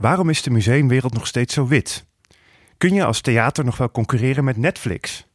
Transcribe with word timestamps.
Waarom 0.00 0.28
is 0.28 0.42
de 0.42 0.50
museumwereld 0.50 1.12
nog 1.12 1.26
steeds 1.26 1.54
zo 1.54 1.66
wit? 1.66 2.04
Kun 2.76 2.94
je 2.94 3.04
als 3.04 3.20
theater 3.20 3.64
nog 3.64 3.76
wel 3.76 3.90
concurreren 3.90 4.44
met 4.44 4.56
Netflix? 4.56 5.26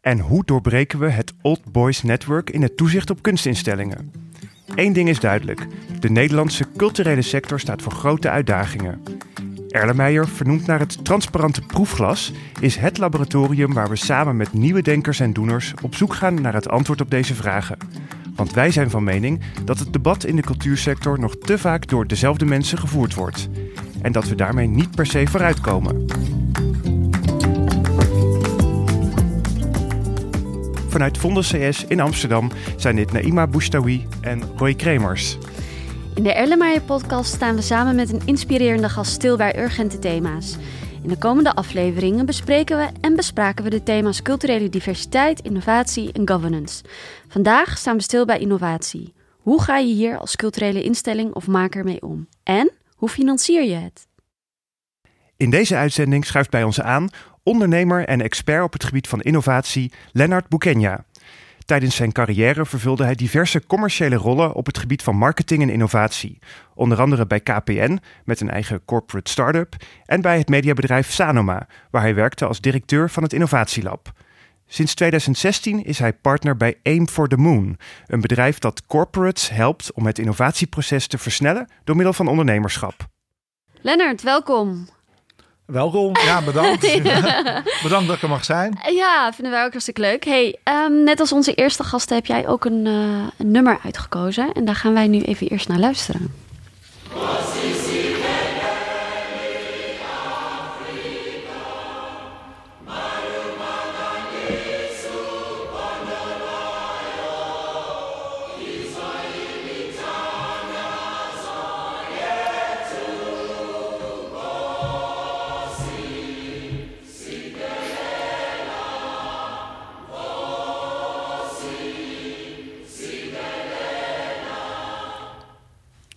En 0.00 0.18
hoe 0.18 0.44
doorbreken 0.44 0.98
we 0.98 1.08
het 1.08 1.32
Old 1.42 1.72
Boys 1.72 2.02
Network 2.02 2.50
in 2.50 2.62
het 2.62 2.76
toezicht 2.76 3.10
op 3.10 3.22
kunstinstellingen? 3.22 4.12
Eén 4.74 4.92
ding 4.92 5.08
is 5.08 5.20
duidelijk: 5.20 5.66
de 6.00 6.10
Nederlandse 6.10 6.64
culturele 6.76 7.22
sector 7.22 7.60
staat 7.60 7.82
voor 7.82 7.92
grote 7.92 8.30
uitdagingen. 8.30 9.02
Erlenmeyer, 9.68 10.28
vernoemd 10.28 10.66
naar 10.66 10.78
het 10.78 11.04
transparante 11.04 11.60
proefglas, 11.60 12.32
is 12.60 12.76
het 12.76 12.98
laboratorium 12.98 13.72
waar 13.72 13.88
we 13.88 13.96
samen 13.96 14.36
met 14.36 14.52
nieuwe 14.52 14.82
denkers 14.82 15.20
en 15.20 15.32
doeners 15.32 15.74
op 15.82 15.94
zoek 15.94 16.14
gaan 16.14 16.40
naar 16.40 16.54
het 16.54 16.68
antwoord 16.68 17.00
op 17.00 17.10
deze 17.10 17.34
vragen. 17.34 17.76
Want 18.34 18.52
wij 18.52 18.70
zijn 18.70 18.90
van 18.90 19.04
mening 19.04 19.40
dat 19.64 19.78
het 19.78 19.92
debat 19.92 20.24
in 20.24 20.36
de 20.36 20.42
cultuursector 20.42 21.18
nog 21.20 21.36
te 21.36 21.58
vaak 21.58 21.88
door 21.88 22.06
dezelfde 22.06 22.44
mensen 22.44 22.78
gevoerd 22.78 23.14
wordt. 23.14 23.48
En 24.02 24.12
dat 24.12 24.28
we 24.28 24.34
daarmee 24.34 24.66
niet 24.66 24.90
per 24.90 25.06
se 25.06 25.26
vooruitkomen. 25.26 26.06
Vanuit 30.88 31.18
Vondes 31.18 31.48
CS 31.48 31.84
in 31.84 32.00
Amsterdam 32.00 32.50
zijn 32.76 32.96
dit 32.96 33.12
Naima 33.12 33.46
Boustawi 33.46 34.06
en 34.20 34.42
Roy 34.56 34.74
Kremers. 34.74 35.38
In 36.14 36.22
de 36.22 36.32
Erlenmeyer-podcast 36.32 37.32
staan 37.32 37.54
we 37.54 37.62
samen 37.62 37.94
met 37.94 38.12
een 38.12 38.20
inspirerende 38.24 38.88
gast 38.88 39.12
stil 39.12 39.36
bij 39.36 39.58
urgente 39.58 39.98
thema's. 39.98 40.56
In 41.02 41.08
de 41.08 41.18
komende 41.18 41.54
afleveringen 41.54 42.26
bespreken 42.26 42.76
we 42.76 42.88
en 43.00 43.16
bespraken 43.16 43.64
we 43.64 43.70
de 43.70 43.82
thema's 43.82 44.22
culturele 44.22 44.68
diversiteit, 44.68 45.40
innovatie 45.40 46.12
en 46.12 46.28
governance. 46.28 46.84
Vandaag 47.28 47.78
staan 47.78 47.96
we 47.96 48.02
stil 48.02 48.24
bij 48.24 48.38
innovatie. 48.38 49.12
Hoe 49.36 49.62
ga 49.62 49.78
je 49.78 49.94
hier 49.94 50.18
als 50.18 50.36
culturele 50.36 50.82
instelling 50.82 51.34
of 51.34 51.46
maker 51.46 51.84
mee 51.84 52.02
om? 52.02 52.26
En 52.42 52.70
hoe 53.02 53.10
financier 53.10 53.64
je 53.64 53.74
het? 53.74 54.06
In 55.36 55.50
deze 55.50 55.76
uitzending 55.76 56.26
schuift 56.26 56.50
bij 56.50 56.62
ons 56.62 56.80
aan 56.80 57.08
ondernemer 57.42 58.06
en 58.06 58.20
expert 58.20 58.62
op 58.62 58.72
het 58.72 58.84
gebied 58.84 59.08
van 59.08 59.20
innovatie 59.20 59.92
Lennart 60.12 60.48
Boukenja. 60.48 61.04
Tijdens 61.64 61.96
zijn 61.96 62.12
carrière 62.12 62.66
vervulde 62.66 63.04
hij 63.04 63.14
diverse 63.14 63.66
commerciële 63.66 64.16
rollen 64.16 64.52
op 64.52 64.66
het 64.66 64.78
gebied 64.78 65.02
van 65.02 65.16
marketing 65.16 65.62
en 65.62 65.70
innovatie. 65.70 66.38
Onder 66.74 67.00
andere 67.00 67.26
bij 67.26 67.40
KPN 67.40 67.98
met 68.24 68.40
een 68.40 68.50
eigen 68.50 68.84
corporate 68.84 69.30
start-up 69.30 69.76
en 70.04 70.20
bij 70.20 70.38
het 70.38 70.48
mediabedrijf 70.48 71.10
Sanoma, 71.10 71.66
waar 71.90 72.02
hij 72.02 72.14
werkte 72.14 72.46
als 72.46 72.60
directeur 72.60 73.10
van 73.10 73.22
het 73.22 73.32
Innovatielab. 73.32 74.12
Sinds 74.72 74.94
2016 74.94 75.84
is 75.84 75.98
hij 75.98 76.12
partner 76.12 76.56
bij 76.56 76.78
Aim 76.82 77.08
for 77.08 77.28
the 77.28 77.36
Moon, 77.36 77.78
een 78.06 78.20
bedrijf 78.20 78.58
dat 78.58 78.86
corporates 78.86 79.48
helpt 79.48 79.92
om 79.92 80.06
het 80.06 80.18
innovatieproces 80.18 81.06
te 81.06 81.18
versnellen 81.18 81.68
door 81.84 81.96
middel 81.96 82.12
van 82.12 82.28
ondernemerschap. 82.28 82.94
Lennart, 83.80 84.22
welkom. 84.22 84.88
Welkom. 85.66 86.16
Ja, 86.16 86.42
bedankt. 86.42 86.80
bedankt 87.82 88.06
dat 88.06 88.16
ik 88.16 88.22
er 88.22 88.28
mag 88.28 88.44
zijn. 88.44 88.78
Ja, 88.90 89.32
vinden 89.32 89.52
wij 89.52 89.64
ook 89.64 89.70
hartstikke 89.70 90.00
leuk. 90.00 90.24
Hey, 90.24 90.58
um, 90.64 91.04
net 91.04 91.20
als 91.20 91.32
onze 91.32 91.54
eerste 91.54 91.84
gasten 91.84 92.16
heb 92.16 92.26
jij 92.26 92.48
ook 92.48 92.64
een, 92.64 92.86
uh, 92.86 93.26
een 93.38 93.50
nummer 93.50 93.78
uitgekozen. 93.84 94.52
En 94.52 94.64
daar 94.64 94.76
gaan 94.76 94.94
wij 94.94 95.06
nu 95.06 95.20
even 95.20 95.48
eerst 95.48 95.68
naar 95.68 95.78
luisteren. 95.78 96.34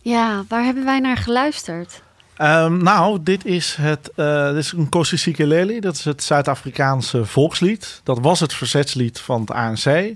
Ja, 0.05 0.43
waar 0.47 0.63
hebben 0.63 0.85
wij 0.85 0.99
naar 0.99 1.17
geluisterd? 1.17 2.01
Um, 2.41 2.83
nou, 2.83 3.23
dit 3.23 3.45
is, 3.45 3.75
het, 3.75 4.11
uh, 4.15 4.47
dit 4.47 4.55
is 4.55 4.71
een 4.71 4.89
Dat 5.81 5.95
is 5.95 6.05
het 6.05 6.23
Zuid-Afrikaanse 6.23 7.25
volkslied. 7.25 8.01
Dat 8.03 8.19
was 8.19 8.39
het 8.39 8.53
verzetslied 8.53 9.19
van 9.19 9.41
het 9.41 9.51
ANC. 9.51 10.15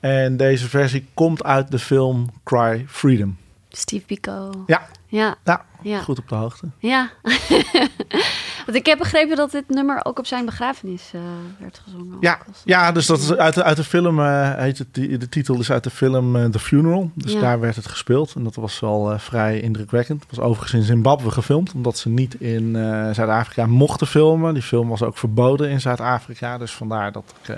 En 0.00 0.36
deze 0.36 0.68
versie 0.68 1.06
komt 1.14 1.44
uit 1.44 1.70
de 1.70 1.78
film 1.78 2.30
Cry 2.44 2.84
Freedom. 2.88 3.36
Steve 3.68 4.04
Pico. 4.04 4.64
Ja. 4.66 4.86
Ja. 5.06 5.36
ja. 5.44 5.64
ja. 5.82 6.00
Goed 6.00 6.18
op 6.18 6.28
de 6.28 6.34
hoogte. 6.34 6.68
Ja. 6.78 7.10
Want 8.68 8.80
ik 8.80 8.86
heb 8.86 8.98
begrepen 8.98 9.36
dat 9.36 9.50
dit 9.50 9.68
nummer 9.68 10.00
ook 10.04 10.18
op 10.18 10.26
zijn 10.26 10.44
begrafenis 10.44 11.10
uh, 11.14 11.20
werd 11.58 11.80
gezongen. 11.84 12.16
Ja, 12.20 12.38
ja 12.64 12.92
dus 12.92 13.06
dat 13.06 13.18
is 13.18 13.34
uit 13.34 13.54
de, 13.54 13.62
uit 13.62 13.76
de 13.76 13.84
film, 13.84 14.18
uh, 14.18 14.54
heet 14.54 14.78
het, 14.78 14.94
de 14.94 15.28
titel 15.28 15.60
is 15.60 15.70
uit 15.70 15.84
de 15.84 15.90
film 15.90 16.36
uh, 16.36 16.44
The 16.44 16.58
Funeral. 16.58 17.10
Dus 17.14 17.32
ja. 17.32 17.40
daar 17.40 17.60
werd 17.60 17.76
het 17.76 17.86
gespeeld 17.86 18.34
en 18.34 18.44
dat 18.44 18.54
was 18.54 18.80
wel 18.80 19.18
vrij 19.18 19.60
indrukwekkend. 19.60 20.22
Het 20.22 20.36
was 20.36 20.44
overigens 20.44 20.80
in 20.80 20.82
Zimbabwe 20.82 21.30
gefilmd, 21.30 21.72
omdat 21.72 21.98
ze 21.98 22.08
niet 22.08 22.34
in 22.34 22.72
Zuid-Afrika 23.12 23.66
mochten 23.66 24.06
filmen. 24.06 24.54
Die 24.54 24.62
film 24.62 24.88
was 24.88 25.02
ook 25.02 25.18
verboden 25.18 25.70
in 25.70 25.80
Zuid-Afrika, 25.80 26.58
dus 26.58 26.72
vandaar 26.72 27.12
dat 27.12 27.34
ik 27.42 27.56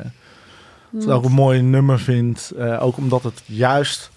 het 0.92 1.10
ook 1.10 1.25
een 1.25 1.32
mooi 1.32 1.62
nummer 1.62 1.98
vind. 1.98 2.53
ook 2.78 2.97
omdat 2.97 3.22
het 3.22 3.42
juist 3.47 4.10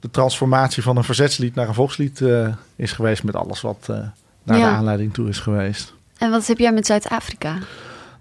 de 0.00 0.10
transformatie 0.10 0.82
van 0.82 0.96
een 0.96 1.04
verzetslied 1.04 1.54
naar 1.54 1.68
een 1.68 1.74
volkslied 1.74 2.22
is 2.76 2.92
geweest 2.92 3.22
met 3.22 3.36
alles 3.36 3.60
wat 3.60 3.86
naar 4.42 4.58
ja. 4.58 4.70
de 4.70 4.76
aanleiding 4.76 5.14
toe 5.14 5.28
is 5.28 5.38
geweest. 5.38 5.96
En 6.18 6.30
wat 6.30 6.46
heb 6.46 6.58
jij 6.58 6.72
met 6.72 6.86
Zuid-Afrika? 6.86 7.58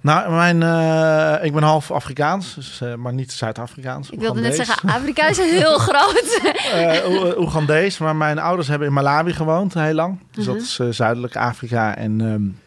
Nou, 0.01 0.31
mijn, 0.31 0.61
uh, 0.61 1.45
ik 1.45 1.53
ben 1.53 1.63
half 1.63 1.91
Afrikaans, 1.91 2.55
dus, 2.55 2.81
uh, 2.83 2.93
maar 2.93 3.13
niet 3.13 3.31
Zuid-Afrikaans. 3.31 4.09
Ik 4.09 4.19
wilde 4.19 4.41
net 4.41 4.55
zeggen, 4.55 4.89
Afrika 4.89 5.27
is 5.27 5.37
heel 5.37 5.77
groot. 5.87 6.41
uh, 6.75 7.37
Oegandees, 7.39 7.97
maar 7.97 8.15
mijn 8.15 8.39
ouders 8.39 8.67
hebben 8.67 8.87
in 8.87 8.93
Malawi 8.93 9.33
gewoond 9.33 9.73
heel 9.73 9.93
lang. 9.93 10.19
Dus 10.31 10.45
dat 10.45 10.55
is 10.55 10.79
zuidelijk 10.89 11.35
Afrika. 11.35 11.95
En 11.95 12.21
um, 12.21 12.59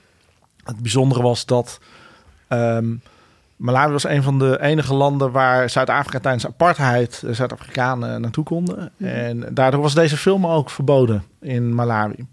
het 0.65 0.79
bijzondere 0.79 1.23
was 1.23 1.47
dat 1.47 1.79
um, 2.49 3.03
Malawi 3.57 3.93
was 3.93 4.05
een 4.05 4.23
van 4.23 4.39
de 4.39 4.61
enige 4.61 4.95
landen 4.95 5.31
waar 5.31 5.71
Zuid-Afrika 5.71 6.19
tijdens 6.19 6.47
apartheid 6.47 7.23
Zuid-Afrikanen 7.31 8.21
naartoe 8.21 8.45
konden. 8.45 8.93
-hmm. 8.97 9.07
En 9.07 9.47
daardoor 9.51 9.81
was 9.81 9.95
deze 9.95 10.17
film 10.17 10.47
ook 10.47 10.71
verboden 10.71 11.25
in 11.41 11.75
Malawi. 11.75 12.27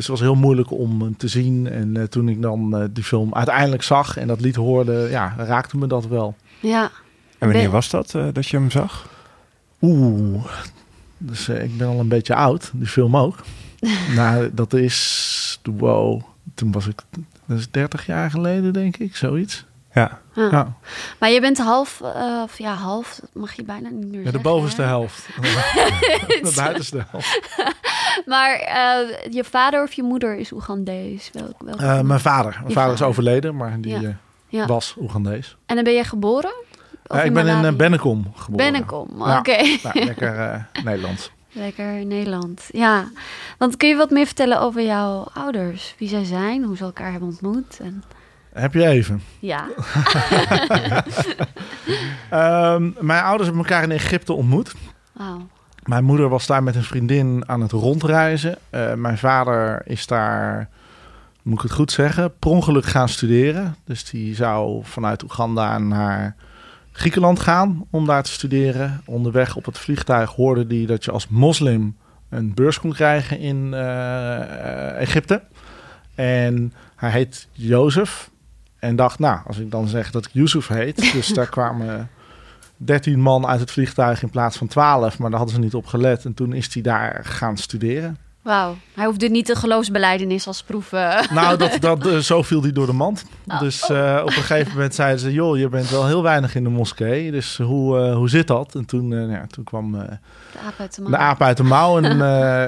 Dus 0.00 0.08
het 0.08 0.18
was 0.18 0.28
heel 0.28 0.40
moeilijk 0.40 0.70
om 0.70 1.02
hem 1.02 1.16
te 1.16 1.28
zien. 1.28 1.66
En 1.68 1.94
uh, 1.94 2.02
toen 2.02 2.28
ik 2.28 2.42
dan 2.42 2.80
uh, 2.80 2.84
die 2.90 3.04
film 3.04 3.34
uiteindelijk 3.34 3.82
zag 3.82 4.16
en 4.16 4.26
dat 4.26 4.40
lied 4.40 4.54
hoorde, 4.54 5.08
ja, 5.10 5.34
raakte 5.36 5.76
me 5.76 5.86
dat 5.86 6.06
wel. 6.06 6.36
Ja. 6.60 6.90
En 7.38 7.48
wanneer 7.48 7.70
was 7.70 7.90
dat, 7.90 8.14
uh, 8.16 8.26
dat 8.32 8.46
je 8.46 8.56
hem 8.56 8.70
zag? 8.70 9.08
Oeh, 9.80 10.44
dus 11.18 11.48
ik 11.48 11.76
ben 11.76 11.86
al 11.86 11.98
een 12.00 12.08
beetje 12.08 12.34
oud, 12.34 12.70
die 12.74 12.86
film 12.86 13.16
ook. 13.16 13.36
nou, 14.16 14.50
dat 14.52 14.72
is, 14.72 15.60
wow, 15.62 16.22
toen 16.54 16.72
was 16.72 16.86
ik, 16.86 17.02
dat 17.46 17.58
is 17.58 17.70
30 17.70 18.06
jaar 18.06 18.30
geleden 18.30 18.72
denk 18.72 18.96
ik, 18.96 19.16
zoiets. 19.16 19.64
Ja. 19.94 20.20
Ah. 20.34 20.50
ja. 20.50 20.74
Maar 21.18 21.30
je 21.30 21.40
bent 21.40 21.58
half, 21.58 22.00
uh, 22.02 22.40
of 22.42 22.58
ja, 22.58 22.74
half, 22.74 23.20
mag 23.32 23.52
je 23.52 23.62
bijna 23.62 23.88
niet 23.88 24.06
meer 24.06 24.18
ja, 24.18 24.24
zeggen. 24.24 24.32
De 24.32 24.48
bovenste 24.48 24.82
hè? 24.82 24.88
helft. 24.88 25.26
de 26.42 26.52
buitenste 26.56 27.04
helft. 27.10 27.40
maar 28.32 28.60
uh, 28.60 29.32
je 29.32 29.44
vader 29.44 29.82
of 29.82 29.92
je 29.92 30.02
moeder 30.02 30.36
is 30.36 30.52
Oegandees? 30.52 31.30
Welk, 31.32 31.54
welk 31.58 31.80
uh, 31.80 32.00
mijn 32.00 32.20
vader. 32.20 32.58
Mijn 32.60 32.72
vader 32.72 32.92
is 32.92 33.02
overleden, 33.02 33.56
maar 33.56 33.80
die 33.80 34.00
ja. 34.00 34.16
Ja. 34.48 34.66
was 34.66 34.94
Oegandees. 34.98 35.56
En 35.66 35.74
dan 35.74 35.84
ben 35.84 35.92
je 35.92 36.04
geboren? 36.04 36.52
ik 37.24 37.32
ben 37.32 37.64
in 37.64 37.76
Bennekom 37.76 38.32
geboren. 38.34 38.72
Bennekom, 38.72 39.08
oké. 39.20 39.38
Okay. 39.38 39.80
Nou, 39.82 40.04
lekker 40.04 40.66
Nederlands. 40.84 41.30
Lekker 41.52 42.06
Nederland, 42.06 42.68
ja. 42.72 43.08
Want 43.58 43.76
kun 43.76 43.88
je 43.88 43.96
wat 43.96 44.10
meer 44.10 44.26
vertellen 44.26 44.60
over 44.60 44.82
jouw 44.82 45.28
ouders? 45.34 45.94
Wie 45.98 46.08
zij 46.08 46.24
zijn, 46.24 46.64
hoe 46.64 46.76
ze 46.76 46.84
elkaar 46.84 47.10
hebben 47.10 47.28
ontmoet? 47.28 47.78
En... 47.80 48.04
Heb 48.52 48.74
je 48.74 48.86
even? 48.86 49.22
Ja. 49.38 49.66
um, 52.74 52.96
mijn 53.10 53.22
ouders 53.22 53.48
hebben 53.48 53.64
elkaar 53.64 53.82
in 53.82 53.90
Egypte 53.90 54.32
ontmoet. 54.32 54.74
Mijn 55.84 56.04
moeder 56.04 56.28
was 56.28 56.46
daar 56.46 56.62
met 56.62 56.74
een 56.74 56.82
vriendin 56.82 57.42
aan 57.46 57.60
het 57.60 57.72
rondreizen. 57.72 58.58
Uh, 58.70 58.94
mijn 58.94 59.18
vader 59.18 59.82
is 59.84 60.06
daar, 60.06 60.68
moet 61.42 61.56
ik 61.56 61.62
het 61.62 61.72
goed 61.72 61.92
zeggen, 61.92 62.38
per 62.38 62.50
ongeluk 62.50 62.84
gaan 62.84 63.08
studeren. 63.08 63.76
Dus 63.84 64.10
die 64.10 64.34
zou 64.34 64.80
vanuit 64.84 65.22
Oeganda 65.22 65.78
naar 65.78 66.36
Griekenland 66.92 67.40
gaan 67.40 67.86
om 67.90 68.06
daar 68.06 68.22
te 68.22 68.30
studeren. 68.30 69.02
Onderweg 69.04 69.56
op 69.56 69.64
het 69.64 69.78
vliegtuig 69.78 70.30
hoorde 70.30 70.64
hij 70.76 70.86
dat 70.86 71.04
je 71.04 71.10
als 71.10 71.28
moslim 71.28 71.96
een 72.28 72.54
beurs 72.54 72.80
kon 72.80 72.92
krijgen 72.92 73.38
in 73.38 73.70
uh, 73.72 75.00
Egypte. 75.00 75.42
En 76.14 76.72
hij 76.96 77.10
heet 77.10 77.48
Jozef. 77.52 78.30
En 78.80 78.96
dacht, 78.96 79.18
nou, 79.18 79.38
als 79.46 79.58
ik 79.58 79.70
dan 79.70 79.88
zeg 79.88 80.10
dat 80.10 80.24
ik 80.26 80.30
Yusuf 80.32 80.68
heet. 80.68 81.12
Dus 81.12 81.26
daar 81.28 81.46
kwamen 81.48 82.10
13 82.76 83.20
man 83.20 83.46
uit 83.46 83.60
het 83.60 83.70
vliegtuig 83.70 84.22
in 84.22 84.30
plaats 84.30 84.56
van 84.56 84.66
12. 84.66 85.18
Maar 85.18 85.28
daar 85.30 85.38
hadden 85.38 85.56
ze 85.56 85.62
niet 85.62 85.74
op 85.74 85.86
gelet. 85.86 86.24
En 86.24 86.34
toen 86.34 86.52
is 86.52 86.74
hij 86.74 86.82
daar 86.82 87.20
gaan 87.24 87.56
studeren. 87.56 88.16
Wauw. 88.42 88.76
Hij 88.94 89.04
hoefde 89.04 89.28
niet 89.28 89.46
de 89.46 89.54
geloofsbeleidenis 89.56 90.46
als 90.46 90.62
proef. 90.62 90.92
eh. 90.92 91.20
Nou, 91.30 91.56
dat, 91.58 91.76
dat, 91.80 92.06
eh, 92.12 92.16
zo 92.18 92.42
viel 92.42 92.62
hij 92.62 92.72
door 92.72 92.86
de 92.86 92.92
mand. 92.92 93.24
Oh. 93.46 93.58
Dus 93.60 93.88
eh, 93.90 94.18
op 94.22 94.26
een 94.26 94.32
gegeven 94.32 94.72
moment 94.72 94.94
zeiden 94.94 95.20
ze... 95.20 95.32
joh, 95.32 95.58
je 95.58 95.68
bent 95.68 95.90
wel 95.90 96.06
heel 96.06 96.22
weinig 96.22 96.54
in 96.54 96.62
de 96.64 96.70
moskee. 96.70 97.30
Dus 97.30 97.56
hoe, 97.56 98.10
hoe 98.12 98.28
zit 98.28 98.46
dat? 98.46 98.74
En 98.74 98.84
toen, 98.84 99.08
nou 99.08 99.30
ja, 99.30 99.46
toen 99.46 99.64
kwam 99.64 99.94
eh, 99.94 100.00
De 100.52 100.58
aap 100.66 100.78
uit 100.78 100.94
de 100.96 101.02
de 101.02 101.08
mouw. 101.10 101.20
aap 101.20 101.42
uit 101.42 101.56
de 101.56 101.62
mouw. 101.62 102.00
En 102.00 102.16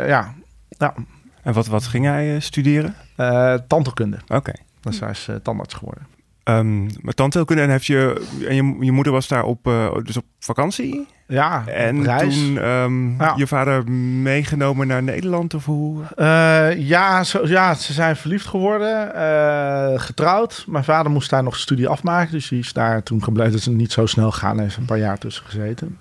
ja, 0.09 0.35
ja 0.79 0.95
En 1.43 1.53
wat, 1.53 1.67
wat 1.67 1.85
ging 1.87 2.05
hij 2.05 2.35
eh, 2.35 2.41
studeren? 2.41 2.95
eh, 3.17 3.55
tandheelkunde. 3.69 4.17
Oké. 4.29 4.53
Dus 4.83 5.01
hij 5.01 5.11
is 5.11 5.29
tandarts 5.43 5.75
geworden. 5.75 6.07
Ehm 6.43 6.83
maar 7.01 7.15
tandheelkunde 7.15 7.63
en, 7.63 7.71
heeft 7.71 7.87
je, 7.87 8.27
en 8.49 8.55
je, 8.55 8.77
je 8.85 8.93
moeder 8.93 9.13
was 9.13 9.29
daar 9.29 9.45
op, 9.45 9.67
eh, 9.67 9.95
dus 10.03 10.17
op 10.17 10.25
vakantie? 10.39 11.07
Ja, 11.27 11.67
En 11.67 12.05
reis. 12.05 12.35
toen 12.35 12.59
ehm, 12.59 13.17
Ja. 13.23 13.33
je 13.37 13.47
vader 13.47 13.91
meegenomen 13.91 14.87
naar 14.87 15.03
Nederland 15.03 15.55
of 15.55 15.65
hoe? 15.65 16.03
Eh, 16.17 16.77
ja, 16.89 17.25
zo, 17.25 17.47
ja, 17.47 17.75
ze 17.75 17.93
zijn 17.93 18.17
verliefd 18.17 18.47
geworden, 18.47 19.15
eh, 19.15 20.01
getrouwd. 20.01 20.65
Mijn 20.69 20.85
vader 20.85 21.13
moest 21.13 21.31
daar 21.31 21.43
nog 21.43 21.57
studie 21.57 21.89
afmaken, 21.89 22.33
dus 22.33 22.49
die 22.49 22.59
is 22.59 22.73
daar 22.73 23.03
toen 23.03 23.23
gebleven. 23.23 23.53
Dat 23.53 23.61
is 23.61 23.67
niet 23.67 23.93
zo 23.93 24.07
snel 24.07 24.31
gegaan, 24.31 24.55
hij 24.55 24.65
heeft 24.65 24.77
een 24.77 24.85
paar 24.85 24.99
jaar 24.99 25.19
tussen 25.19 25.45
gezeten. 25.45 25.99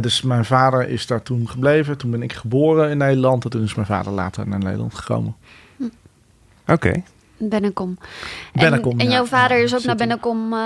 Dus 0.00 0.22
mijn 0.22 0.44
vader 0.44 0.88
is 0.88 1.06
daar 1.06 1.22
toen 1.22 1.48
gebleven. 1.48 1.98
Toen 1.98 2.10
ben 2.10 2.22
ik 2.22 2.32
geboren 2.32 2.90
in 2.90 2.98
Nederland 2.98 3.44
en 3.44 3.50
toen 3.50 3.62
is 3.62 3.74
mijn 3.74 3.86
vader 3.86 4.12
later 4.12 4.48
naar 4.48 4.58
Nederland 4.58 4.94
gekomen. 4.94 5.34
Oké. 6.66 7.02
Bennekom. 7.36 7.98
Bennekom, 8.52 9.00
En, 9.00 9.10
jouw 9.10 9.24
vader 9.24 9.58
is 9.62 9.74
ook 9.74 9.84
naar. 9.84 9.96
Bennekom 9.96 10.52
eh, 10.52 10.58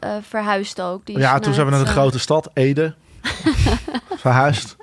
eh, 0.00 0.10
verhuisd 0.22 0.80
ook. 0.80 1.06
Die 1.06 1.18
ja, 1.18 1.38
toen 1.38 1.54
zijn 1.54 1.66
we 1.66 1.70
naar 1.72 1.80
de 1.80 1.86
het, 1.86 1.96
eh, 1.96 2.02
grote 2.02 2.18
stad, 2.18 2.50
Ede, 2.54 2.94
verhuisd. 4.16 4.76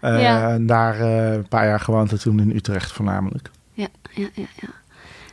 Ja. 0.00 0.48
En 0.50 0.66
daar 0.66 1.00
een 1.00 1.48
paar 1.48 1.66
jaar 1.66 1.80
gewoond 1.80 2.10
en 2.12 2.18
toen 2.20 2.40
in 2.40 2.50
Utrecht 2.56 2.92
voornamelijk. 2.92 3.50
Ja, 3.72 3.86
ja, 4.14 4.28
ja, 4.34 4.44
ja. 4.60 4.68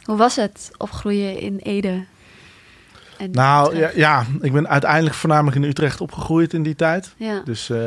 Hoe 0.03 0.17
was 0.17 0.35
het 0.35 0.71
opgroeien 0.77 1.39
in 1.39 1.57
Ede? 1.57 2.03
En 3.17 3.31
Nou 3.31 3.87
ja, 3.95 4.23
ik 4.41 4.51
ben 4.53 4.67
uiteindelijk 4.69 5.15
voornamelijk 5.15 5.55
in 5.55 5.63
Utrecht 5.63 6.01
opgegroeid 6.01 6.53
in 6.53 6.63
die 6.63 6.75
tijd. 6.75 7.13
ja. 7.17 7.41
Dus, 7.45 7.69
eh 7.69 7.77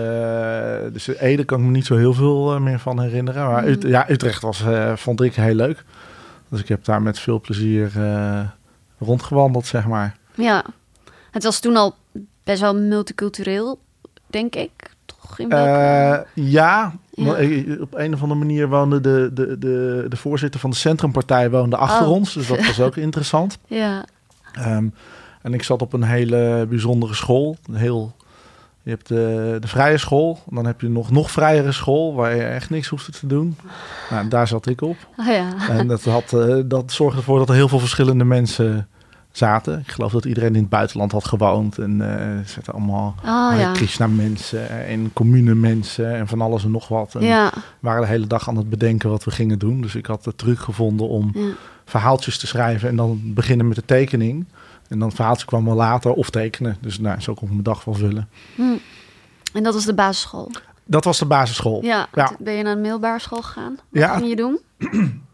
dus 0.92 1.06
Ede 1.06 1.44
kan 1.44 1.58
ik 1.60 1.64
me 1.64 1.70
niet 1.70 1.86
zo 1.86 1.96
heel 1.96 2.14
veel 2.14 2.60
meer 2.60 2.78
van 2.78 3.00
herinneren. 3.00 3.46
Maar 3.46 3.66
Ut- 3.66 3.82
Mm. 3.82 3.88
ja, 3.90 4.10
Utrecht 4.10 4.42
was, 4.42 4.64
vond 4.94 5.20
ik 5.20 5.34
heel 5.34 5.54
leuk. 5.54 5.84
Dus 6.50 6.60
ik 6.60 6.68
heb 6.68 6.84
daar 6.84 7.02
met 7.02 7.18
veel 7.18 7.40
plezier 7.40 7.90
eh, 7.96 8.40
rondgewandeld, 8.98 9.66
zeg 9.66 9.86
maar. 9.86 10.16
ja. 10.34 10.64
Het 11.30 11.44
was 11.44 11.60
toen 11.60 11.76
al 11.76 11.94
best 12.44 12.60
wel 12.60 12.74
multicultureel, 12.74 13.78
denk 14.26 14.54
ik. 14.54 14.70
Toch? 15.04 15.38
In 15.38 15.48
welke... 15.48 16.24
Eh, 16.34 16.44
ja, 16.44 16.92
op 17.80 17.94
een 17.94 18.14
of 18.14 18.22
andere 18.22 18.34
manier 18.40 18.68
woonde 18.68 19.00
de, 19.00 19.30
de, 19.32 19.58
de, 19.58 20.06
de 20.08 20.16
voorzitter 20.16 20.60
van 20.60 20.70
de 20.70 20.76
Centrumpartij 20.76 21.50
woonde 21.50 21.76
achter 21.76 22.06
Oh. 22.06 22.12
ons. 22.12 22.32
Dus 22.32 22.46
dat 22.46 22.66
was 22.66 22.80
ook 22.80 22.96
interessant. 23.06 23.58
ja. 23.66 24.04
Ehm, 24.52 24.88
en 25.42 25.54
ik 25.54 25.62
zat 25.62 25.82
op 25.82 25.92
een 25.92 26.02
hele 26.02 26.66
bijzondere 26.68 27.14
school. 27.14 27.56
Een 27.66 27.74
heel, 27.74 28.16
je 28.82 28.90
hebt 28.90 29.08
de, 29.08 29.56
de 29.60 29.68
vrije 29.68 29.98
school. 29.98 30.38
Dan 30.50 30.66
heb 30.66 30.80
je 30.80 30.88
nog 30.88 31.10
nog 31.10 31.30
vrijere 31.30 31.72
school, 31.72 32.14
waar 32.14 32.36
je 32.36 32.42
echt 32.42 32.70
niks 32.70 32.88
hoefde 32.88 33.12
te 33.12 33.26
doen. 33.26 33.56
Nou, 34.10 34.28
daar 34.28 34.48
zat 34.48 34.66
ik 34.66 34.80
op. 34.80 34.96
Oh, 35.16 35.26
ja. 35.26 35.68
En 35.68 35.86
dat, 35.86 36.04
had, 36.04 36.32
eh, 36.32 36.56
dat 36.64 36.92
zorgde 36.92 37.18
ervoor 37.18 37.38
dat 37.38 37.48
er 37.48 37.54
heel 37.54 37.68
veel 37.68 37.78
verschillende 37.78 38.24
mensen 38.24 38.88
zaten. 39.32 39.78
Ik 39.78 39.90
geloof 39.90 40.12
dat 40.12 40.24
iedereen 40.24 40.54
in 40.54 40.60
het 40.60 40.68
buitenland 40.68 41.12
had 41.12 41.24
gewoond. 41.24 41.78
En 41.78 42.00
eh, 42.00 42.38
er 42.38 42.42
zaten 42.46 42.72
allemaal 42.72 43.14
Oh, 43.24 43.52
ja. 43.58 43.72
Krishna 43.72 44.06
mensen 44.06 44.68
en 44.86 45.10
commune 45.12 45.54
mensen 45.54 46.14
en 46.14 46.28
van 46.28 46.40
alles 46.40 46.64
en 46.64 46.70
nog 46.70 46.88
wat. 46.88 47.14
En 47.14 47.22
Ja. 47.22 47.52
waren 47.80 48.00
de 48.02 48.08
hele 48.08 48.26
dag 48.26 48.48
aan 48.48 48.56
het 48.56 48.70
bedenken 48.70 49.10
wat 49.10 49.24
we 49.24 49.30
gingen 49.30 49.58
doen. 49.58 49.80
Dus 49.80 49.94
ik 49.94 50.06
had 50.06 50.24
de 50.24 50.34
truc 50.34 50.58
gevonden 50.58 51.08
om 51.08 51.30
ja. 51.34 51.40
verhaaltjes 51.84 52.38
te 52.38 52.46
schrijven 52.46 52.88
en 52.88 52.96
dan 52.96 53.20
beginnen 53.24 53.68
met 53.68 53.76
de 53.76 53.84
tekening. 53.84 54.46
En 54.90 54.98
dan 54.98 55.06
het 55.08 55.16
verhaaltje 55.16 55.46
kwam 55.46 55.64
wel 55.64 55.74
later 55.74 56.12
of 56.12 56.30
tekenen. 56.30 56.76
Dus 56.80 56.98
nou, 56.98 57.20
zo 57.20 57.34
kon 57.34 57.44
ik 57.44 57.50
mijn 57.52 57.62
dag 57.62 57.84
wel 57.84 57.94
vullen. 57.94 58.28
Hm. 58.54 58.62
En 59.52 59.62
dat 59.62 59.74
was 59.74 59.84
de 59.84 59.94
basisschool. 59.94 60.50
Dat 60.84 61.04
was 61.04 61.18
de 61.18 61.26
basisschool. 61.26 61.84
Ja. 61.84 62.08
Ben 62.38 62.52
je 62.54 62.62
naar 62.62 62.74
de 62.74 62.80
middelbare 62.80 63.18
school 63.18 63.42
gegaan? 63.42 63.72
Wat 63.74 64.02
Ja. 64.02 64.14
ging 64.16 64.28
je 64.28 64.36
doen? 64.36 64.60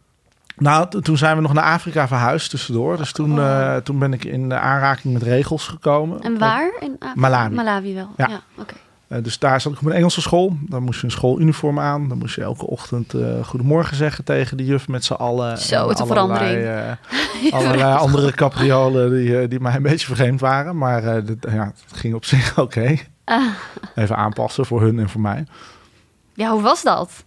Nou, 0.59 1.01
toen 1.03 1.17
zijn 1.17 1.37
we 1.37 1.43
nog 1.43 1.53
naar 1.53 1.65
Afrika 1.65 2.09
verhuisd 2.09 2.51
tussendoor. 2.51 2.97
Dus 2.97 3.13
toen, 3.13 3.39
Oh. 3.41 3.75
eh, 3.75 3.83
toen 3.83 3.99
ben 3.99 4.13
ik 4.13 4.25
in 4.25 4.55
aanraking 4.55 5.15
met 5.15 5.23
regels 5.23 5.69
gekomen. 5.69 6.21
En 6.21 6.39
waar? 6.39 6.73
In 6.81 6.97
Afrika? 6.99 7.21
Malawi. 7.21 7.55
Malawi 7.55 7.95
wel. 7.95 8.09
Ja. 8.17 8.29
Ja, 8.29 8.41
oké. 8.59 8.75
Eh, 9.09 9.23
dus 9.23 9.39
daar 9.39 9.61
zat 9.61 9.73
ik 9.73 9.79
op 9.81 9.87
een 9.87 9.93
Engelse 9.93 10.21
school. 10.21 10.57
Dan 10.61 10.83
moest 10.83 10.99
je 11.01 11.05
een 11.07 11.11
schooluniform 11.13 11.79
aan. 11.81 12.09
Dan 12.09 12.19
moest 12.19 12.35
je 12.35 12.43
elke 12.43 12.67
ochtend 12.67 13.15
eh, 13.15 13.45
goedemorgen 13.45 13.97
zeggen 13.97 14.25
tegen 14.25 14.57
de 14.57 14.65
juf 14.65 14.89
met 14.89 15.05
z'n 15.05 15.13
allen. 15.13 15.59
Zo, 15.59 15.77
allerlei, 15.77 16.07
verandering. 16.07 16.65
eh, 16.65 17.53
allerlei 17.59 17.97
andere 17.99 18.33
capriolen 18.33 19.11
die, 19.15 19.39
eh, 19.41 19.49
die 19.49 19.61
mij 19.61 19.75
een 19.75 19.83
beetje 19.83 20.15
vreemd 20.15 20.41
waren. 20.41 20.77
Maar 20.79 21.05
eh, 21.05 21.27
dit- 21.27 21.47
ja, 21.51 21.73
het 21.89 21.97
ging 21.99 22.15
op 22.15 22.25
zich 22.25 22.59
oké. 22.59 22.97
Ah. 23.25 23.47
Even 23.95 24.17
aanpassen 24.17 24.67
voor 24.67 24.81
hun 24.83 24.99
en 24.99 25.09
voor 25.09 25.21
mij. 25.21 25.45
Ja, 26.35 26.51
hoe 26.51 26.63
was 26.63 26.83
dat? 26.83 27.25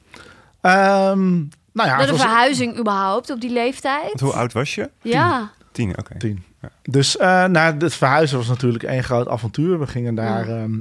Ehm, 0.61 1.29
nou 1.73 1.89
ja, 1.89 1.97
het 1.99 2.09
was 2.09 2.19
verhuizing 2.21 2.79
überhaupt 2.79 3.29
op 3.31 3.41
die 3.41 3.51
leeftijd? 3.51 4.05
Want 4.07 4.19
hoe 4.19 4.33
oud 4.33 4.53
was 4.53 4.75
je? 4.75 4.89
Ja. 5.01 5.49
Tien, 5.71 5.97
oké. 5.97 6.17
tien. 6.17 6.43
Dus 6.83 7.17
eh 7.17 7.45
nou, 7.45 7.77
het 7.77 7.93
verhuizen 7.95 8.37
was 8.37 8.47
natuurlijk 8.47 8.83
één 8.83 9.03
groot 9.03 9.27
avontuur. 9.27 9.79
We 9.79 9.87
gingen 9.87 10.15
daar 10.15 10.49
Ja. 10.49 10.55
ehm, 10.55 10.71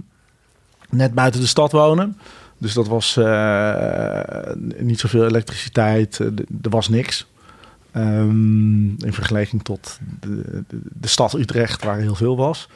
net 0.91 1.15
buiten 1.15 1.41
de 1.41 1.47
stad 1.47 1.73
wonen. 1.73 2.17
Dus 2.59 2.75
dat 2.75 2.89
was 2.89 3.17
eh, 3.17 4.21
niet 4.79 5.01
zoveel 5.01 5.27
elektriciteit. 5.27 6.21
Eh, 6.21 6.27
er 6.63 6.71
was 6.71 6.89
niks. 6.89 7.27
Ehm, 7.93 8.87
in 8.87 9.13
vergelijking 9.13 9.63
tot 9.63 9.99
de, 10.21 10.65
de, 10.93 11.09
stad 11.09 11.35
Utrecht, 11.35 11.85
waar 11.85 11.99
heel 11.99 12.15
veel 12.15 12.37
was. 12.37 12.69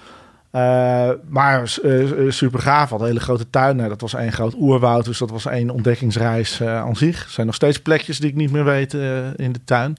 Eh, 0.51 1.11
maar 1.29 1.79
uh, 1.83 2.31
super 2.31 2.61
gaaf. 2.61 2.91
Had 2.91 3.01
hele 3.01 3.21
grote 3.21 3.51
tuinen. 3.51 3.89
Dat 3.89 4.01
was 4.01 4.15
één 4.15 4.33
groot 4.33 4.55
oerwoud. 4.55 5.05
Dus 5.05 5.19
dat 5.19 5.31
was 5.31 5.47
één 5.47 5.71
ontdekkingsreis 5.71 6.63
aan 6.63 6.97
zich. 6.97 7.25
Er 7.25 7.31
zijn 7.31 7.47
nog 7.47 7.55
steeds 7.55 7.83
plekjes 7.83 8.19
die 8.19 8.31
ik 8.31 8.37
niet 8.37 8.53
meer 8.53 8.65
weet 8.65 8.93
in 9.37 9.53
de 9.53 9.65
tuin. 9.65 9.97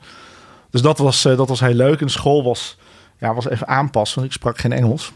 Dus 0.70 0.82
dat 0.82 0.98
was, 0.98 1.22
dat 1.22 1.50
was 1.50 1.60
heel 1.60 1.74
leuk. 1.74 2.02
En 2.02 2.10
school 2.10 2.44
was, 2.44 2.78
ja, 3.18 3.34
was 3.34 3.50
even 3.50 3.68
aanpassen, 3.68 4.20
want 4.20 4.32
ik 4.32 4.38
sprak 4.38 4.58
geen 4.58 4.74
Engels. 4.74 5.14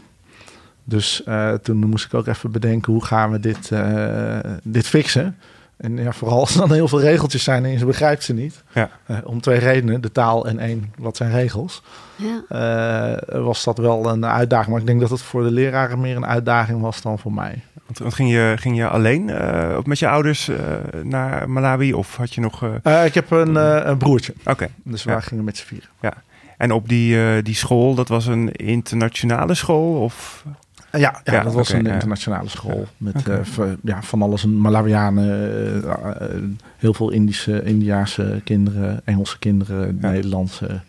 Dus 0.88 1.22
eh, 1.24 1.52
toen 1.52 1.76
moest 1.76 2.04
ik 2.04 2.14
ook 2.14 2.26
even 2.26 2.50
bedenken, 2.50 2.92
hoe 2.92 3.04
gaan 3.04 3.30
we 3.30 3.40
dit, 3.40 3.70
eh, 3.72 4.38
dit 4.62 4.86
fixen? 4.86 5.36
En 5.76 5.96
ja, 5.96 6.12
vooral 6.12 6.38
als 6.40 6.54
er 6.54 6.60
dan 6.60 6.72
heel 6.72 6.88
veel 6.88 7.00
regeltjes 7.00 7.42
zijn 7.44 7.64
en 7.64 7.78
ze 7.78 7.84
begrijpt 7.86 8.22
ze 8.24 8.32
niet. 8.32 8.62
Ja. 8.72 8.90
Eh, 9.06 9.16
om 9.24 9.40
twee 9.40 9.58
redenen, 9.58 10.00
de 10.00 10.12
taal 10.12 10.46
en 10.46 10.58
één, 10.58 10.92
wat 10.98 11.16
zijn 11.16 11.30
regels. 11.30 11.82
ja. 12.16 12.42
Eh, 13.28 13.42
was 13.42 13.64
dat 13.64 13.78
wel 13.78 14.06
een 14.10 14.26
uitdaging. 14.26 14.70
Maar 14.70 14.80
ik 14.80 14.86
denk 14.86 15.00
dat 15.00 15.10
het 15.10 15.22
voor 15.22 15.42
de 15.42 15.50
leraren 15.50 16.00
meer 16.00 16.16
een 16.16 16.26
uitdaging 16.26 16.80
was 16.80 17.02
dan 17.02 17.18
voor 17.18 17.32
mij. 17.32 17.62
Want, 17.86 17.98
want 17.98 18.14
ging, 18.14 18.30
je, 18.30 18.54
ging 18.58 18.76
je 18.76 18.88
alleen 18.88 19.30
eh, 19.30 19.76
of 19.78 19.84
met 19.86 19.98
je 19.98 20.08
ouders 20.08 20.48
eh, 20.48 20.56
naar 21.02 21.50
Malawi 21.50 21.92
of 21.92 22.16
had 22.16 22.34
je 22.34 22.40
nog... 22.40 22.64
ik 23.04 23.14
heb 23.14 23.30
een, 23.30 23.56
eh, 23.56 23.80
een 23.84 23.98
broertje, 23.98 24.34
Oké. 24.44 24.68
dus 24.84 25.04
we 25.04 25.10
Ja. 25.10 25.20
gingen 25.20 25.44
met 25.44 25.56
z'n 25.56 25.66
vieren. 25.66 25.88
En 26.58 26.72
op 26.72 26.88
die, 26.88 27.22
eh, 27.22 27.42
die 27.44 27.54
school, 27.54 27.94
dat 27.94 28.08
was 28.08 28.26
een 28.26 28.52
internationale 28.52 29.54
school? 29.54 30.02
Of... 30.02 30.44
Ja, 30.98 31.20
ja, 31.24 31.32
Ja, 31.32 31.42
dat 31.42 31.52
was 31.54 31.72
een 31.72 31.84
ja. 31.84 31.92
internationale 31.92 32.48
school. 32.48 32.86
Met 32.96 33.28
eh, 33.28 33.36
v- 33.42 33.74
ja, 33.82 34.02
van 34.02 34.22
alles. 34.22 34.42
Een 34.42 34.60
Malawianen, 34.60 35.28
eh, 35.28 35.76
eh, 35.92 36.42
heel 36.76 36.94
veel 36.94 37.10
Indische, 37.10 37.62
Indiaanse 37.62 38.40
kinderen, 38.44 39.00
Engelse 39.04 39.38
kinderen, 39.38 39.98
Ja. 40.00 40.10
Nederlandse. 40.10 40.80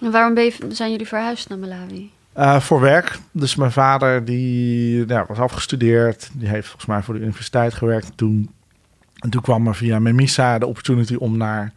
En 0.00 0.10
waarom 0.10 0.34
ben 0.34 0.44
je, 0.44 0.54
zijn 0.68 0.90
jullie 0.90 1.06
verhuisd 1.08 1.48
naar 1.48 1.58
Malawi? 1.58 2.10
Eh, 2.32 2.60
voor 2.60 2.80
werk. 2.80 3.18
Dus 3.32 3.54
mijn 3.54 3.72
vader 3.72 4.24
die 4.24 5.06
ja, 5.06 5.24
was 5.28 5.38
afgestudeerd. 5.38 6.30
Die 6.32 6.48
heeft 6.48 6.66
volgens 6.66 6.86
mij 6.86 7.02
voor 7.02 7.14
de 7.14 7.20
universiteit 7.20 7.74
gewerkt 7.74 8.12
toen. 8.14 8.50
En 9.18 9.30
toen 9.30 9.42
kwam 9.42 9.66
er 9.66 9.74
via 9.74 9.98
Memisa 9.98 10.58
de 10.58 10.66
opportunity 10.66 11.14
om 11.14 11.36
naar 11.36 11.72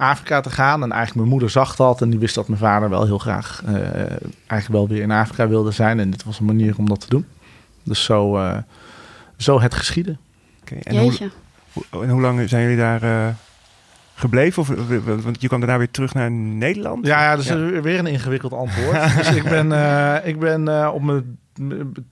Afrika 0.00 0.40
te 0.40 0.50
gaan. 0.50 0.82
En 0.82 0.90
eigenlijk 0.90 1.14
mijn 1.14 1.28
moeder 1.28 1.50
zag 1.50 1.76
dat. 1.76 2.02
En 2.02 2.10
die 2.10 2.18
wist 2.18 2.34
dat 2.34 2.48
mijn 2.48 2.60
vader 2.60 2.90
wel 2.90 3.04
heel 3.04 3.18
graag 3.18 3.62
eh, 3.66 3.74
eigenlijk 4.46 4.68
wel 4.68 4.88
weer 4.88 5.02
in 5.02 5.10
Afrika 5.10 5.48
wilde 5.48 5.70
zijn. 5.70 6.00
En 6.00 6.10
dit 6.10 6.24
was 6.24 6.38
een 6.38 6.44
manier 6.44 6.74
om 6.78 6.88
dat 6.88 7.00
te 7.00 7.08
doen. 7.08 7.26
Dus 7.82 8.04
zo, 8.04 8.36
eh, 8.36 8.56
zo 9.36 9.60
het 9.60 9.74
geschieden. 9.74 10.18
Oké, 10.60 10.74
En, 10.74 10.96
hoe, 10.98 11.30
en 11.90 12.08
hoe 12.08 12.20
lang 12.20 12.48
zijn 12.48 12.62
jullie 12.62 12.76
daar 12.76 13.02
eh, 13.02 13.34
gebleven? 14.14 14.62
Of, 14.62 14.68
want 15.22 15.40
je 15.40 15.48
kwam 15.48 15.60
daarna 15.60 15.78
weer 15.78 15.90
terug 15.90 16.14
naar 16.14 16.30
Nederland? 16.30 17.06
Ja, 17.06 17.22
ja 17.22 17.36
dat 17.36 17.44
is 17.44 17.80
weer 17.82 17.98
een 17.98 18.06
ingewikkeld 18.06 18.52
antwoord. 18.52 19.16
dus 19.16 19.34
ik 19.34 19.42
ben, 19.42 19.72
eh, 19.72 20.28
ik 20.28 20.38
ben 20.38 20.68
eh, 20.68 20.90
op 20.94 21.02
mijn 21.02 21.38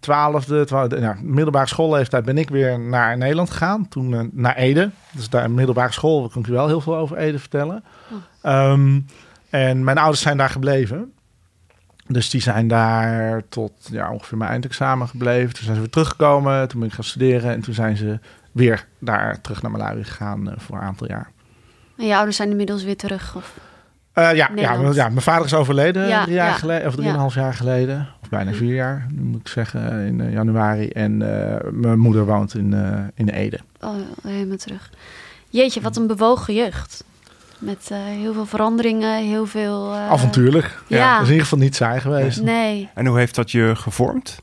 twaalfde, 0.00 0.64
twaalfde 0.64 1.00
ja, 1.00 1.16
middelbare 1.22 1.66
schoolleeftijd 1.66 2.24
ben 2.24 2.38
ik 2.38 2.50
weer 2.50 2.80
naar 2.80 3.16
Nederland 3.16 3.50
gegaan. 3.50 3.88
Toen 3.88 4.14
eh, 4.14 4.20
naar 4.32 4.56
Ede. 4.56 4.90
Dus 5.12 5.28
daar 5.28 5.44
een 5.44 5.54
middelbare 5.54 5.92
school, 5.92 6.20
daar 6.20 6.30
kan 6.30 6.40
ik 6.40 6.46
je 6.46 6.52
wel 6.52 6.66
heel 6.66 6.80
veel 6.80 6.96
over 6.96 7.16
Ede 7.16 7.38
vertellen. 7.38 7.84
Oh. 8.10 8.18
Ehm, 8.52 9.00
en 9.50 9.84
mijn 9.84 9.98
ouders 9.98 10.22
zijn 10.22 10.36
daar 10.36 10.50
gebleven. 10.50 11.12
Dus 12.06 12.30
die 12.30 12.40
zijn 12.40 12.68
daar 12.68 13.42
tot 13.48 13.72
ja, 13.90 14.12
ongeveer 14.12 14.38
mijn 14.38 14.50
eindexamen 14.50 15.08
gebleven. 15.08 15.54
Toen 15.54 15.62
zijn 15.64 15.74
ze 15.74 15.80
weer 15.80 15.90
teruggekomen. 15.90 16.68
Toen 16.68 16.80
ben 16.80 16.88
ik 16.88 16.94
gaan 16.94 17.04
studeren. 17.04 17.52
En 17.52 17.60
toen 17.60 17.74
zijn 17.74 17.96
ze 17.96 18.18
weer 18.52 18.86
daar 18.98 19.40
terug 19.40 19.62
naar 19.62 19.70
Malawi 19.70 20.04
gegaan 20.04 20.50
eh, 20.50 20.58
voor 20.58 20.76
een 20.76 20.82
aantal 20.82 21.08
jaar. 21.08 21.30
En 21.96 22.06
je 22.06 22.14
ouders 22.14 22.36
zijn 22.36 22.50
inmiddels 22.50 22.84
weer 22.84 22.96
terug? 22.96 23.36
Of? 23.36 23.54
Eh, 24.12 24.34
ja, 24.34 24.50
ja, 24.54 24.72
ja, 24.92 25.08
mijn 25.08 25.20
vader 25.20 25.44
is 25.44 25.54
overleden 25.54 26.08
Ja, 26.08 26.22
drie 26.22 26.34
jaar 26.34 26.48
ja. 26.48 26.54
geleden, 26.54 26.86
of 26.88 26.94
drieënhalf 26.94 27.34
jaar 27.34 27.54
geleden. 27.54 28.08
Bijna 28.30 28.52
vier 28.52 28.74
jaar, 28.74 29.06
moet 29.14 29.40
ik 29.40 29.48
zeggen, 29.48 30.06
in 30.06 30.20
eh, 30.20 30.32
januari. 30.32 30.88
En 30.88 31.22
eh, 31.52 31.70
mijn 31.72 31.98
moeder 31.98 32.26
woont 32.26 32.54
in, 32.54 32.74
eh, 32.74 32.98
in 33.14 33.28
Ede. 33.28 33.58
Oh, 33.80 33.94
helemaal 34.22 34.56
terug. 34.56 34.90
Jeetje, 35.50 35.80
wat 35.80 35.96
een 35.96 36.06
bewogen 36.06 36.54
jeugd. 36.54 37.04
Met 37.58 37.88
eh, 37.90 37.98
heel 37.98 38.32
veel 38.32 38.46
veranderingen, 38.46 39.24
heel 39.26 39.46
veel... 39.46 39.92
eh, 39.92 40.10
Avontuurlijk. 40.10 40.82
Ja. 40.86 40.96
ja. 40.96 41.12
Dat 41.12 41.20
is 41.22 41.26
in 41.26 41.32
ieder 41.32 41.48
geval 41.48 41.64
niet 41.64 41.76
saai 41.76 42.00
geweest. 42.00 42.42
Nee. 42.42 42.88
En 42.94 43.06
hoe 43.06 43.18
heeft 43.18 43.34
dat 43.34 43.50
je 43.50 43.72
gevormd? 43.76 44.38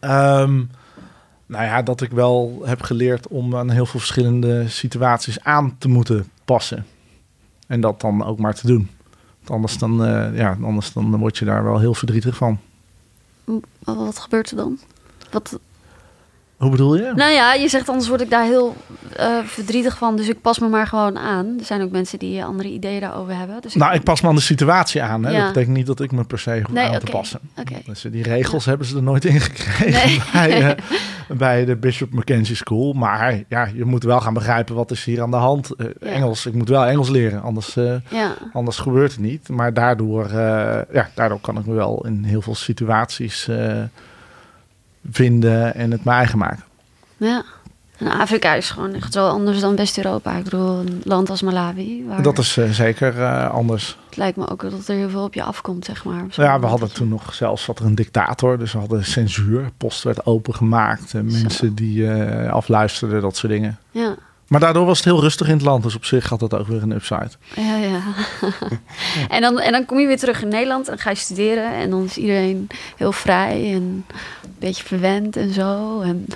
Ehm, 0.00 0.62
nou 1.46 1.64
ja, 1.64 1.82
dat 1.82 2.00
ik 2.00 2.10
wel 2.10 2.62
heb 2.64 2.82
geleerd 2.82 3.28
om 3.28 3.56
aan 3.56 3.70
heel 3.70 3.86
veel 3.86 4.00
verschillende 4.00 4.68
situaties 4.68 5.40
aan 5.44 5.76
te 5.78 5.88
moeten 5.88 6.28
passen. 6.44 6.86
En 7.66 7.80
dat 7.80 8.00
dan 8.00 8.24
ook 8.24 8.38
maar 8.38 8.54
te 8.54 8.66
doen. 8.66 8.90
Anders 9.46 9.78
dan, 9.78 10.04
eh, 10.04 10.36
ja, 10.36 10.56
anders 10.62 10.92
dan 10.92 11.16
word 11.16 11.38
je 11.38 11.44
daar 11.44 11.64
wel 11.64 11.78
heel 11.78 11.94
verdrietig 11.94 12.36
van. 12.36 12.58
Wat, 13.84 14.18
gebeurt 14.18 14.50
er 14.50 14.56
dan? 14.56 14.78
Wat, 15.30 15.58
Hoe 16.56 16.70
bedoel 16.70 16.96
je? 16.96 17.12
nou 17.14 17.32
ja, 17.32 17.52
je 17.54 17.68
zegt 17.68 17.88
anders 17.88 18.08
word 18.08 18.20
ik 18.20 18.30
daar 18.30 18.44
heel 18.44 18.76
eh, 19.16 19.38
verdrietig 19.44 19.98
van, 19.98 20.16
dus 20.16 20.28
ik 20.28 20.40
pas 20.40 20.58
me 20.58 20.68
maar 20.68 20.86
gewoon 20.86 21.18
aan. 21.18 21.54
Er 21.58 21.64
zijn 21.64 21.82
ook 21.82 21.90
mensen 21.90 22.18
die 22.18 22.38
eh, 22.38 22.44
andere 22.44 22.68
ideeën 22.68 23.00
daarover 23.00 23.36
hebben. 23.36 23.60
Dus 23.62 23.74
Nou, 23.74 23.94
ik 23.94 24.02
pas 24.02 24.20
me 24.20 24.28
aan 24.28 24.34
de 24.34 24.40
situatie 24.40 25.02
aan. 25.02 25.24
Hè? 25.24 25.32
Dat 25.32 25.46
betekent 25.46 25.76
niet 25.76 25.86
dat 25.86 26.00
ik 26.00 26.12
me 26.12 26.24
per 26.24 26.38
se 26.38 26.62
Nee, 26.70 26.88
aan 26.88 26.98
te 26.98 27.10
passen. 27.10 27.40
Oké. 27.58 27.74
Dus 27.86 28.00
die 28.10 28.22
regels 28.22 28.64
hebben 28.64 28.86
ze 28.86 28.96
er 28.96 29.02
nooit 29.02 29.24
in 29.24 29.40
gekregen 29.40 29.90
Nee. 30.08 30.22
bij, 30.32 30.76
bij 31.28 31.64
de 31.64 31.76
Bishop 31.76 32.12
Mackenzie 32.12 32.56
School. 32.56 32.92
Maar 32.92 33.42
ja, 33.48 33.68
je 33.74 33.84
moet 33.84 34.02
wel 34.02 34.20
gaan 34.20 34.34
begrijpen 34.34 34.74
wat 34.74 34.90
is 34.90 35.04
hier 35.04 35.22
aan 35.22 35.30
de 35.30 35.36
hand. 35.36 35.70
Ja. 35.76 36.08
Engels, 36.08 36.46
ik 36.46 36.54
moet 36.54 36.68
wel 36.68 36.84
Engels 36.84 37.08
leren, 37.08 37.42
anders, 37.42 37.76
eh, 37.76 37.94
Ja, 38.10 38.34
anders 38.52 38.78
gebeurt 38.78 39.12
het 39.12 39.20
niet. 39.20 39.48
Maar 39.48 39.74
daardoor, 39.74 40.24
eh, 40.24 40.80
ja, 40.92 41.08
daardoor 41.14 41.40
kan 41.40 41.58
ik 41.58 41.66
me 41.66 41.74
wel 41.74 42.06
in 42.06 42.24
heel 42.24 42.42
veel 42.42 42.54
situaties 42.54 43.48
vinden 45.10 45.74
en 45.74 45.90
het 45.90 46.04
mijn 46.04 46.18
eigen 46.18 46.38
maken. 46.38 46.64
ja. 47.16 47.44
En 47.98 48.10
Afrika 48.10 48.54
is 48.54 48.70
gewoon 48.70 48.94
echt 48.94 49.12
zo 49.12 49.28
anders 49.28 49.60
dan 49.60 49.76
West-Europa. 49.76 50.36
Ik 50.36 50.44
bedoel, 50.44 50.78
een 50.78 51.00
land 51.04 51.30
als 51.30 51.42
Malawi. 51.42 52.04
Waar 52.08 52.22
Dat 52.22 52.38
is 52.38 52.56
eh, 52.56 52.70
zeker 52.70 53.22
eh, 53.22 53.50
anders. 53.50 53.96
Het 54.06 54.16
lijkt 54.16 54.36
me 54.36 54.48
ook 54.48 54.70
dat 54.70 54.88
er 54.88 54.96
heel 54.96 55.08
veel 55.08 55.22
op 55.24 55.34
je 55.34 55.42
afkomt, 55.42 55.84
zeg 55.84 56.04
maar. 56.04 56.24
Ja, 56.30 56.60
we 56.60 56.66
hadden 56.66 56.92
toen 56.92 57.08
nog 57.08 57.34
zelfs 57.34 57.66
wat 57.66 57.78
er 57.78 57.84
een 57.84 57.94
dictator, 57.94 58.58
dus 58.58 58.72
we 58.72 58.78
hadden 58.78 59.04
censuur. 59.04 59.70
Post 59.76 60.02
werd 60.02 60.26
opengemaakt, 60.26 61.14
en 61.14 61.30
Zo. 61.30 61.42
mensen 61.42 61.74
die 61.74 62.10
eh, 62.10 62.52
afluisterden, 62.52 63.20
dat 63.20 63.36
soort 63.36 63.52
dingen. 63.52 63.78
Ja, 63.90 64.14
Maar 64.48 64.60
daardoor 64.60 64.86
was 64.86 64.96
het 64.96 65.06
heel 65.06 65.20
rustig 65.20 65.46
in 65.46 65.54
het 65.54 65.62
land, 65.62 65.82
dus 65.82 65.94
op 65.96 66.04
zich 66.04 66.28
had 66.28 66.40
dat 66.40 66.54
ook 66.54 66.66
weer 66.66 66.82
een 66.82 66.92
upside. 66.92 67.30
ja, 67.54 67.76
ja. 67.76 68.00
en, 69.36 69.40
dan, 69.40 69.60
en 69.60 69.72
dan 69.72 69.84
kom 69.84 69.98
je 69.98 70.06
weer 70.06 70.18
terug 70.18 70.42
in 70.42 70.48
Nederland 70.48 70.88
en 70.88 70.98
ga 70.98 71.10
je 71.10 71.16
studeren. 71.16 71.72
En 71.72 71.90
dan 71.90 72.04
is 72.04 72.16
iedereen 72.16 72.66
heel 72.96 73.12
vrij 73.12 73.72
en 73.72 73.82
een 73.82 74.04
beetje 74.58 74.84
verwend 74.84 75.36
en 75.36 75.52
zo. 75.52 76.00
En, 76.00 76.26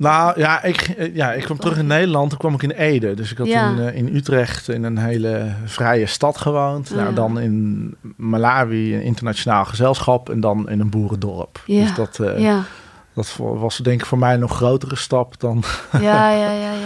Nou 0.00 0.38
ja, 0.40 0.62
ik, 0.62 0.80
eh, 0.80 1.14
ja, 1.14 1.32
ik 1.32 1.42
kwam 1.44 1.58
terug 1.58 1.78
in 1.78 1.86
Nederland, 1.86 2.28
toen 2.30 2.38
kwam 2.38 2.54
ik 2.54 2.62
in 2.62 2.70
Ede. 2.70 3.14
Dus 3.14 3.30
ik 3.30 3.38
had 3.38 3.46
Ja. 3.46 3.70
in, 3.70 3.78
eh, 3.78 3.96
in 3.96 4.14
Utrecht 4.16 4.68
in 4.68 4.82
een 4.82 4.98
hele 4.98 5.52
vrije 5.64 6.06
stad 6.06 6.38
gewoond. 6.38 6.90
Oh, 6.90 6.96
nou, 6.96 7.08
ja. 7.08 7.14
dan 7.14 7.38
in 7.40 7.94
Malawi 8.16 8.94
een 8.94 9.02
internationaal 9.02 9.64
gezelschap 9.64 10.30
en 10.30 10.40
dan 10.40 10.68
in 10.68 10.80
een 10.80 10.90
boerendorp. 10.90 11.62
Ja. 11.66 11.80
Dus 11.82 11.94
dat, 11.94 12.18
eh, 12.18 12.58
dat 13.14 13.36
was 13.38 13.76
denk 13.76 14.00
ik 14.00 14.06
voor 14.06 14.18
mij 14.18 14.34
een 14.34 14.40
nog 14.40 14.56
grotere 14.56 14.96
stap 14.96 15.40
dan... 15.40 15.62
Ja, 15.92 16.00
ja, 16.00 16.30
ja, 16.30 16.50
ja, 16.52 16.70
ja. 16.72 16.78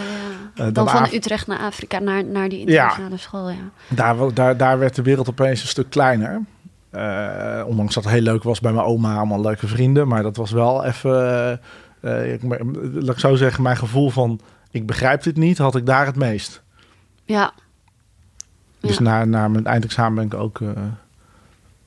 Dan 0.55 0.73
dan 0.73 0.89
van 0.89 1.01
Af- 1.03 1.13
Utrecht 1.13 1.47
naar 1.47 1.59
Afrika, 1.59 1.99
naar, 1.99 2.25
naar 2.25 2.49
die 2.49 2.59
internationale 2.61 3.17
school, 3.17 3.51
ja. 3.51 3.57
Daar, 3.89 4.17
daar, 4.35 4.57
daar 4.57 4.79
werd 4.79 4.95
de 4.95 5.03
wereld 5.03 5.29
opeens 5.29 5.63
een 5.63 5.69
stuk 5.69 5.91
kleiner. 5.91 6.41
Ondanks 7.67 7.95
dat 7.95 8.05
het 8.05 8.13
heel 8.13 8.23
leuk 8.23 8.43
was 8.43 8.61
bij 8.61 8.73
mijn 8.73 8.87
oma, 8.87 9.17
allemaal 9.17 9.41
leuke 9.41 9.67
vrienden. 9.67 10.09
Maar 10.09 10.23
dat 10.23 10.37
was 10.37 10.51
wel 10.51 10.85
even, 10.85 11.61
eh, 12.05 12.33
ik, 12.33 12.41
laat 12.93 13.15
ik 13.15 13.19
zo 13.19 13.35
zeggen, 13.35 13.63
mijn 13.63 13.77
gevoel 13.77 14.11
van 14.11 14.41
ik 14.71 14.87
begrijp 14.87 15.23
dit 15.23 15.37
niet, 15.37 15.59
had 15.59 15.77
ik 15.77 15.87
daar 15.87 16.07
het 16.07 16.17
meest. 16.17 16.63
Ja, 17.25 17.53
Dus 18.81 18.97
Ja. 18.97 19.03
na, 19.03 19.25
na 19.25 19.49
mijn 19.49 19.67
eindexamen 19.67 20.15
ben 20.15 20.25
ik 20.25 20.35
ook 20.45 20.61
eh, 20.61 20.69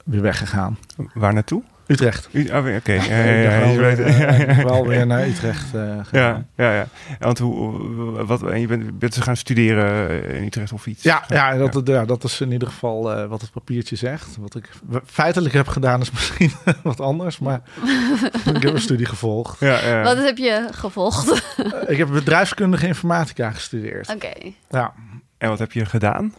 weer 0.04 0.22
weggegaan. 0.22 0.78
Waar 1.14 1.34
naartoe? 1.34 1.64
Utrecht. 1.88 2.30
U- 2.32 2.50
oh, 2.50 2.58
Oké. 2.58 2.92
ja, 2.94 3.02
Ik 3.02 3.08
ja, 3.08 3.24
ja, 3.24 3.60
wel, 3.60 3.80
eh, 3.84 4.20
ja, 4.20 4.32
ja, 4.32 4.52
ja. 4.58 4.64
wel 4.64 4.88
weer 4.88 5.08
naar 5.14 5.28
Utrecht 5.28 5.74
eh, 5.76 5.82
Ja, 5.88 6.04
gegaan. 6.04 6.48
ja, 6.56 6.74
ja. 6.76 6.88
Want 7.20 7.38
hoe, 7.40 8.26
wat, 8.26 8.44
en 8.44 8.60
je 8.60 8.68
bent, 8.68 9.00
bent 9.00 9.14
ze 9.14 9.22
gaan 9.22 9.38
studeren 9.38 10.24
in 10.34 10.44
Utrecht 10.44 10.72
of 10.72 10.88
iets? 10.88 11.04
Ja, 11.04 11.24
ja, 11.28 11.56
dat, 11.58 11.82
ja, 11.88 12.06
dat 12.06 12.24
is 12.24 12.42
in 12.42 12.52
ieder 12.52 12.68
geval 12.68 13.12
eh, 13.14 13.26
wat 13.28 13.42
het 13.42 13.52
papiertje 13.52 13.96
zegt. 13.96 14.38
Wat 14.40 14.56
ik 14.56 14.70
feitelijk 15.06 15.54
heb 15.54 15.68
gedaan 15.68 16.02
is 16.02 16.12
misschien 16.18 16.52
wat 16.84 17.00
anders, 17.00 17.40
maar 17.40 17.62
ik 18.56 18.62
heb 18.62 18.74
een 18.74 18.82
studie 18.82 19.06
gevolgd. 19.06 19.60
Ja, 19.60 19.80
ja. 19.88 20.04
wat 20.04 20.18
heb 20.18 20.38
je 20.38 20.68
gevolgd? 20.72 21.44
Eh, 21.58 21.90
ik 21.90 21.98
heb 21.98 22.08
bedrijfskundige 22.10 22.88
informatica 22.88 23.52
gestudeerd. 23.52 24.10
Oké, 24.14 24.34
Ja. 24.70 24.94
En 25.38 25.50
wat 25.50 25.60
heb 25.60 25.72
je 25.72 25.86
gedaan? 25.86 26.34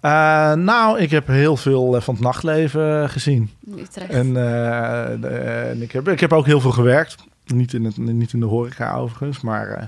Eh, 0.00 0.52
nou, 0.52 0.98
ik 0.98 1.10
heb 1.10 1.26
heel 1.26 1.56
veel 1.56 1.96
eh, 1.96 2.02
van 2.02 2.14
het 2.14 2.22
nachtleven 2.22 3.08
gezien. 3.10 3.50
Utrecht. 3.78 4.10
En, 4.10 4.26
eh, 4.26 5.20
de- 5.20 5.28
en 5.70 5.82
ik, 5.82 5.92
heb, 5.92 6.08
ik 6.08 6.20
heb 6.20 6.32
ook 6.32 6.46
heel 6.46 6.60
veel 6.60 6.70
gewerkt. 6.70 7.16
Niet 7.46 7.72
in, 7.74 7.84
het, 7.84 7.96
niet 7.96 8.32
in 8.32 8.40
de 8.40 8.46
horeca 8.46 8.94
overigens, 8.94 9.40
maar 9.40 9.68
eh, 9.68 9.86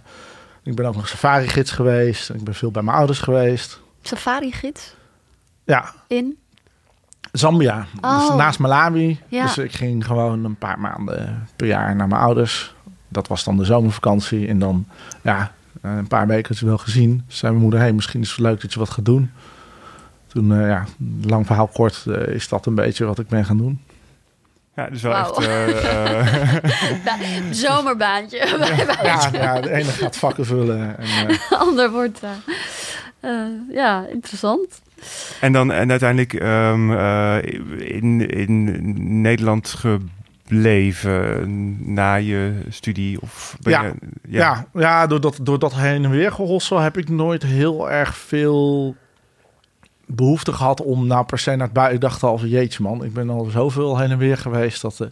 ik 0.62 0.75
ben 0.75 0.87
ook 0.87 0.95
nog 0.97 1.09
safari-gids 1.09 1.71
geweest. 1.71 2.31
Ik 2.31 2.45
ben 2.45 2.55
veel 2.55 2.71
bij 2.71 2.83
mijn 2.83 2.97
ouders 2.97 3.19
geweest. 3.21 3.81
Safari-gids 4.02 4.95
Ja, 5.64 5.93
in? 6.07 6.38
Zambia. 7.33 7.87
Oh. 8.00 8.26
Dus 8.29 8.37
naast 8.37 8.59
Malawi. 8.59 9.21
Ja. 9.29 9.43
Dus 9.43 9.59
ik 9.59 9.73
ging 9.73 10.07
gewoon 10.07 10.45
een 10.45 10.57
paar 10.57 10.79
maanden 10.79 11.47
per 11.57 11.67
jaar 11.67 11.97
naar 11.97 12.09
mijn 12.09 12.21
ouders. 12.21 12.75
Dat 13.09 13.29
was 13.29 13.45
dan 13.45 13.57
de 13.57 13.64
zomervakantie. 13.64 14.49
En 14.49 14.59
dan, 14.59 14.87
ja, 15.23 15.52
eh, 15.83 15.97
een 15.97 16.07
paar 16.09 16.26
weken 16.26 16.67
wel 16.67 16.79
gezien. 16.79 17.25
Zei 17.29 17.50
mijn 17.52 17.62
moeder, 17.62 17.81
hey, 17.81 17.93
misschien 17.93 18.21
is 18.21 18.31
het 18.31 18.38
leuk 18.38 18.61
dat 18.61 18.73
je 18.73 18.79
wat 18.79 18.90
gaat 18.90 19.05
doen. 19.05 19.31
Toen, 20.33 20.53
eh, 20.61 20.69
ja, 20.69 20.85
lang 21.23 21.47
verhaal 21.47 21.67
kort, 21.67 22.05
eh, 22.07 22.35
is 22.35 22.49
dat 22.49 22.67
een 22.67 22.75
beetje 22.75 23.05
wat 23.05 23.19
ik 23.19 23.29
ben 23.29 23.45
gaan 23.45 23.57
doen. 23.57 23.81
Ja, 24.77 24.89
dus 24.91 25.03
wel 25.03 25.15
echt... 25.17 25.37
eh, 25.39 25.69
eh, 26.27 26.35
Ba- 27.05 27.17
zomerbaantje. 27.51 28.39
Ja, 29.03 29.29
ja 29.33 29.61
de 29.61 29.73
ene 29.73 29.85
gaat 29.91 30.17
vakken 30.17 30.47
vullen. 30.47 30.99
En, 30.99 31.29
eh, 31.29 31.53
ander 31.69 31.91
wordt... 31.91 32.21
ja, 33.73 34.07
interessant. 34.07 34.81
en 35.41 35.53
dan 35.53 35.73
en 35.73 35.91
uiteindelijk 35.91 36.35
ehm, 36.35 36.91
eh, 36.93 37.37
in, 37.79 38.29
in 38.31 39.21
Nederland 39.21 39.69
gebleven 39.69 41.49
na 41.95 42.15
je 42.15 42.61
studie? 42.69 43.21
Of 43.21 43.57
ben 43.63 43.73
Ja. 43.73 43.83
je, 43.83 43.93
ja, 44.29 44.67
ja, 44.75 45.07
door, 45.07 45.21
dat, 45.21 45.39
door 45.43 45.59
dat 45.59 45.75
heen 45.75 46.05
en 46.05 46.11
weer 46.11 46.33
gehossel 46.33 46.79
heb 46.79 46.99
ik 46.99 47.09
nooit 47.09 47.43
heel 47.43 47.91
erg 47.91 48.17
veel 48.17 48.97
behoefte 50.12 50.52
gehad 50.52 50.83
om 50.83 51.07
nou 51.07 51.25
per 51.25 51.38
se 51.38 51.50
naar 51.50 51.64
het 51.64 51.73
buiten. 51.73 51.95
Ik 51.97 52.00
dacht 52.02 52.23
al 52.23 52.38
van 52.38 52.49
jeetje 52.49 52.83
man, 52.83 53.05
ik 53.05 53.12
ben 53.14 53.31
al 53.31 53.45
zoveel 53.45 53.99
heen 53.99 54.11
en 54.11 54.19
weer 54.19 54.37
geweest 54.37 54.83
dat 54.83 55.00
eh, 55.00 55.07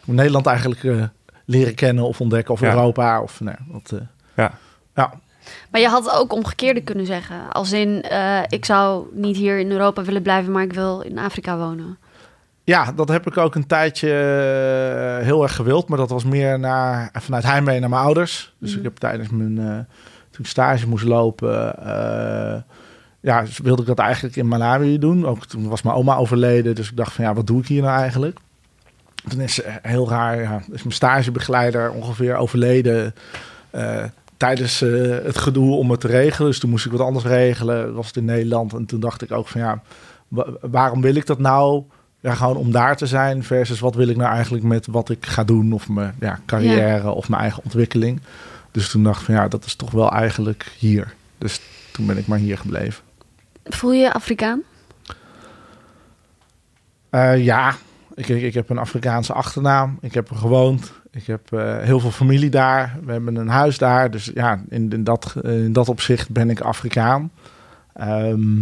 ik 0.00 0.06
moet 0.06 0.16
Nederland 0.16 0.46
eigenlijk 0.46 0.84
eh, 0.84 1.02
leren 1.44 1.74
kennen 1.74 2.04
of 2.04 2.20
ontdekken 2.20 2.54
of 2.54 2.60
Ja. 2.60 2.70
Europa 2.70 3.20
of 3.22 3.40
nee, 3.40 3.54
dat, 3.72 3.92
eh, 3.92 4.06
Ja. 4.36 4.52
ja. 4.94 5.12
Maar 5.70 5.80
je 5.80 5.88
had 5.88 6.10
ook 6.14 6.32
omgekeerde 6.32 6.80
kunnen 6.80 7.06
zeggen. 7.06 7.52
Als 7.52 7.72
in, 7.72 8.02
eh, 8.02 8.38
ik 8.48 8.64
zou 8.64 9.06
niet 9.12 9.36
hier 9.36 9.58
in 9.58 9.70
Europa 9.70 10.02
willen 10.02 10.22
blijven, 10.22 10.52
maar 10.52 10.62
ik 10.62 10.72
wil 10.72 11.00
in 11.00 11.18
Afrika 11.18 11.56
wonen. 11.58 11.98
Ja, 12.64 12.92
dat 12.92 13.08
heb 13.08 13.26
ik 13.26 13.36
ook 13.36 13.54
een 13.54 13.66
tijdje 13.66 14.08
heel 15.22 15.42
erg 15.42 15.54
gewild. 15.54 15.88
Maar 15.88 15.98
dat 15.98 16.10
was 16.10 16.24
meer 16.24 16.58
naar, 16.58 17.10
vanuit 17.12 17.44
heimwee 17.44 17.80
naar 17.80 17.88
mijn 17.88 18.02
ouders. 18.02 18.54
Dus 18.58 18.70
Mhm. 18.70 18.78
ik 18.78 18.84
heb 18.84 18.96
tijdens 18.96 19.28
mijn... 19.28 19.58
eh, 19.58 19.64
toen 20.30 20.40
ik 20.44 20.46
stage 20.46 20.88
moest 20.88 21.04
lopen... 21.04 21.74
ja, 23.20 23.40
dus 23.42 23.58
wilde 23.58 23.82
ik 23.82 23.88
dat 23.88 23.98
eigenlijk 23.98 24.36
in 24.36 24.48
Malawi 24.48 24.98
doen. 24.98 25.26
Ook 25.26 25.46
toen 25.46 25.68
was 25.68 25.82
mijn 25.82 25.96
oma 25.96 26.16
overleden. 26.16 26.74
Dus 26.74 26.90
ik 26.90 26.96
dacht 26.96 27.12
van 27.12 27.24
ja, 27.24 27.34
wat 27.34 27.46
doe 27.46 27.60
ik 27.60 27.66
hier 27.66 27.82
nou 27.82 28.00
eigenlijk? 28.00 28.38
Toen 29.28 29.40
is 29.40 29.60
heel 29.82 30.08
raar, 30.08 30.40
ja, 30.42 30.62
is 30.72 30.82
mijn 30.82 30.94
stagebegeleider 30.94 31.90
ongeveer 31.90 32.36
overleden... 32.36 33.14
eh, 33.70 34.04
tijdens 34.36 34.82
eh, 34.82 34.90
het 35.24 35.38
gedoe 35.38 35.74
om 35.74 35.90
het 35.90 36.00
te 36.00 36.06
regelen. 36.06 36.50
Dus 36.50 36.60
toen 36.60 36.70
moest 36.70 36.86
ik 36.86 36.92
wat 36.92 37.00
anders 37.00 37.24
regelen. 37.24 37.94
Was 37.94 38.06
het 38.06 38.16
in 38.16 38.24
Nederland. 38.24 38.72
En 38.72 38.86
toen 38.86 39.00
dacht 39.00 39.22
ik 39.22 39.32
ook 39.32 39.48
van 39.48 39.60
ja, 39.60 39.82
wa- 40.28 40.46
waarom 40.60 41.00
wil 41.00 41.14
ik 41.14 41.26
dat 41.26 41.38
nou? 41.38 41.82
Ja, 42.20 42.34
gewoon 42.34 42.56
om 42.56 42.70
daar 42.72 42.96
te 42.96 43.06
zijn 43.06 43.42
versus 43.44 43.80
wat 43.80 43.94
wil 43.94 44.08
ik 44.08 44.16
nou 44.16 44.32
eigenlijk 44.32 44.64
met 44.64 44.86
wat 44.86 45.08
ik 45.10 45.26
ga 45.26 45.44
doen 45.44 45.72
of 45.72 45.88
mijn 45.88 46.14
ja, 46.20 46.38
carrière 46.46 47.10
of 47.10 47.28
mijn 47.28 47.42
eigen 47.42 47.62
ontwikkeling. 47.64 48.20
Dus 48.70 48.90
toen 48.90 49.02
dacht 49.02 49.18
ik 49.20 49.24
van 49.26 49.34
ja, 49.34 49.48
dat 49.48 49.64
is 49.64 49.74
toch 49.74 49.90
wel 49.90 50.10
eigenlijk 50.12 50.72
hier. 50.78 51.14
Dus 51.38 51.60
toen 51.92 52.06
ben 52.06 52.18
ik 52.18 52.26
maar 52.26 52.38
hier 52.38 52.58
gebleven. 52.58 53.02
Voel 53.64 53.92
je 53.92 54.00
je 54.00 54.12
Afrikaan? 54.12 54.62
Eh, 57.10 57.44
ja, 57.44 57.74
ik, 58.14 58.28
ik, 58.28 58.42
ik 58.42 58.54
heb 58.54 58.70
een 58.70 58.78
Afrikaanse 58.78 59.32
achternaam. 59.32 59.98
Ik 60.00 60.14
heb 60.14 60.30
er 60.30 60.36
gewoond. 60.36 60.92
Ik 61.10 61.26
heb 61.26 61.52
eh, 61.52 61.78
heel 61.78 62.00
veel 62.00 62.10
familie 62.10 62.50
daar. 62.50 62.98
We 63.04 63.12
hebben 63.12 63.36
een 63.36 63.48
huis 63.48 63.78
daar. 63.78 64.10
Dus 64.10 64.30
ja, 64.34 64.62
in, 64.68 64.90
in, 64.92 65.04
dat, 65.04 65.34
in 65.42 65.72
dat 65.72 65.88
opzicht 65.88 66.30
ben 66.30 66.50
ik 66.50 66.60
Afrikaan. 66.60 67.30
Ehm, 67.94 68.58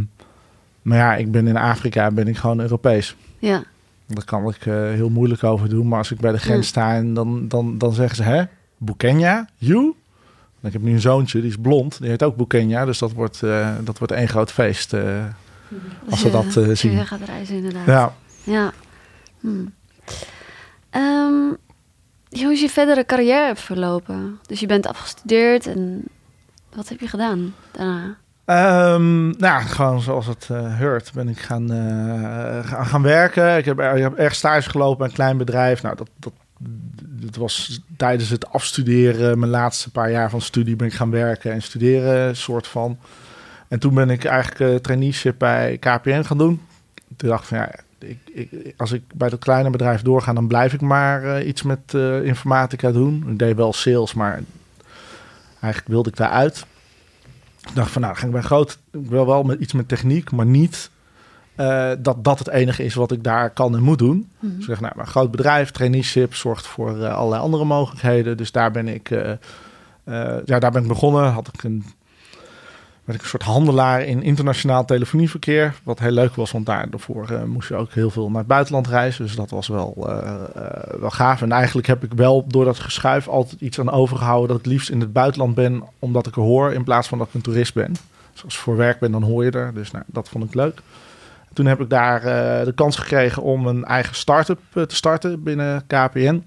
maar 0.82 0.98
ja, 0.98 1.14
ik 1.16 1.30
ben 1.30 1.46
in 1.46 1.56
Afrika 1.56 2.10
ben 2.10 2.28
ik 2.28 2.36
gewoon 2.36 2.60
Europees. 2.60 3.16
Ja. 3.38 3.62
Daar 4.06 4.24
kan 4.24 4.48
ik 4.48 4.66
eh, 4.66 4.74
heel 4.74 5.08
moeilijk 5.10 5.44
over 5.44 5.68
doen. 5.68 5.88
Maar 5.88 5.98
als 5.98 6.10
ik 6.10 6.20
bij 6.20 6.32
de 6.32 6.38
grens 6.38 6.64
Ja. 6.64 6.70
sta 6.70 6.94
en 6.94 7.14
dan, 7.14 7.48
dan, 7.48 7.78
dan 7.78 7.92
zeggen 7.92 8.16
ze... 8.16 8.22
Hè, 8.22 8.42
Bukenya? 8.76 9.48
You? 9.56 9.94
Ik 10.62 10.72
heb 10.72 10.82
nu 10.82 10.92
een 10.92 11.00
zoontje, 11.00 11.40
die 11.40 11.50
is 11.50 11.56
blond. 11.56 12.00
Die 12.00 12.10
heet 12.10 12.22
ook 12.22 12.36
Bukenya. 12.36 12.84
Dus 12.84 12.98
dat 12.98 13.12
wordt, 13.12 13.42
eh, 13.42 13.68
dat 13.80 13.98
wordt 13.98 14.12
één 14.12 14.28
groot 14.28 14.52
feest. 14.52 14.92
eh. 14.92 15.24
Als 16.10 16.20
we 16.22 16.26
je- 16.26 16.32
dat, 16.32 16.56
eh, 16.56 16.66
je 16.66 16.74
zien. 16.74 16.94
weer 16.94 17.06
gaat 17.06 17.20
reizen, 17.26 17.56
inderdaad. 17.56 17.86
ja. 17.86 18.12
Ja. 18.44 18.72
Hm. 19.40 19.48
Ehm, 20.90 21.52
hoe 22.42 22.52
is 22.52 22.60
je 22.60 22.68
verdere 22.70 23.04
carrière 23.04 23.56
verlopen? 23.56 24.38
Dus 24.46 24.60
je 24.60 24.66
bent 24.66 24.86
afgestudeerd 24.86 25.66
en 25.66 26.04
wat 26.74 26.88
heb 26.88 27.00
je 27.00 27.08
gedaan 27.08 27.54
daarna? 27.72 28.16
Ehm, 28.44 29.28
nou, 29.30 29.62
gewoon 29.62 30.00
zoals 30.00 30.26
het 30.26 30.48
hoort, 30.78 31.10
ben 31.14 31.28
ik 31.28 31.38
gaan, 31.38 31.68
gaan, 32.64 33.02
werken. 33.02 33.56
Ik 33.56 33.64
heb, 33.64 33.80
ik 33.80 34.02
heb 34.02 34.14
erg 34.14 34.34
stage 34.34 34.70
gelopen 34.70 34.98
bij 34.98 35.06
een 35.06 35.12
klein 35.14 35.36
bedrijf. 35.36 35.82
Nou, 35.82 35.96
dat, 35.96 36.08
dat, 36.16 36.32
dat 36.98 37.36
was 37.36 37.80
tijdens 37.96 38.30
het 38.30 38.48
afstuderen, 38.48 39.38
mijn 39.38 39.50
laatste 39.50 39.90
paar 39.90 40.10
jaar 40.10 40.30
van 40.30 40.40
studie, 40.40 40.76
ben 40.76 40.86
ik 40.86 40.92
gaan 40.92 41.10
werken 41.10 41.52
en 41.52 41.62
studeren, 41.62 42.36
soort 42.36 42.66
van. 42.66 42.98
En 43.68 43.78
toen 43.78 43.94
ben 43.94 44.10
ik 44.10 44.24
eigenlijk 44.24 44.72
eh 44.72 44.80
traineeship 44.80 45.38
bij 45.38 45.78
KPN 45.78 46.22
gaan 46.22 46.38
doen. 46.38 46.60
Toen 47.16 47.28
dacht 47.28 47.42
ik 47.42 47.48
van 47.48 47.58
ja, 47.58 47.70
ik, 47.98 48.74
als 48.76 48.92
ik 48.92 49.02
bij 49.14 49.28
dat 49.28 49.38
kleine 49.38 49.70
bedrijf 49.70 50.02
doorga, 50.02 50.32
dan 50.32 50.46
blijf 50.46 50.72
ik 50.72 50.80
maar 50.80 51.24
eh, 51.24 51.46
iets 51.46 51.62
met 51.62 51.94
eh, 51.94 52.22
informatica 52.24 52.92
doen. 52.92 53.24
Ik 53.28 53.38
deed 53.38 53.56
wel 53.56 53.72
sales, 53.72 54.14
maar 54.14 54.42
eigenlijk 55.60 55.92
wilde 55.92 56.08
ik 56.08 56.16
daaruit. 56.16 56.66
Ik 57.68 57.74
dacht 57.74 57.90
van 57.90 58.02
nou, 58.02 58.12
dan 58.12 58.22
ga 58.22 58.26
ik 58.26 58.32
bij 58.32 58.42
groot, 58.42 58.78
ik 58.92 59.08
wil 59.08 59.26
wel 59.26 59.42
met 59.42 59.60
iets 59.60 59.72
met 59.72 59.88
techniek, 59.88 60.30
maar 60.30 60.46
niet 60.46 60.90
eh, 61.58 61.90
dat 61.98 62.24
dat 62.24 62.38
het 62.38 62.48
enige 62.48 62.84
is 62.84 62.94
wat 62.94 63.12
ik 63.12 63.24
daar 63.24 63.50
kan 63.50 63.74
en 63.74 63.82
moet 63.82 63.98
doen. 63.98 64.30
Mhm. 64.38 64.52
Dus 64.52 64.58
ik 64.58 64.64
zeg 64.64 64.80
nou, 64.80 64.92
maar 64.96 65.04
een 65.04 65.10
groot 65.10 65.30
bedrijf, 65.30 65.70
traineeship 65.70 66.34
zorgt 66.34 66.66
voor 66.66 67.02
eh, 67.02 67.14
allerlei 67.14 67.42
andere 67.42 67.64
mogelijkheden. 67.64 68.36
Dus 68.36 68.52
daar 68.52 68.70
ben 68.70 68.88
ik, 68.88 69.10
eh, 69.10 69.32
ja, 70.44 70.58
daar 70.58 70.70
ben 70.70 70.82
ik 70.82 70.88
begonnen. 70.88 71.32
Had 71.32 71.50
ik 71.52 71.62
een, 71.62 71.84
werd 73.04 73.18
ik 73.18 73.22
een 73.22 73.28
soort 73.28 73.42
handelaar 73.42 74.02
in 74.02 74.22
internationaal 74.22 74.84
telefonieverkeer. 74.84 75.74
Wat 75.82 75.98
heel 75.98 76.10
leuk 76.10 76.34
was, 76.34 76.50
want 76.52 76.66
daarvoor 76.66 77.46
moest 77.46 77.68
je 77.68 77.74
ook 77.74 77.92
heel 77.92 78.10
veel 78.10 78.28
naar 78.28 78.38
het 78.38 78.46
buitenland 78.46 78.86
reizen. 78.86 79.24
Dus 79.24 79.36
dat 79.36 79.50
was 79.50 79.68
wel, 79.68 79.94
wel 81.00 81.10
gaaf. 81.10 81.42
En 81.42 81.52
eigenlijk 81.52 81.86
heb 81.86 82.04
ik 82.04 82.12
wel 82.12 82.44
door 82.46 82.64
dat 82.64 82.78
geschuif 82.78 83.28
altijd 83.28 83.60
iets 83.60 83.80
aan 83.80 83.90
overgehouden... 83.90 84.48
dat 84.48 84.58
ik 84.58 84.66
liefst 84.66 84.90
in 84.90 85.00
het 85.00 85.12
buitenland 85.12 85.54
ben, 85.54 85.82
omdat 85.98 86.26
ik 86.26 86.36
er 86.36 86.42
hoor... 86.42 86.72
in 86.72 86.84
plaats 86.84 87.08
van 87.08 87.18
dat 87.18 87.26
ik 87.26 87.34
een 87.34 87.40
toerist 87.40 87.74
ben. 87.74 87.92
Dus 88.32 88.44
als 88.44 88.54
ik 88.54 88.60
voor 88.60 88.76
werk 88.76 88.98
ben, 88.98 89.12
dan 89.12 89.22
hoor 89.22 89.44
je 89.44 89.50
er. 89.50 89.74
Dus 89.74 89.90
nou, 89.90 90.04
dat 90.06 90.28
vond 90.28 90.44
ik 90.44 90.54
leuk. 90.54 90.82
Toen 91.58 91.66
heb 91.66 91.80
ik 91.80 91.90
daar 91.90 92.16
eh, 92.22 92.64
de 92.64 92.72
kans 92.74 92.96
gekregen 92.96 93.42
om 93.42 93.66
een 93.66 93.84
eigen 93.84 94.14
start-up 94.14 94.60
eh, 94.72 94.82
te 94.82 94.94
starten 94.94 95.42
binnen 95.42 95.86
KPN. 95.86 96.44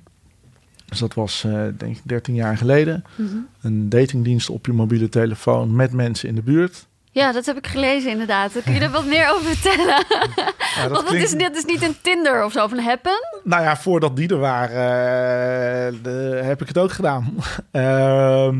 Dus 0.85 0.99
dat 0.99 1.13
was 1.13 1.43
eh, 1.43 1.51
denk 1.77 1.95
ik 1.95 2.01
13 2.03 2.35
jaar 2.35 2.57
geleden. 2.57 3.03
Mhm. 3.15 3.29
Een 3.61 3.89
datingdienst 3.89 4.49
op 4.49 4.65
je 4.65 4.73
mobiele 4.73 5.09
telefoon 5.09 5.75
met 5.75 5.91
mensen 5.93 6.29
in 6.29 6.35
de 6.35 6.41
buurt. 6.41 6.85
Ja, 7.11 7.31
dat 7.31 7.45
heb 7.45 7.57
ik 7.57 7.67
gelezen 7.67 8.11
inderdaad. 8.11 8.51
Kun 8.63 8.73
je 8.73 8.79
er 8.79 8.89
wat 8.89 9.05
meer 9.05 9.31
over 9.33 9.55
vertellen? 9.55 10.05
Ja, 10.75 10.89
Want 10.89 11.09
het 11.09 11.21
is, 11.23 11.31
dit 11.31 11.55
is 11.55 11.65
niet 11.65 11.83
een 11.83 11.95
Tinder 12.01 12.43
of 12.45 12.51
zo, 12.51 12.63
of 12.63 12.71
een 12.71 12.83
Happen. 12.83 13.19
Nou 13.43 13.63
ja, 13.63 13.77
voordat 13.77 14.15
die 14.15 14.29
er 14.29 14.37
waren, 14.39 16.03
de- 16.03 16.39
heb 16.43 16.61
ik 16.61 16.67
het 16.67 16.77
ook 16.77 16.91
gedaan. 16.91 17.35
Ehm, 17.71 18.57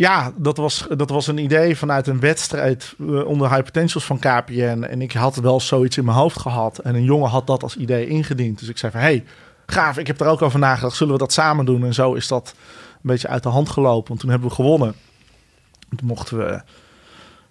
ja, 0.00 0.32
dat 0.36 0.56
was, 0.56 0.86
dat 0.96 1.10
was 1.10 1.26
een 1.26 1.38
idee 1.38 1.76
vanuit 1.76 2.06
een 2.06 2.20
wedstrijd 2.20 2.94
eh, 3.00 3.24
onder 3.26 3.48
High 3.50 3.62
Potentials 3.62 4.04
van 4.04 4.18
KPN. 4.18 4.82
En 4.90 5.02
ik 5.02 5.12
had 5.12 5.36
wel 5.36 5.60
zoiets 5.60 5.96
in 5.96 6.04
mijn 6.04 6.16
hoofd 6.16 6.38
gehad. 6.40 6.78
En 6.78 6.94
een 6.94 7.04
jongen 7.04 7.28
had 7.30 7.46
dat 7.46 7.62
als 7.62 7.76
idee 7.76 8.06
ingediend. 8.06 8.58
Dus 8.58 8.68
ik 8.68 8.78
zei 8.78 8.92
van, 8.92 9.00
hey, 9.00 9.24
gaaf, 9.66 9.98
ik 9.98 10.06
heb 10.06 10.20
er 10.20 10.26
ook 10.26 10.42
over 10.42 10.58
nagedacht. 10.58 10.96
Zullen 10.96 11.12
we 11.12 11.18
dat 11.18 11.32
samen 11.32 11.64
doen? 11.64 11.84
En 11.84 11.94
zo 11.94 12.14
is 12.14 12.28
dat 12.28 12.54
een 12.92 12.98
beetje 13.02 13.28
uit 13.28 13.42
de 13.42 13.48
hand 13.48 13.68
gelopen. 13.68 14.08
Want 14.08 14.20
toen 14.20 14.30
hebben 14.30 14.48
we 14.48 14.54
gewonnen. 14.54 14.94
Toen 15.96 16.06
mochten 16.08 16.38
we 16.38 16.60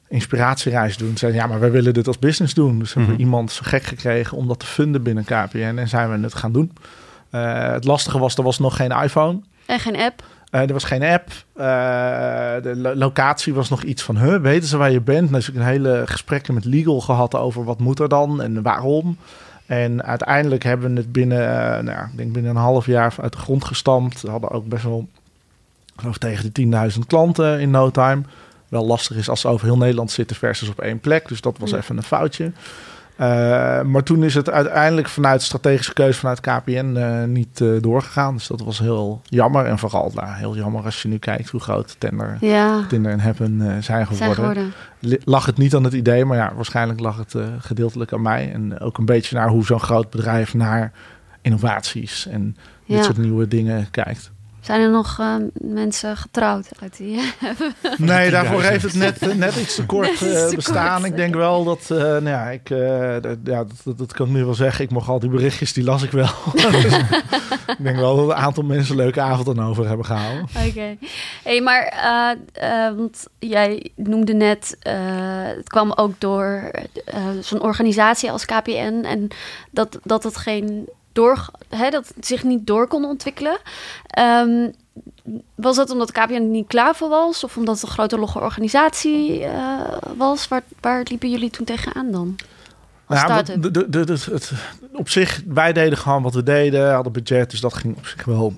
inspiratiereis 0.07 0.97
doen. 0.97 1.07
Toen 1.07 1.17
zeiden 1.17 1.41
ja, 1.41 1.47
maar 1.47 1.59
wij 1.59 1.71
willen 1.71 1.93
dit 1.93 2.07
als 2.07 2.19
business 2.19 2.53
doen. 2.53 2.79
Dus 2.79 2.93
hebben 2.93 3.11
we 3.11 3.17
Mhm. 3.17 3.25
iemand 3.25 3.51
zo 3.51 3.61
gek 3.65 3.83
gekregen 3.83 4.37
om 4.37 4.47
dat 4.47 4.59
te 4.59 4.65
funden 4.65 5.03
binnen 5.03 5.23
KPN. 5.23 5.75
En 5.77 5.87
zijn 5.87 6.09
we 6.11 6.23
het 6.23 6.35
gaan 6.35 6.51
doen. 6.51 6.71
Eh, 7.29 7.71
het 7.71 7.83
lastige 7.85 8.19
was, 8.19 8.35
er 8.37 8.43
was 8.43 8.59
nog 8.59 8.75
geen 8.75 8.91
iPhone. 8.91 9.39
En 9.65 9.79
geen 9.79 9.95
app. 9.97 10.23
Eh, 10.49 10.61
er 10.61 10.73
was 10.73 10.83
geen 10.83 11.03
app. 11.03 11.27
Eh, 11.53 11.65
de 12.63 12.71
lo- 12.75 12.95
locatie 12.95 13.53
was 13.53 13.69
nog 13.69 13.83
iets 13.83 14.03
van, 14.03 14.17
huh, 14.17 14.41
weten 14.41 14.67
ze 14.69 14.77
waar 14.77 14.91
je 14.91 15.01
bent? 15.01 15.33
Dus 15.33 15.49
ik 15.49 15.55
een 15.55 15.61
hele 15.61 16.01
gesprekken 16.05 16.53
met 16.53 16.65
legal 16.65 17.01
gehad 17.01 17.35
over 17.35 17.63
wat 17.63 17.79
moet 17.79 17.99
er 17.99 18.09
dan 18.09 18.41
en 18.41 18.61
waarom. 18.61 19.17
En 19.65 20.03
uiteindelijk 20.03 20.63
hebben 20.63 20.93
we 20.93 20.99
het 20.99 21.11
binnen, 21.11 21.39
eh, 21.49 21.83
nou, 21.83 21.85
ja, 21.97 22.03
ik 22.11 22.17
denk 22.17 22.31
binnen 22.33 22.51
een 22.51 22.61
half 22.61 22.85
jaar 22.85 23.15
uit 23.21 23.31
de 23.31 23.37
grond 23.37 23.65
gestampt. 23.65 24.21
We 24.21 24.29
hadden 24.29 24.51
ook 24.51 24.67
best 24.67 24.83
wel, 24.83 25.07
geloof 25.95 26.17
tegen 26.17 26.43
de 26.43 26.51
10.000 26.51 27.05
klanten 27.07 27.59
in 27.59 27.71
no 27.71 27.89
time. 27.91 28.21
Wel 28.67 28.85
lastig 28.85 29.17
is 29.17 29.29
als 29.29 29.41
ze 29.41 29.47
over 29.47 29.65
heel 29.65 29.77
Nederland 29.77 30.11
zitten 30.11 30.35
versus 30.35 30.69
op 30.69 30.79
één 30.79 30.99
plek. 30.99 31.27
Dus 31.27 31.41
dat 31.41 31.57
was 31.57 31.69
Ja. 31.69 31.77
even 31.77 31.97
een 31.97 32.03
foutje. 32.03 32.51
Eh, 33.19 33.81
maar 33.81 34.03
toen 34.03 34.23
is 34.23 34.33
het 34.35 34.49
uiteindelijk 34.49 35.07
vanuit 35.09 35.41
strategische 35.41 35.93
keuze 35.93 36.19
vanuit 36.19 36.39
KPN 36.39 36.95
eh, 36.95 37.23
niet 37.23 37.61
eh, 37.61 37.67
doorgegaan. 37.81 38.33
Dus 38.33 38.47
dat 38.47 38.61
was 38.61 38.79
heel 38.79 39.21
jammer. 39.23 39.65
En 39.65 39.79
vooral 39.79 40.11
nou, 40.15 40.27
heel 40.35 40.55
jammer 40.55 40.83
als 40.85 41.01
je 41.01 41.07
nu 41.07 41.17
kijkt 41.17 41.49
hoe 41.49 41.59
groot 41.61 41.95
Tinder, 41.97 42.37
Ja, 42.41 42.85
Tinder 42.87 43.11
en 43.11 43.19
Happen 43.19 43.59
zijn 43.59 43.83
zijn 43.83 44.05
geworden. 44.07 44.35
geworden. 44.35 44.73
Li- 44.99 45.19
Lag 45.23 45.45
het 45.45 45.57
niet 45.57 45.75
aan 45.75 45.83
het 45.83 45.93
idee, 45.93 46.25
maar 46.25 46.37
ja, 46.37 46.51
waarschijnlijk 46.55 46.99
lag 46.99 47.17
het 47.17 47.35
gedeeltelijk 47.59 48.13
aan 48.13 48.21
mij. 48.21 48.51
En 48.53 48.79
ook 48.79 48.97
een 48.97 49.05
beetje 49.05 49.35
naar 49.35 49.49
hoe 49.49 49.65
zo'n 49.65 49.79
groot 49.79 50.09
bedrijf 50.09 50.53
naar 50.53 50.91
innovaties 51.41 52.27
en 52.27 52.55
dit 52.87 52.97
Ja. 52.97 53.03
soort 53.03 53.17
nieuwe 53.17 53.47
dingen 53.47 53.87
kijkt. 53.91 54.31
Zijn 54.61 54.81
er 54.81 54.89
nog 54.89 55.19
eh, 55.19 55.35
mensen 55.53 56.17
getrouwd 56.17 56.69
uit 56.81 56.97
die... 56.97 57.19
Nee, 57.97 58.29
daarvoor 58.31 58.61
10.000. 58.61 58.67
heeft 58.67 58.83
het 58.83 58.93
net, 58.93 59.17
eh, 59.21 59.35
net 59.35 59.55
iets 59.55 59.75
te 59.75 59.85
kort 59.85 60.09
eh, 60.21 60.47
te 60.47 60.55
bestaan. 60.55 60.95
kort. 61.01 61.11
Ik 61.11 61.15
denk 61.15 61.35
wel 61.35 61.63
dat, 61.63 61.91
eh, 61.91 61.97
nou 61.97 62.27
ja, 62.29 62.49
ik, 62.49 62.69
eh, 62.69 63.15
dat, 63.21 63.37
ja 63.43 63.63
dat, 63.63 63.71
dat, 63.83 63.97
dat 63.97 64.13
kan 64.13 64.27
ik 64.27 64.33
nu 64.33 64.45
wel 64.45 64.53
zeggen. 64.53 64.83
Ik 64.85 64.91
mocht 64.91 65.07
al 65.07 65.19
die 65.19 65.29
berichtjes, 65.29 65.73
die 65.73 65.83
las 65.83 66.03
ik 66.03 66.11
wel. 66.11 66.29
Dus 66.53 66.85
ik 67.77 67.83
denk 67.83 67.95
wel 67.97 68.15
dat 68.15 68.25
een 68.29 68.43
aantal 68.43 68.63
mensen 68.63 68.91
een 68.97 69.01
leuke 69.01 69.21
avond 69.21 69.47
aan 69.47 69.65
over 69.65 69.87
hebben 69.87 70.05
gehouden. 70.05 70.47
Oké. 70.67 70.97
Hey, 71.43 71.61
maar 71.61 71.83
eh, 71.83 72.87
eh, 72.87 72.95
want 72.95 73.27
jij 73.39 73.91
noemde 73.95 74.33
net, 74.33 74.77
eh, 74.79 74.93
het 75.55 75.69
kwam 75.69 75.91
ook 75.91 76.13
door 76.17 76.71
eh, 77.05 77.23
zo'n 77.41 77.61
organisatie 77.61 78.31
als 78.31 78.45
KPN 78.45 79.03
en 79.05 79.27
dat, 79.71 79.99
dat 80.03 80.23
het 80.23 80.37
geen 80.37 80.87
door, 81.11 81.49
hè, 81.69 81.89
dat 81.89 82.11
het 82.15 82.25
zich 82.25 82.43
niet 82.43 82.67
door 82.67 82.87
kon 82.87 83.05
ontwikkelen. 83.05 83.57
Ehm, 84.05 84.69
was 85.55 85.75
dat 85.75 85.89
omdat 85.89 86.11
KPN 86.11 86.33
er 86.33 86.39
niet 86.39 86.67
klaar 86.67 86.95
voor 86.95 87.09
was 87.09 87.43
of 87.43 87.57
omdat 87.57 87.75
het 87.75 87.83
een 87.83 87.95
grote 87.95 88.17
logge 88.17 88.39
organisatie 88.39 89.43
eh, 89.43 89.79
was? 90.17 90.47
Waar, 90.47 90.63
waar 90.81 91.05
liepen 91.09 91.29
jullie 91.29 91.49
toen 91.49 91.65
tegenaan 91.65 92.11
dan? 92.11 92.35
Nou, 93.07 93.43
de, 93.59 93.89
de, 93.89 94.17
het, 94.31 94.51
op 94.93 95.09
zich, 95.09 95.41
wij 95.47 95.73
deden 95.73 95.97
gewoon 95.97 96.23
wat 96.23 96.33
we 96.33 96.43
deden, 96.43 96.93
hadden 96.93 97.11
budget, 97.11 97.51
dus 97.51 97.59
dat 97.59 97.73
ging 97.73 97.97
op 97.97 98.05
zich 98.05 98.25
wel. 98.25 98.53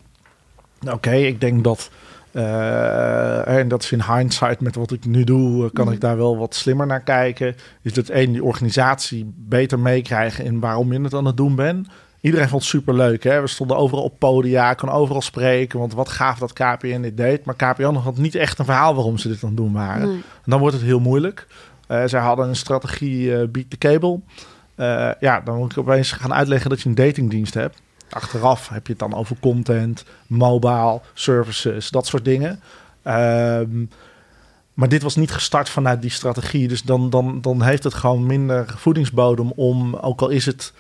Oké, 0.89 1.11
ik 1.11 1.41
denk 1.41 1.63
dat, 1.63 1.89
eh, 2.31 3.47
en 3.47 3.67
dat 3.67 3.83
is 3.83 3.91
in 3.91 4.03
hindsight 4.03 4.59
met 4.59 4.75
wat 4.75 4.91
ik 4.91 5.05
nu 5.05 5.23
doe, 5.23 5.65
eh, 5.65 5.73
kan 5.73 5.91
ik 5.91 6.01
daar 6.01 6.17
wel 6.17 6.37
wat 6.37 6.55
slimmer 6.55 6.87
naar 6.87 7.03
kijken. 7.03 7.55
Is 7.81 7.93
dat 7.93 8.09
één, 8.09 8.31
die 8.31 8.43
organisatie 8.43 9.33
beter 9.35 9.79
meekrijgen 9.79 10.45
in 10.45 10.59
waarom 10.59 10.93
je 10.93 11.01
het 11.01 11.13
aan 11.13 11.25
het 11.25 11.37
doen 11.37 11.55
bent. 11.55 11.87
Iedereen 12.21 12.49
vond 12.49 12.61
het 12.61 12.71
super 12.71 12.93
leuk. 12.93 13.23
Hè? 13.23 13.41
We 13.41 13.47
stonden 13.47 13.77
overal 13.77 14.03
op 14.03 14.19
podia, 14.19 14.73
kon 14.73 14.89
overal 14.89 15.21
spreken. 15.21 15.79
Want 15.79 15.93
wat 15.93 16.09
gaaf 16.09 16.39
dat 16.39 16.53
KPN 16.53 17.01
dit 17.01 17.17
deed. 17.17 17.45
Maar 17.45 17.55
KPN 17.55 17.93
had 17.93 18.17
niet 18.17 18.35
echt 18.35 18.59
een 18.59 18.65
verhaal 18.65 18.95
waarom 18.95 19.17
ze 19.17 19.27
dit 19.27 19.43
aan 19.43 19.49
het 19.49 19.57
doen 19.57 19.73
waren. 19.73 20.07
Nee. 20.07 20.15
En 20.15 20.51
dan 20.51 20.59
wordt 20.59 20.75
het 20.75 20.83
heel 20.83 20.99
moeilijk. 20.99 21.47
Eh, 21.87 22.03
zij 22.05 22.19
hadden 22.19 22.47
een 22.47 22.55
strategie 22.55 23.35
eh 23.35 23.47
beat 23.47 23.69
the 23.69 23.77
cable. 23.77 24.19
Eh, 24.75 25.09
ja, 25.19 25.39
dan 25.39 25.57
moet 25.57 25.71
ik 25.71 25.77
opeens 25.77 26.11
gaan 26.11 26.33
uitleggen 26.33 26.69
dat 26.69 26.81
je 26.81 26.89
een 26.89 26.95
datingdienst 26.95 27.53
hebt. 27.53 27.81
Achteraf 28.09 28.69
heb 28.69 28.85
je 28.87 28.91
het 28.91 29.01
dan 29.01 29.13
over 29.13 29.35
content, 29.39 30.05
mobile, 30.27 31.01
services, 31.13 31.89
dat 31.89 32.07
soort 32.07 32.25
dingen. 32.25 32.59
Ehm, 33.03 33.85
maar 34.73 34.89
dit 34.89 35.01
was 35.01 35.15
niet 35.15 35.31
gestart 35.31 35.69
vanuit 35.69 36.01
die 36.01 36.11
strategie. 36.11 36.67
Dus 36.67 36.83
dan, 36.83 37.09
dan, 37.09 37.41
dan 37.41 37.61
heeft 37.61 37.83
het 37.83 37.93
gewoon 37.93 38.25
minder 38.25 38.73
voedingsbodem 38.77 39.51
om, 39.51 39.95
ook 39.95 40.21
al 40.21 40.29
is 40.29 40.45
het 40.45 40.73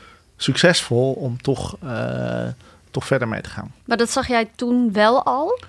succesvol, 0.43 1.11
om 1.13 1.41
toch, 1.41 1.77
eh, 1.83 2.47
toch 2.91 3.05
verder 3.05 3.27
mee 3.27 3.41
te 3.41 3.49
gaan. 3.49 3.71
Maar 3.85 3.97
dat 3.97 4.09
zag 4.09 4.27
jij 4.27 4.49
toen 4.55 4.91
wel 4.93 5.23
al? 5.25 5.59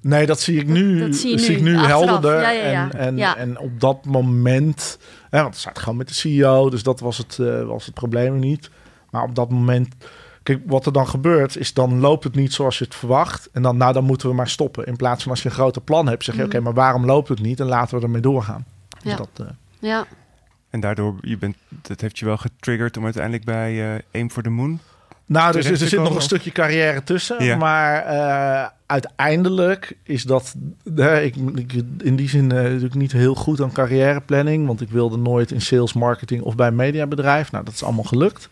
Nee, 0.00 0.26
dat 0.26 0.40
zie 0.40 0.60
ik 0.60 0.66
nu, 0.66 0.98
Dat 1.00 1.14
zie 1.14 1.30
je 1.30 1.38
zie 1.38 1.50
nu, 1.50 1.56
ik 1.56 1.62
nu 1.62 1.76
achteraf. 1.76 2.00
helderder. 2.00 2.40
Ja, 2.42 2.50
ja, 2.50 2.70
ja. 2.70 2.90
En, 2.92 3.18
en, 3.18 3.36
en 3.36 3.58
op 3.58 3.80
dat 3.80 4.04
moment, 4.04 4.98
hè, 5.30 5.40
want 5.40 5.50
het 5.52 5.60
staat 5.62 5.78
gewoon 5.78 5.96
met 5.96 6.08
de 6.08 6.14
CEO, 6.14 6.70
dus 6.70 6.82
dat 6.82 7.00
was 7.00 7.18
het, 7.18 7.38
eh, 7.40 7.62
was 7.62 7.84
het 7.84 7.94
probleem 7.94 8.38
niet. 8.38 8.70
Maar 9.10 9.22
op 9.22 9.34
dat 9.34 9.50
moment, 9.50 9.94
kijk, 10.42 10.60
wat 10.66 10.86
er 10.86 10.92
dan 10.92 11.08
gebeurt, 11.08 11.56
is 11.56 11.74
dan 11.74 12.00
loopt 12.00 12.24
het 12.24 12.34
niet 12.34 12.52
zoals 12.52 12.78
je 12.78 12.84
het 12.84 12.94
verwacht. 12.94 13.48
En 13.52 13.62
dan, 13.62 13.76
nou, 13.76 13.92
dan 13.92 14.04
moeten 14.04 14.28
we 14.28 14.34
maar 14.34 14.48
stoppen. 14.48 14.86
In 14.86 14.96
plaats 14.96 15.22
van 15.22 15.30
als 15.32 15.42
je 15.42 15.48
een 15.48 15.54
groter 15.54 15.82
plan 15.82 16.08
hebt, 16.08 16.24
zeg 16.24 16.34
je, 16.34 16.40
Mhm. 16.40 16.50
oké, 16.50 16.60
maar 16.60 16.74
waarom 16.74 17.04
loopt 17.06 17.28
het 17.28 17.40
niet? 17.40 17.60
En 17.60 17.66
laten 17.66 17.96
we 17.98 18.02
ermee 18.04 18.20
doorgaan. 18.22 18.64
Dus 19.02 19.12
Ja. 19.12 19.16
dat, 19.16 19.28
eh, 19.36 19.46
Ja. 19.78 20.04
En 20.72 20.80
daardoor, 20.80 21.14
je 21.20 21.38
bent, 21.38 21.56
dat 21.68 22.00
heeft 22.00 22.18
je 22.18 22.24
wel 22.24 22.36
getriggerd 22.36 22.96
om 22.96 23.04
uiteindelijk 23.04 23.44
bij 23.44 23.94
uh, 23.94 24.00
Aim 24.12 24.30
for 24.30 24.42
the 24.42 24.50
Moon 24.50 24.80
nou, 25.32 25.52
dus 25.52 25.66
er 25.66 25.76
zit 25.76 26.00
nog 26.00 26.14
een 26.14 26.22
stukje 26.22 26.50
carrière 26.50 27.02
tussen. 27.02 27.44
Ja. 27.44 27.56
Maar 27.56 28.12
uh, 28.12 28.66
uiteindelijk 28.86 29.96
is 30.02 30.22
dat. 30.22 30.54
Uh, 30.84 31.24
ik, 31.24 31.36
ik, 31.54 31.72
in 31.98 32.16
die 32.16 32.28
zin 32.28 32.54
uh, 32.54 32.62
doe 32.62 32.88
ik 32.88 32.94
niet 32.94 33.12
heel 33.12 33.34
goed 33.34 33.60
aan 33.60 33.72
carrièreplanning. 33.72 34.66
Want 34.66 34.80
ik 34.80 34.90
wilde 34.90 35.16
nooit 35.16 35.50
in 35.50 35.60
sales, 35.60 35.92
marketing 35.92 36.42
of 36.42 36.54
bij 36.54 36.66
een 36.66 36.76
mediabedrijf. 36.76 37.52
Nou, 37.52 37.64
dat 37.64 37.74
is 37.74 37.84
allemaal 37.84 38.04
gelukt. 38.04 38.48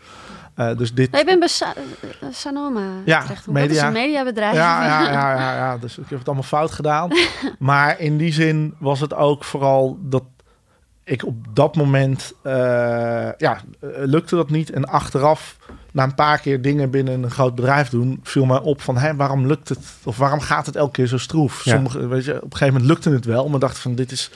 Uh, 0.55 0.77
dus 0.77 0.93
dit... 0.93 1.11
Nee, 1.11 1.21
ik 1.21 1.27
ben 1.27 1.39
bij 1.39 1.47
Sa 1.47 1.73
Sanoma. 2.31 2.87
Ja, 3.05 3.23
media. 3.45 3.67
Dat 3.67 3.75
is 3.75 3.81
een 3.81 3.91
mediabedrijf. 3.91 4.55
Ja, 4.55 4.85
ja, 4.85 5.11
ja, 5.11 5.33
ja, 5.33 5.55
ja, 5.55 5.77
dus 5.77 5.97
ik 5.97 6.05
heb 6.09 6.17
het 6.17 6.27
allemaal 6.27 6.45
fout 6.45 6.71
gedaan. 6.71 7.11
maar 7.59 7.99
in 7.99 8.17
die 8.17 8.33
zin 8.33 8.73
was 8.77 8.99
het 8.99 9.13
ook 9.13 9.43
vooral 9.43 9.97
dat 10.01 10.23
ik 11.11 11.25
op 11.25 11.35
dat 11.53 11.75
moment, 11.75 12.33
uh, 12.43 12.53
ja, 13.37 13.61
lukte 13.97 14.35
dat 14.35 14.49
niet. 14.49 14.71
En 14.71 14.85
achteraf, 14.85 15.57
na 15.91 16.03
een 16.03 16.15
paar 16.15 16.39
keer 16.39 16.61
dingen 16.61 16.89
binnen 16.89 17.23
een 17.23 17.31
groot 17.31 17.55
bedrijf 17.55 17.89
doen, 17.89 18.19
viel 18.23 18.45
mij 18.45 18.59
op 18.59 18.81
van, 18.81 18.97
hé, 18.97 19.15
waarom 19.15 19.47
lukt 19.47 19.69
het? 19.69 19.79
Of 20.03 20.17
waarom 20.17 20.39
gaat 20.39 20.65
het 20.65 20.75
elke 20.75 20.91
keer 20.91 21.07
zo 21.07 21.17
stroef? 21.17 21.63
Ja. 21.63 21.73
Sommige, 21.73 22.07
weet 22.07 22.25
je, 22.25 22.35
op 22.35 22.43
een 22.43 22.57
gegeven 22.57 22.73
moment 22.73 22.91
lukte 22.91 23.09
het 23.09 23.25
wel, 23.25 23.49
maar 23.49 23.59
dacht 23.59 23.79
van, 23.79 23.95
dit 23.95 24.11
is, 24.11 24.31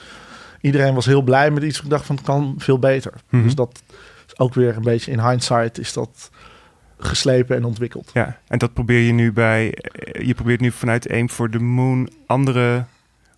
iedereen 0.60 0.94
was 0.94 1.06
heel 1.06 1.22
blij 1.22 1.50
met 1.50 1.62
iets. 1.62 1.82
Ik 1.82 1.90
dacht 1.90 2.06
van, 2.06 2.16
het 2.16 2.24
kan 2.24 2.54
veel 2.58 2.78
beter. 2.78 3.12
Mhm. 3.28 3.42
Dus 3.42 3.54
dat 3.54 3.82
is 4.26 4.38
ook 4.38 4.54
weer 4.54 4.76
een 4.76 4.82
beetje 4.82 5.10
in 5.10 5.28
hindsight 5.28 5.78
is 5.78 5.92
dat 5.92 6.30
geslepen 6.98 7.56
en 7.56 7.64
ontwikkeld. 7.64 8.10
Ja, 8.12 8.38
en 8.48 8.58
dat 8.58 8.72
probeer 8.72 9.00
je 9.00 9.12
nu 9.12 9.32
bij, 9.32 9.74
je 10.22 10.34
probeert 10.34 10.60
nu 10.60 10.70
vanuit 10.70 11.10
Aim 11.10 11.28
for 11.28 11.50
the 11.50 11.58
Moon 11.58 12.10
andere 12.26 12.84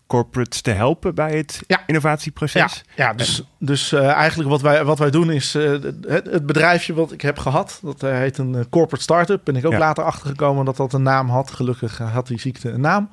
corporates 0.09 0.61
te 0.61 0.71
helpen 0.71 1.15
bij 1.15 1.37
het 1.37 1.63
Ja. 1.67 1.83
innovatieproces. 1.87 2.85
Ja, 2.97 3.05
ja 3.05 3.13
dus, 3.13 3.43
dus 3.59 3.93
uh, 3.93 4.11
eigenlijk 4.11 4.51
wat 4.51 4.61
wij, 4.61 4.85
wat 4.85 4.99
wij 4.99 5.11
doen 5.11 5.31
is 5.31 5.55
uh, 5.55 5.71
het, 5.71 5.85
het, 6.31 6.47
bedrijfje 6.47 6.95
wat 6.95 7.13
ik 7.13 7.21
heb 7.21 7.39
gehad, 7.39 7.81
dat 7.83 8.03
uh, 8.03 8.11
heet 8.11 8.39
een 8.39 8.67
corporate 8.71 9.03
startup. 9.03 9.45
Ben 9.45 9.57
ik 9.57 9.67
ook 9.67 9.73
Ja. 9.73 9.79
later 9.79 10.05
achtergekomen 10.05 10.65
dat 10.65 10.77
dat 10.77 10.93
een 10.93 11.03
naam 11.03 11.29
had. 11.29 11.51
Gelukkig 11.51 11.99
had 11.99 12.27
die 12.27 12.41
ziekte 12.41 12.71
een 12.71 12.81
naam. 12.81 13.11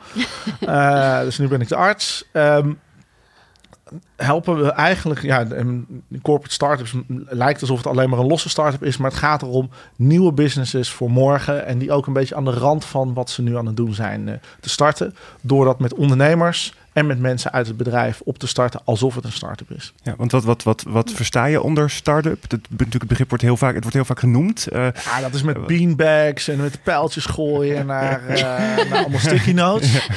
dus 1.26 1.38
nu 1.38 1.48
ben 1.48 1.62
ik 1.62 1.68
de 1.68 1.76
arts. 1.76 2.30
Um, 2.34 2.80
helpen 4.16 4.58
we 4.64 4.72
eigenlijk, 4.72 5.22
ja, 5.22 5.48
corporate 6.22 6.54
startups 6.54 6.94
lijkt 7.28 7.62
alsof 7.62 7.78
het 7.78 7.88
alleen 7.88 8.10
maar 8.10 8.20
een 8.20 8.28
losse 8.28 8.50
startup 8.50 8.84
is, 8.84 8.98
maar 8.98 9.10
het 9.10 9.20
gaat 9.20 9.42
erom 9.42 9.70
nieuwe 9.96 10.34
businesses 10.34 10.92
voor 10.92 11.12
morgen 11.12 11.66
en 11.66 11.78
die 11.78 11.92
ook 11.92 12.08
een 12.08 12.14
beetje 12.14 12.36
aan 12.36 12.46
de 12.46 12.52
rand 12.52 12.86
van 12.86 13.14
wat 13.14 13.30
ze 13.30 13.42
nu 13.42 13.58
aan 13.58 13.66
het 13.66 13.78
doen 13.78 13.94
zijn 13.94 14.42
te 14.60 14.70
starten, 14.70 15.16
door 15.42 15.66
dat 15.66 15.80
met 15.80 15.94
ondernemers 15.94 16.74
en 16.96 17.06
met 17.06 17.20
mensen 17.20 17.52
uit 17.52 17.68
het 17.68 17.78
bedrijf 17.78 18.22
op 18.24 18.38
te 18.38 18.48
starten 18.48 18.80
alsof 18.84 19.16
het 19.16 19.24
een 19.24 19.32
start-up 19.32 19.72
is. 19.72 19.94
Ja, 20.04 20.14
want 20.18 20.32
wat, 20.32 20.44
wat, 20.44 20.64
wat, 20.64 20.84
wat 20.88 21.12
versta 21.12 21.46
je 21.46 21.62
onder 21.62 21.90
start-up? 21.90 22.50
Dat, 22.50 22.60
natuurlijk, 22.70 22.94
het 22.94 23.08
begrip 23.08 23.30
wordt 23.30 23.44
heel 23.44 23.58
vaak, 23.58 23.74
het 23.74 23.82
wordt 23.82 23.96
heel 23.96 24.06
vaak 24.06 24.20
genoemd. 24.20 24.68
Uh, 24.74 24.88
ja, 25.06 25.22
dat 25.22 25.34
is 25.34 25.44
met 25.44 25.68
beanbags 25.68 26.48
en 26.48 26.58
met 26.58 26.84
pijltjes 26.84 27.26
gooien 27.26 27.86
naar, 27.96 28.22
uh, 28.30 28.38
naar 28.90 28.98
allemaal 28.98 29.20
sticky 29.20 29.52
notes. 29.52 30.08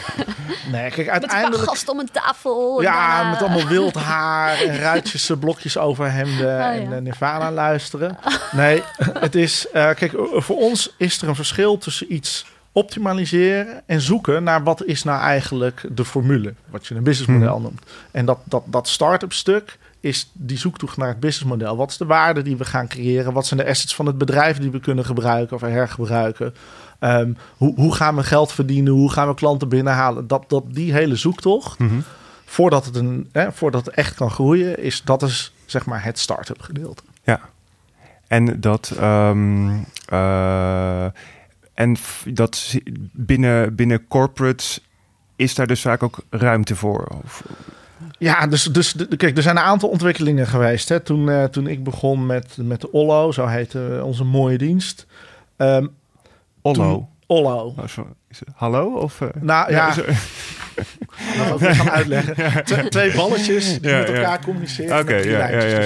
Nee, 0.72 0.90
kijk, 0.90 1.08
uiteindelijk... 1.08 1.50
Met 1.50 1.60
een 1.60 1.66
gast 1.66 1.88
om 1.88 1.98
een 1.98 2.10
tafel. 2.12 2.82
Ja, 2.82 3.22
en, 3.22 3.30
met 3.30 3.42
allemaal 3.42 3.66
wild 3.66 3.94
haar 3.94 4.60
en 4.60 4.78
ruitjes, 4.88 5.30
blokjes 5.40 5.78
over 5.78 6.12
hemden 6.12 6.46
Oh, 6.46 6.58
ja. 6.58 6.72
en 6.72 6.90
uh, 6.90 6.98
Nirvana 6.98 7.50
luisteren. 7.50 8.18
Nee, 8.52 8.82
het 8.98 9.34
is... 9.34 9.66
Uh, 9.66 9.72
kijk, 9.72 10.12
voor 10.32 10.56
ons 10.56 10.94
is 10.96 11.22
er 11.22 11.28
een 11.28 11.34
verschil 11.34 11.78
tussen 11.78 12.14
iets 12.14 12.46
optimaliseren 12.72 13.82
en 13.86 14.00
zoeken 14.00 14.42
naar 14.42 14.62
wat 14.62 14.84
is 14.84 15.02
nou 15.02 15.20
eigenlijk 15.20 15.84
de 15.90 16.04
formule, 16.04 16.54
wat 16.70 16.86
je 16.86 16.94
een 16.94 17.02
businessmodel 17.02 17.54
Hmm. 17.54 17.62
noemt. 17.62 17.82
En 18.10 18.24
dat, 18.26 18.38
dat, 18.44 18.62
dat 18.66 18.88
start-up 18.88 19.32
stuk 19.32 19.78
is 20.00 20.30
die 20.32 20.58
zoektocht 20.58 20.96
naar 20.96 21.08
het 21.08 21.20
businessmodel. 21.20 21.76
Wat 21.76 21.90
is 21.90 21.96
de 21.96 22.04
waarde 22.06 22.42
die 22.42 22.56
we 22.56 22.64
gaan 22.64 22.88
creëren? 22.88 23.32
Wat 23.32 23.46
zijn 23.46 23.60
de 23.60 23.66
assets 23.68 23.94
van 23.94 24.06
het 24.06 24.18
bedrijf 24.18 24.58
die 24.58 24.70
we 24.70 24.80
kunnen 24.80 25.04
gebruiken 25.04 25.56
of 25.56 25.60
hergebruiken? 25.62 26.54
Um, 27.00 27.36
hoe, 27.56 27.74
hoe 27.74 27.94
gaan 27.94 28.16
we 28.16 28.22
geld 28.22 28.52
verdienen? 28.52 28.92
Hoe 28.92 29.12
gaan 29.12 29.28
we 29.28 29.34
klanten 29.34 29.68
binnenhalen? 29.68 30.26
Dat, 30.26 30.44
dat, 30.48 30.64
die 30.68 30.92
hele 30.92 31.16
zoektocht, 31.16 31.78
Mhm. 31.78 32.00
voordat, 32.44 32.84
het 32.84 32.96
een, 32.96 33.28
hè, 33.32 33.52
voordat 33.52 33.86
het 33.86 33.94
echt 33.94 34.14
kan 34.14 34.30
groeien, 34.30 34.82
is 34.82 35.02
dat 35.04 35.22
is 35.22 35.52
zeg 35.66 35.86
maar 35.86 36.04
het 36.04 36.18
start-up 36.18 36.60
gedeelte. 36.60 37.02
Ja. 37.22 37.40
En 38.26 38.60
dat. 38.60 38.92
ehm, 38.98 39.68
eh, 40.06 41.06
en 41.78 41.96
dat 42.26 42.74
binnen, 43.12 43.74
binnen 43.74 44.06
corporates 44.08 44.80
is 45.36 45.54
daar 45.54 45.66
dus 45.66 45.80
vaak 45.80 46.02
ook 46.02 46.18
ruimte 46.30 46.76
voor. 46.76 47.06
Of, 47.24 47.42
Ja, 48.18 48.46
dus, 48.46 48.62
dus 48.62 48.92
de- 48.92 49.16
kijk, 49.16 49.36
er 49.36 49.42
zijn 49.42 49.56
een 49.56 49.62
aantal 49.62 49.88
ontwikkelingen 49.88 50.46
geweest. 50.46 50.88
Hè. 50.88 51.00
Toen, 51.00 51.28
eh, 51.30 51.44
toen 51.44 51.66
ik 51.66 51.84
begon 51.84 52.26
met, 52.26 52.56
met 52.56 52.80
de 52.80 52.92
Ollo, 52.92 53.32
zo 53.32 53.46
heette 53.46 54.00
onze 54.04 54.24
mooie 54.24 54.58
dienst. 54.58 55.06
Ehm, 55.56 55.86
Ollo. 56.62 56.74
toen- 56.94 57.08
Ollo. 57.26 57.74
Oh, 57.76 57.84
is 58.28 58.38
het 58.38 58.48
hallo? 58.54 58.92
Of, 58.94 59.20
eh, 59.20 59.28
Nou 59.40 59.70
ja, 59.72 59.96
er- 59.96 60.04
dat 61.58 61.62
gaan 61.76 61.90
uitleggen. 61.90 62.34
Twe- 62.64 62.88
twee 62.88 63.14
balletjes 63.14 63.80
die 63.80 63.90
Ja, 63.90 63.98
met 63.98 64.08
ja. 64.08 64.14
elkaar 64.14 64.44
communiceren. 64.44 64.98
Oké, 64.98 65.14
ja, 65.14 65.48
ja, 65.48 65.62
ja, 65.62 65.80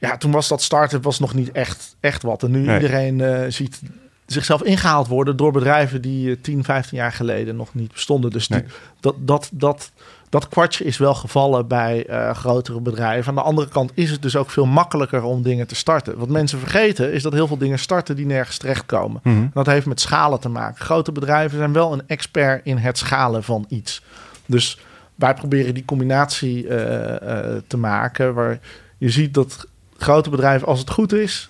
ja, 0.00 0.10
eh, 0.12 0.16
toen 0.16 0.30
was 0.30 0.48
dat 0.48 0.62
start-up 0.62 1.02
was 1.04 1.18
nog 1.18 1.34
niet 1.34 1.52
echt, 1.52 1.96
echt 2.00 2.22
wat. 2.22 2.42
En 2.42 2.50
nu 2.50 2.58
Nee. 2.60 2.80
iedereen 2.80 3.20
eh, 3.20 3.44
ziet 3.48 3.80
zichzelf 4.26 4.62
ingehaald 4.62 5.06
worden 5.06 5.36
door 5.36 5.52
bedrijven 5.52 6.02
die 6.02 6.30
eh, 6.30 6.36
10, 6.42 6.64
15 6.64 6.98
jaar 6.98 7.12
geleden 7.12 7.56
nog 7.56 7.74
niet 7.74 7.92
bestonden. 7.92 8.30
Dus 8.30 8.48
die, 8.48 8.56
Nee. 8.56 8.66
dat, 9.00 9.14
dat, 9.18 9.50
dat, 9.52 9.90
dat 10.28 10.48
kwartje 10.48 10.84
is 10.84 10.98
wel 10.98 11.14
gevallen 11.14 11.66
bij 11.66 12.06
eh, 12.06 12.34
grotere 12.34 12.80
bedrijven. 12.80 13.28
Aan 13.28 13.34
de 13.34 13.40
andere 13.42 13.68
kant 13.68 13.90
is 13.94 14.10
het 14.10 14.22
dus 14.22 14.36
ook 14.36 14.50
veel 14.50 14.66
makkelijker 14.66 15.22
om 15.22 15.42
dingen 15.42 15.66
te 15.66 15.74
starten. 15.74 16.18
Wat 16.18 16.28
mensen 16.28 16.58
vergeten 16.58 17.12
is 17.12 17.22
dat 17.22 17.32
heel 17.32 17.46
veel 17.46 17.58
dingen 17.58 17.78
starten 17.78 18.16
die 18.16 18.26
nergens 18.26 18.58
terechtkomen. 18.58 19.20
Mhm. 19.24 19.46
Dat 19.52 19.66
heeft 19.66 19.86
met 19.86 20.00
schalen 20.00 20.40
te 20.40 20.48
maken. 20.48 20.84
Grote 20.84 21.12
bedrijven 21.12 21.58
zijn 21.58 21.72
wel 21.72 21.92
een 21.92 22.02
expert 22.06 22.60
in 22.64 22.76
het 22.76 22.98
schalen 22.98 23.42
van 23.42 23.64
iets. 23.68 24.02
Dus 24.46 24.78
wij 25.14 25.34
proberen 25.34 25.74
die 25.74 25.84
combinatie 25.84 26.68
eh, 26.68 27.54
eh, 27.54 27.62
te 27.66 27.76
maken. 27.76 28.34
Waar 28.34 28.58
je 28.98 29.10
ziet 29.10 29.34
dat 29.34 29.66
grote 30.02 30.30
bedrijven, 30.30 30.66
als 30.68 30.78
het 30.78 30.90
goed 30.90 31.12
is, 31.12 31.48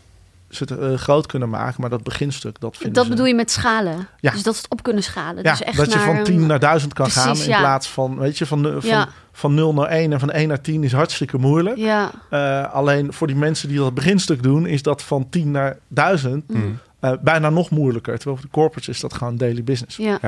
ze 0.49 0.65
het 0.69 0.79
eh, 0.79 0.95
groot 0.95 1.27
kunnen 1.27 1.49
maken. 1.49 1.81
Maar 1.81 1.91
dat 1.91 2.03
beginstuk, 2.03 2.61
dat 2.61 2.77
vinden 2.77 2.93
Dat 2.95 3.05
ze... 3.05 3.11
bedoel 3.11 3.27
je 3.27 3.35
met 3.35 3.51
schalen. 3.51 4.09
Ja. 4.21 4.31
Dus 4.31 4.43
dat 4.43 4.55
ze 4.57 4.61
het 4.63 4.71
op 4.71 4.83
kunnen 4.83 5.03
schalen. 5.03 5.43
Ja, 5.43 5.51
dus 5.51 5.63
echt 5.63 5.77
dat 5.77 5.93
je 5.93 5.99
van 5.99 6.17
een- 6.17 6.25
10 6.25 6.47
naar 6.47 6.59
1000 6.59 6.93
kan 6.93 7.05
Precies, 7.07 7.23
gaan. 7.23 7.37
In 7.37 7.49
ja. 7.49 7.59
plaats 7.59 7.89
van, 7.89 8.19
weet 8.19 8.39
je, 8.39 8.47
van, 8.47 8.63
van, 8.63 8.91
Ja. 8.91 9.09
van 9.33 9.55
0 9.55 9.75
naar 9.75 9.87
1 9.89 10.13
en 10.13 10.21
van 10.21 10.31
1 10.31 10.49
naar 10.49 10.61
10 10.61 10.85
is 10.85 10.93
hartstikke 10.93 11.39
moeilijk. 11.39 11.77
Ja, 11.77 12.11
Eh, 12.31 12.73
alleen 12.73 13.13
voor 13.13 13.27
die 13.27 13.37
mensen 13.37 13.69
die 13.69 13.79
dat 13.79 13.95
beginstuk 13.95 14.43
doen, 14.43 14.67
is 14.67 14.83
dat 14.83 15.03
van 15.03 15.27
10 15.31 15.51
naar 15.51 15.77
1000 15.89 16.49
Mhm. 16.49 16.63
eh, 17.01 17.13
bijna 17.21 17.51
nog 17.51 17.71
moeilijker. 17.71 18.15
Terwijl 18.17 18.37
voor 18.37 18.47
de 18.47 18.53
corporates 18.53 18.89
is 18.95 19.01
dat 19.01 19.15
gewoon 19.15 19.37
daily 19.37 19.65
business. 19.65 19.97
ja. 19.97 20.19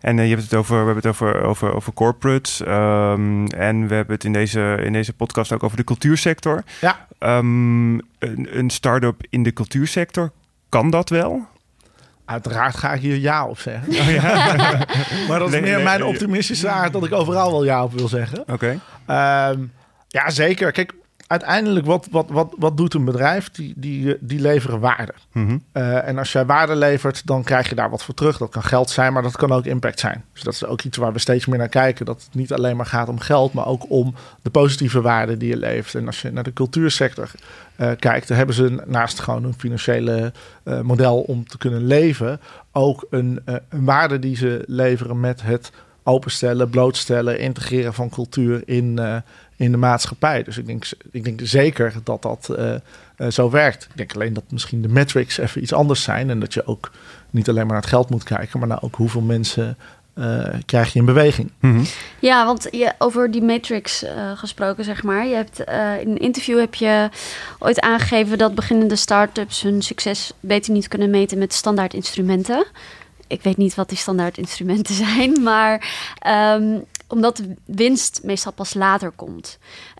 En 0.00 0.18
eh, 0.18 0.24
je 0.24 0.30
hebt 0.30 0.42
het 0.42 0.54
over, 0.54 0.70
we 0.78 0.84
hebben 0.84 0.96
het 0.96 1.06
over, 1.06 1.42
over, 1.42 1.74
over 1.74 1.92
corporates. 1.92 2.60
ehm, 2.62 3.46
en 3.46 3.86
we 3.88 3.94
hebben 3.94 4.14
het 4.14 4.24
in 4.24 4.32
deze, 4.32 4.78
in 4.84 4.92
deze 4.92 5.12
podcast 5.12 5.52
ook 5.52 5.62
over 5.62 5.76
de 5.76 5.84
cultuursector. 5.84 6.62
Ja. 6.80 7.06
Ehm, 7.18 7.92
een, 7.94 8.48
een 8.58 8.70
start-up 8.70 9.20
in 9.30 9.42
de 9.42 9.52
cultuursector, 9.52 10.30
kan 10.68 10.90
dat 10.90 11.08
wel? 11.08 11.46
Uiteraard 12.24 12.76
ga 12.76 12.92
ik 12.92 13.00
hier 13.00 13.16
ja 13.16 13.46
op 13.46 13.58
zeggen. 13.58 13.88
Oh, 13.88 14.10
ja. 14.10 14.22
Maar 15.28 15.38
dat 15.38 15.48
is 15.48 15.52
Nee, 15.54 15.62
meer 15.62 15.74
nee, 15.74 15.84
mijn 15.84 16.04
optimistische 16.04 16.68
aard 16.68 16.92
dat 16.92 17.04
ik 17.04 17.12
overal 17.12 17.50
wel 17.50 17.64
ja 17.64 17.84
op 17.84 17.92
wil 17.92 18.08
zeggen. 18.08 18.44
Oké. 18.48 18.78
Ehm, 19.06 19.58
ja, 20.08 20.30
zeker. 20.30 20.72
Kijk, 20.72 20.92
uiteindelijk, 21.32 21.86
wat, 21.86 22.08
wat, 22.10 22.30
wat, 22.30 22.54
wat 22.58 22.76
doet 22.76 22.94
een 22.94 23.04
bedrijf? 23.04 23.50
Die, 23.50 23.72
die, 23.76 24.16
die 24.20 24.40
leveren 24.40 24.80
waarde. 24.80 25.12
Mhm. 25.32 25.58
Eh, 25.72 26.08
en 26.08 26.18
als 26.18 26.32
jij 26.32 26.46
waarde 26.46 26.76
levert, 26.76 27.26
dan 27.26 27.42
krijg 27.42 27.68
je 27.68 27.74
daar 27.74 27.90
wat 27.90 28.04
voor 28.04 28.14
terug. 28.14 28.38
Dat 28.38 28.50
kan 28.50 28.62
geld 28.62 28.90
zijn, 28.90 29.12
maar 29.12 29.22
dat 29.22 29.36
kan 29.36 29.52
ook 29.52 29.64
impact 29.64 30.00
zijn. 30.00 30.24
Dus 30.32 30.42
dat 30.42 30.54
is 30.54 30.64
ook 30.64 30.82
iets 30.82 30.96
waar 30.96 31.12
we 31.12 31.18
steeds 31.18 31.46
meer 31.46 31.58
naar 31.58 31.68
kijken. 31.68 32.06
Dat 32.06 32.22
het 32.24 32.34
niet 32.34 32.52
alleen 32.52 32.76
maar 32.76 32.86
gaat 32.86 33.08
om 33.08 33.18
geld, 33.18 33.52
maar 33.52 33.66
ook 33.66 33.90
om 33.90 34.14
de 34.42 34.50
positieve 34.50 35.00
waarde 35.00 35.36
die 35.36 35.48
je 35.48 35.56
levert. 35.56 35.94
En 35.94 36.06
als 36.06 36.22
je 36.22 36.30
naar 36.30 36.42
de 36.42 36.52
cultuursector 36.52 37.30
eh, 37.76 37.90
kijkt, 37.98 38.28
dan 38.28 38.36
hebben 38.36 38.54
ze 38.54 38.82
naast 38.86 39.20
gewoon 39.20 39.44
een 39.44 39.58
financiële 39.58 40.32
eh, 40.62 40.80
model 40.80 41.20
om 41.20 41.46
te 41.46 41.58
kunnen 41.58 41.86
leven, 41.86 42.40
ook 42.72 43.06
een, 43.10 43.40
een 43.44 43.84
waarde 43.84 44.18
die 44.18 44.36
ze 44.36 44.64
leveren 44.66 45.20
met 45.20 45.42
het 45.42 45.72
openstellen, 46.02 46.70
blootstellen, 46.70 47.38
integreren 47.38 47.94
van 47.94 48.08
cultuur 48.08 48.62
in, 48.64 49.22
in 49.62 49.70
de 49.70 49.78
maatschappij. 49.78 50.42
Dus 50.42 50.58
ik 50.58 50.66
denk, 50.66 50.84
ik 51.10 51.24
denk 51.24 51.40
zeker 51.42 51.94
dat 52.04 52.22
dat 52.22 52.48
eh, 52.48 52.74
eh, 52.74 52.80
zo 53.28 53.50
werkt. 53.50 53.84
Ik 53.84 53.96
denk 53.96 54.14
alleen 54.14 54.32
dat 54.32 54.44
misschien 54.50 54.82
de 54.82 54.88
metrics 54.88 55.38
even 55.38 55.62
iets 55.62 55.72
anders 55.72 56.02
zijn. 56.02 56.30
En 56.30 56.40
dat 56.40 56.54
je 56.54 56.66
ook 56.66 56.90
niet 57.30 57.48
alleen 57.48 57.62
maar 57.62 57.72
naar 57.72 57.82
het 57.82 57.90
geld 57.90 58.10
moet 58.10 58.24
kijken, 58.24 58.58
maar 58.58 58.68
naar 58.68 58.82
ook 58.82 58.96
hoeveel 58.96 59.20
mensen 59.20 59.76
eh, 60.14 60.48
krijg 60.66 60.92
je 60.92 60.98
in 60.98 61.04
beweging. 61.04 61.50
Mhm. 61.60 61.84
Ja, 62.18 62.46
want 62.46 62.68
je, 62.70 62.92
over 62.98 63.30
die 63.30 63.42
matrix 63.42 64.02
eh, 64.02 64.30
gesproken, 64.34 64.84
zeg 64.84 65.02
maar. 65.02 65.26
Je 65.26 65.34
hebt, 65.34 65.64
eh, 65.64 66.00
in 66.00 66.08
een 66.08 66.18
interview 66.18 66.58
heb 66.58 66.74
je 66.74 67.08
ooit 67.58 67.80
aangegeven 67.80 68.38
dat 68.38 68.54
beginnende 68.54 68.96
start-ups 68.96 69.62
hun 69.62 69.82
succes 69.82 70.32
beter 70.40 70.72
niet 70.72 70.88
kunnen 70.88 71.10
meten 71.10 71.38
met 71.38 71.52
standaard 71.52 71.94
instrumenten. 71.94 72.66
Ik 73.26 73.42
weet 73.42 73.56
niet 73.56 73.74
wat 73.74 73.88
die 73.88 73.98
standaard 73.98 74.38
instrumenten 74.38 74.94
zijn, 75.06 75.42
maar 75.42 75.88
ehm, 76.18 76.78
omdat 77.12 77.36
de 77.36 77.54
winst 77.64 78.20
meestal 78.22 78.52
pas 78.52 78.74
later 78.74 79.10
komt. 79.10 79.58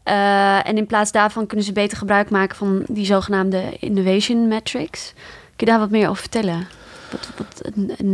Uh, 0.08 0.68
en 0.68 0.76
in 0.76 0.86
plaats 0.86 1.12
daarvan 1.12 1.46
kunnen 1.46 1.66
ze 1.66 1.72
beter 1.72 1.98
gebruik 1.98 2.30
maken 2.30 2.56
van 2.56 2.84
die 2.88 3.06
zogenaamde 3.06 3.76
innovation 3.78 4.48
metrics. 4.48 5.12
Kun 5.56 5.66
je 5.66 5.66
daar 5.66 5.78
wat 5.78 5.90
meer 5.90 6.08
over 6.08 6.20
vertellen? 6.20 6.66
Wat, 7.10 7.30
wat, 7.36 7.62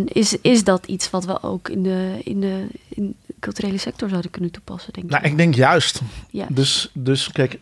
is, 0.04 0.37
is 0.40 0.64
dat 0.64 0.87
iets 0.87 1.11
wat 1.11 1.24
we 1.24 1.42
ook 1.42 1.68
in 1.68 1.82
de, 1.82 2.18
in 2.24 2.40
de 2.40 2.66
in 2.88 3.16
culturele 3.40 3.78
sector 3.78 4.08
zouden 4.08 4.30
kunnen 4.30 4.50
toepassen, 4.50 4.92
denk 4.92 5.11
nou, 5.11 5.24
ik 5.24 5.37
denk 5.37 5.54
juist. 5.54 6.00
Ja. 6.30 6.46
Dus, 6.48 6.90
dus 6.94 7.32
kijk, 7.32 7.58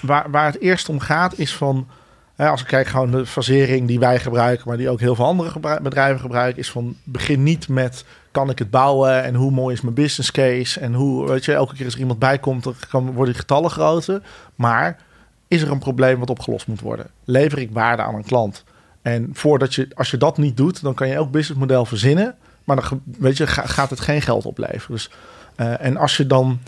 waar, 0.00 0.30
waar 0.30 0.46
het 0.46 0.60
eerst 0.60 0.88
om 0.88 1.00
gaat 1.00 1.38
is 1.38 1.54
van... 1.54 1.88
Hè, 2.34 2.48
als 2.48 2.60
ik 2.60 2.66
kijk 2.66 2.86
gewoon 2.86 3.10
de 3.10 3.26
fasering 3.26 3.86
die 3.86 3.98
wij 3.98 4.18
gebruiken... 4.18 4.68
maar 4.68 4.76
die 4.76 4.88
ook 4.88 5.00
heel 5.00 5.14
veel 5.14 5.24
andere 5.24 5.80
bedrijven 5.82 6.20
gebruiken... 6.20 6.58
is 6.58 6.70
van 6.70 6.96
begin 7.04 7.42
niet 7.42 7.68
met 7.68 8.04
kan 8.30 8.50
ik 8.50 8.58
het 8.58 8.70
bouwen 8.70 9.22
en 9.22 9.34
hoe 9.34 9.50
mooi 9.50 9.74
is 9.74 9.80
mijn 9.80 9.94
business 9.94 10.30
case 10.30 10.80
en 10.80 10.94
hoe, 10.94 11.28
weet 11.28 11.44
je, 11.44 11.52
elke 11.52 11.74
keer 11.74 11.84
als 11.84 11.94
er 11.94 12.00
iemand 12.00 12.18
bij 12.18 12.38
komt, 12.38 12.64
dan 12.64 12.74
kan, 12.88 13.04
worden 13.06 13.32
die 13.32 13.42
getallen 13.42 13.70
groter. 13.70 14.22
Maar 14.54 14.98
is 15.48 15.62
er 15.62 15.70
een 15.70 15.78
probleem 15.78 16.18
wat 16.18 16.30
opgelost 16.30 16.66
moet 16.66 16.80
worden? 16.80 17.06
Lever 17.24 17.58
ik 17.58 17.70
waarde 17.72 18.02
aan 18.02 18.14
een 18.14 18.24
klant? 18.24 18.64
En 19.02 19.30
voordat 19.32 19.74
je, 19.74 19.88
als 19.94 20.10
je 20.10 20.16
dat 20.16 20.38
niet 20.38 20.56
doet, 20.56 20.82
dan 20.82 20.94
kan 20.94 21.08
je 21.08 21.14
elk 21.14 21.30
businessmodel 21.30 21.84
verzinnen, 21.84 22.34
maar 22.64 22.76
dan 22.76 23.02
weet 23.18 23.36
je, 23.36 23.46
gaat 23.46 23.90
het 23.90 24.00
geen 24.00 24.22
geld 24.22 24.44
opleveren. 24.44 24.96
Dus, 24.96 25.10
uh, 25.56 25.84
en 25.84 25.96
als 25.96 26.16
je 26.16 26.26
dan, 26.26 26.60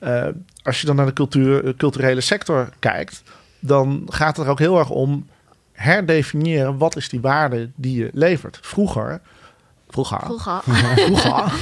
uh, 0.00 0.26
als 0.62 0.80
je 0.80 0.86
dan 0.86 0.96
naar 0.96 1.06
de 1.06 1.12
cultuur, 1.12 1.76
culturele 1.76 2.20
sector 2.20 2.68
kijkt, 2.78 3.22
dan 3.58 4.06
gaat 4.08 4.36
het 4.36 4.46
er 4.46 4.52
ook 4.52 4.58
heel 4.58 4.78
erg 4.78 4.90
om 4.90 5.26
herdefiniëren 5.72 6.78
wat 6.78 6.96
is 6.96 7.08
die 7.08 7.20
waarde 7.20 7.70
die 7.74 7.98
je 7.98 8.10
levert. 8.12 8.58
Vroeger 8.62 9.20
Vroeger. 9.92 10.20
Vroeger. 10.24 10.62
Vroeger. 10.96 11.52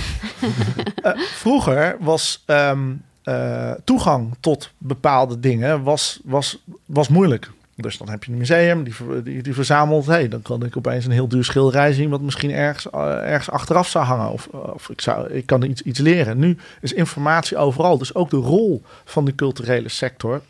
uh, 1.04 1.22
vroeger 1.42 1.96
was 2.00 2.44
um, 2.46 3.02
uh, 3.24 3.70
toegang 3.84 4.34
tot 4.40 4.70
bepaalde 4.78 5.40
dingen 5.40 5.82
was, 5.82 6.20
was, 6.24 6.62
was 6.86 7.08
moeilijk. 7.08 7.50
Dus 7.76 7.98
dan 7.98 8.08
heb 8.08 8.24
je 8.24 8.32
een 8.32 8.38
museum 8.38 8.84
die, 8.84 8.94
die, 9.22 9.42
die 9.42 9.54
verzamelt. 9.54 10.06
Hey, 10.06 10.28
dan 10.28 10.42
kan 10.42 10.64
ik 10.64 10.76
opeens 10.76 11.04
een 11.04 11.10
heel 11.10 11.28
duur 11.28 11.44
schilderij 11.44 11.92
zien, 11.92 12.10
wat 12.10 12.20
misschien 12.20 12.50
ergens, 12.50 12.94
uh, 12.94 13.30
ergens 13.30 13.50
achteraf 13.50 13.88
zou 13.88 14.04
hangen. 14.04 14.30
Of, 14.30 14.46
of 14.46 14.88
ik, 14.88 15.00
zou, 15.00 15.30
ik 15.30 15.46
kan 15.46 15.62
iets, 15.62 15.82
iets 15.82 15.98
leren. 15.98 16.38
Nu 16.38 16.56
is 16.80 16.92
informatie 16.92 17.56
overal. 17.56 17.98
Dus 17.98 18.14
ook 18.14 18.30
de 18.30 18.36
rol 18.36 18.82
van 19.04 19.24
de 19.24 19.34
culturele 19.34 19.88
sector 19.88 20.40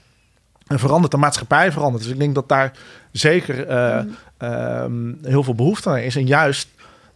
en 0.67 0.79
verandert, 0.79 1.13
de 1.13 1.19
maatschappij 1.19 1.73
verandert. 1.73 2.03
Dus 2.03 2.13
ik 2.13 2.19
denk 2.19 2.35
dat 2.35 2.49
daar 2.49 2.73
zeker 3.13 3.69
uh, 3.69 4.85
mm. 4.87 5.19
heel 5.23 5.43
veel 5.43 5.55
behoefte 5.55 5.89
aan 5.89 5.97
is. 5.97 6.17
En 6.17 6.27
juist 6.27 6.69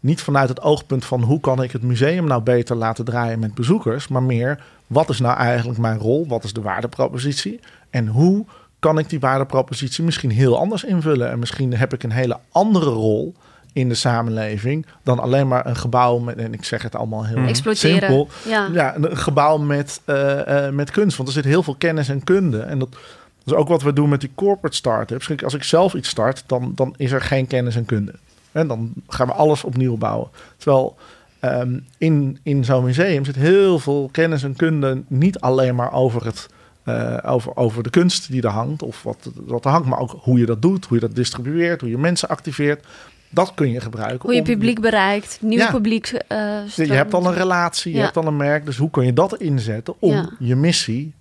niet 0.05 0.23
vanuit 0.23 0.49
het 0.49 0.63
oogpunt 0.63 1.05
van 1.05 1.23
hoe 1.23 1.41
kan 1.41 1.63
ik 1.63 1.73
het 1.73 1.83
museum 1.83 2.27
nou 2.27 2.43
beter 2.43 2.77
laten 2.77 3.05
draaien 3.05 3.39
met 3.39 3.55
bezoekers, 3.55 4.09
maar 4.09 4.23
meer 4.23 4.63
wat 4.87 5.09
is 5.09 5.21
nou 5.21 5.37
eigenlijk 5.37 5.79
mijn 5.79 5.99
rol, 5.99 6.27
wat 6.29 6.45
is 6.45 6.53
de 6.53 6.61
waardepropositie 6.61 7.61
en 7.91 8.07
hoe 8.07 8.45
kan 8.79 8.99
ik 8.99 9.09
die 9.09 9.21
waardepropositie 9.21 10.05
misschien 10.05 10.31
heel 10.31 10.59
anders 10.59 10.85
invullen 10.85 11.31
en 11.31 11.39
misschien 11.39 11.77
heb 11.77 11.93
ik 11.93 12.03
een 12.03 12.11
hele 12.11 12.39
andere 12.53 12.91
rol 12.91 13.35
in 13.73 13.89
de 13.89 13.95
samenleving 13.95 14.87
dan 15.03 15.19
alleen 15.19 15.49
maar 15.49 15.67
een 15.67 15.77
gebouw 15.77 16.19
met, 16.19 16.37
en 16.37 16.53
ik 16.53 16.65
zeg 16.65 16.83
het 16.83 16.95
allemaal 16.95 17.27
heel 17.27 17.39
mm. 17.39 17.75
simpel, 17.75 18.29
ja. 18.49 18.69
ja. 18.73 18.97
een 18.97 19.17
gebouw 19.17 19.59
met, 19.59 20.01
uh, 20.07 20.39
uh, 20.49 20.69
met 20.69 20.91
kunst, 20.91 21.17
want 21.17 21.29
er 21.29 21.35
zit 21.35 21.45
heel 21.45 21.63
veel 21.63 21.77
kennis 21.79 22.09
en 22.09 22.25
kunde 22.25 22.61
en 22.61 22.79
dat 22.79 22.97
is 23.45 23.53
ook 23.53 23.69
wat 23.69 23.83
we 23.83 23.93
doen 23.93 24.09
met 24.09 24.21
die 24.21 24.33
corporate 24.35 24.77
startups. 24.77 25.43
Als 25.43 25.55
ik 25.55 25.63
zelf 25.63 25.95
iets 25.95 26.09
start, 26.09 26.45
dan, 26.47 26.73
dan 26.75 26.95
is 26.97 27.13
er 27.13 27.21
geen 27.21 27.47
kennis 27.47 27.77
en 27.77 27.85
kunde. 27.85 28.15
En 28.55 28.69
dan 28.69 28.93
gaan 29.09 29.27
we 29.27 29.33
alles 29.33 29.65
opnieuw 29.65 29.97
bouwen. 29.97 30.29
Terwijl 30.57 30.97
ehm, 31.41 31.79
in, 31.99 32.39
in 32.43 32.65
zo'n 32.65 32.85
museum 32.85 33.25
zit 33.25 33.35
heel 33.35 33.79
veel 33.79 34.09
kennis 34.13 34.43
en 34.43 34.57
kunde, 34.57 35.03
niet 35.07 35.41
alleen 35.41 35.75
maar 35.75 35.93
over, 35.93 36.25
het, 36.25 36.49
uh, 36.85 37.19
over, 37.23 37.57
over 37.57 37.83
de 37.83 37.91
kunst 37.91 38.31
die 38.31 38.43
er 38.43 38.49
hangt, 38.49 38.83
of 38.83 39.03
wat, 39.03 39.31
wat 39.35 39.65
er 39.65 39.71
hangt, 39.71 39.89
maar 39.89 39.99
ook 39.99 40.17
hoe 40.21 40.39
je 40.39 40.47
dat 40.47 40.63
doet, 40.63 40.85
hoe 40.85 41.01
je 41.01 41.07
dat 41.07 41.17
distribueert, 41.17 41.81
hoe 41.81 41.91
je 41.91 41.99
mensen 41.99 42.29
activeert. 42.29 42.87
Dat 43.31 43.53
kun 43.55 43.71
je 43.71 43.81
gebruiken. 43.81 44.21
Hoe 44.23 44.35
je 44.35 44.43
publiek 44.43 44.81
bereikt, 44.81 45.39
nieuw 45.41 45.71
publiek. 45.71 46.13
Uh, 46.13 46.67
je 46.67 46.93
hebt 46.93 47.15
al 47.15 47.27
een 47.27 47.35
relatie, 47.35 47.95
je 47.95 48.01
hebt 48.01 48.17
al 48.17 48.27
een 48.27 48.37
merk. 48.37 48.65
Dus 48.67 48.77
hoe 48.77 48.91
kun 48.91 49.05
je 49.05 49.13
dat 49.13 49.37
inzetten 49.37 49.95
om 49.99 50.31
je 50.39 50.57
missie 50.57 51.15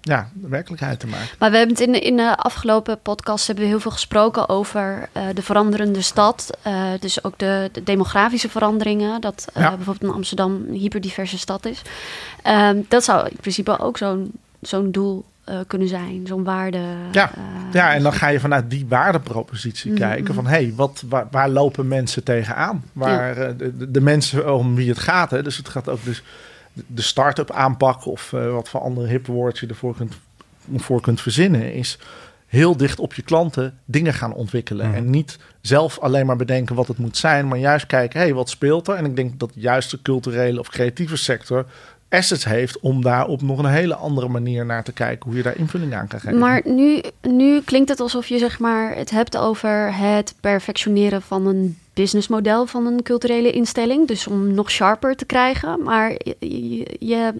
ja, 0.00 0.30
werkelijkheid 0.40 1.00
te 1.00 1.06
maken. 1.06 1.28
Maar 1.38 1.50
we 1.50 1.56
hebben 1.56 1.76
het 1.76 1.86
in 1.86 1.92
de, 1.92 2.00
in 2.00 2.16
de 2.16 2.36
afgelopen 2.36 3.00
podcast 3.02 3.46
hebben 3.46 3.64
we 3.64 3.70
heel 3.70 3.80
veel 3.80 3.90
gesproken 3.90 4.48
over 4.48 5.08
uh, 5.16 5.22
de 5.34 5.42
veranderende 5.42 6.02
stad. 6.02 6.58
dus 7.00 7.24
ook 7.24 7.38
de, 7.38 7.68
de, 7.72 7.82
demografische 7.82 8.48
veranderingen. 8.48 9.20
Dat 9.20 9.48
ja. 9.54 9.76
bijvoorbeeld 9.76 10.10
in 10.10 10.16
Amsterdam 10.16 10.64
een 10.68 10.74
hyperdiverse 10.74 11.38
stad 11.38 11.66
is. 11.66 11.82
Ehm, 12.42 12.76
dat 12.88 13.04
zou 13.04 13.28
in 13.28 13.36
principe 13.40 13.78
ook 13.78 13.98
zo'n 13.98 14.32
zo'n 14.60 14.90
doel 14.90 15.24
kunnen 15.66 15.88
zijn, 15.88 16.26
zo'n 16.26 16.44
waarde. 16.44 16.80
Ja. 17.12 17.30
ja, 17.72 17.94
en 17.94 18.02
dan 18.02 18.12
ga 18.12 18.28
je 18.28 18.40
vanuit 18.40 18.70
die 18.70 18.86
waardepropositie 18.88 19.90
mm-hmm. 19.90 20.08
kijken 20.08 20.34
van 20.34 20.46
hé, 20.46 20.50
hey, 20.50 20.72
wat, 20.76 21.02
waar, 21.08 21.26
waar, 21.30 21.48
lopen 21.48 21.88
mensen 21.88 22.24
tegenaan? 22.24 22.84
Waar 22.92 23.56
de, 23.56 23.90
de, 23.90 24.00
mensen 24.00 24.54
om 24.54 24.74
wie 24.74 24.88
het 24.88 24.98
gaat. 24.98 25.30
Hè? 25.30 25.42
Dus 25.42 25.56
het 25.56 25.68
gaat 25.68 25.88
ook 25.88 26.04
dus 26.04 26.22
de 26.86 27.02
start-up 27.02 27.50
aanpak 27.50 28.06
of 28.06 28.32
uh, 28.32 28.52
wat 28.52 28.68
voor 28.68 28.80
andere 28.80 29.06
hip 29.06 29.26
woordje 29.26 29.66
je 29.66 29.72
ervoor 29.72 29.96
kunt, 29.96 30.14
voor 30.76 31.00
kunt 31.00 31.20
verzinnen, 31.20 31.74
is 31.74 31.98
heel 32.46 32.76
dicht 32.76 32.98
op 32.98 33.14
je 33.14 33.22
klanten 33.22 33.78
dingen 33.84 34.14
gaan 34.14 34.34
ontwikkelen. 34.34 34.86
Mhm. 34.86 34.96
En 34.96 35.10
niet 35.10 35.38
zelf 35.60 35.98
alleen 35.98 36.26
maar 36.26 36.36
bedenken 36.36 36.74
wat 36.74 36.88
het 36.88 36.98
moet 36.98 37.16
zijn, 37.16 37.48
maar 37.48 37.58
juist 37.58 37.86
kijken, 37.86 38.18
hé, 38.18 38.24
hey, 38.24 38.34
wat 38.34 38.50
speelt 38.50 38.88
er? 38.88 38.94
En 38.94 39.04
ik 39.04 39.16
denk 39.16 39.38
dat 39.38 39.50
juist 39.54 39.90
de 39.90 40.02
culturele 40.02 40.60
of 40.60 40.68
creatieve 40.68 41.16
sector 41.16 41.66
assets 42.08 42.44
heeft 42.44 42.80
om 42.80 43.02
daar 43.02 43.26
op 43.26 43.42
nog 43.42 43.58
een 43.58 43.66
hele 43.66 43.94
andere 43.94 44.28
manier 44.28 44.66
naar 44.66 44.84
te 44.84 44.92
kijken 44.92 45.28
hoe 45.28 45.36
je 45.36 45.42
daar 45.42 45.56
invulling 45.56 45.94
aan 45.94 46.06
kan 46.06 46.20
geven. 46.20 46.38
Maar 46.38 46.62
nu, 46.64 47.02
nu 47.22 47.60
klinkt 47.60 47.88
het 47.88 48.00
alsof 48.00 48.26
je 48.26 48.38
zeg 48.38 48.58
maar 48.58 48.96
het 48.96 49.10
hebt 49.10 49.36
over 49.36 49.96
het 49.96 50.34
perfectioneren 50.40 51.22
van 51.22 51.46
een 51.46 51.78
businessmodel 51.94 52.66
van 52.66 52.86
een 52.86 53.02
culturele 53.02 53.50
instelling. 53.50 54.08
Dus 54.08 54.26
om 54.26 54.54
nog 54.54 54.70
sharper 54.70 55.16
te 55.16 55.24
krijgen. 55.24 55.82
Maar 55.82 56.10
je, 56.10 56.96
je, 56.98 57.34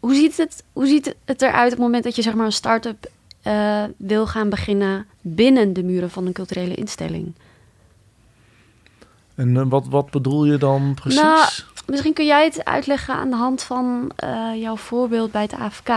hoe, 0.00 0.14
ziet 0.14 0.36
het, 0.36 0.64
hoe 0.72 0.86
ziet 0.86 1.14
het 1.24 1.42
eruit 1.42 1.64
op 1.64 1.70
het 1.70 1.78
moment 1.78 2.04
dat 2.04 2.16
je 2.16 2.22
zeg 2.22 2.34
maar 2.34 2.46
een 2.46 2.52
start-up 2.52 3.10
uh, 3.46 3.84
wil 3.96 4.26
gaan 4.26 4.48
beginnen 4.48 5.06
binnen 5.20 5.72
de 5.72 5.82
muren 5.82 6.10
van 6.10 6.26
een 6.26 6.32
culturele 6.32 6.74
instelling? 6.74 7.34
En 9.34 9.54
uh, 9.54 9.62
wat, 9.68 9.86
wat 9.88 10.10
bedoel 10.10 10.44
je 10.44 10.58
dan 10.58 10.94
precies? 10.94 11.20
Nou, 11.20 11.48
misschien 11.88 12.12
kun 12.12 12.26
jij 12.26 12.44
het 12.44 12.64
uitleggen 12.64 13.14
aan 13.14 13.30
de 13.30 13.36
hand 13.36 13.62
van 13.62 14.10
uh, 14.24 14.60
jouw 14.60 14.76
voorbeeld 14.76 15.32
bij 15.32 15.42
het 15.42 15.54
AFK. 15.54 15.88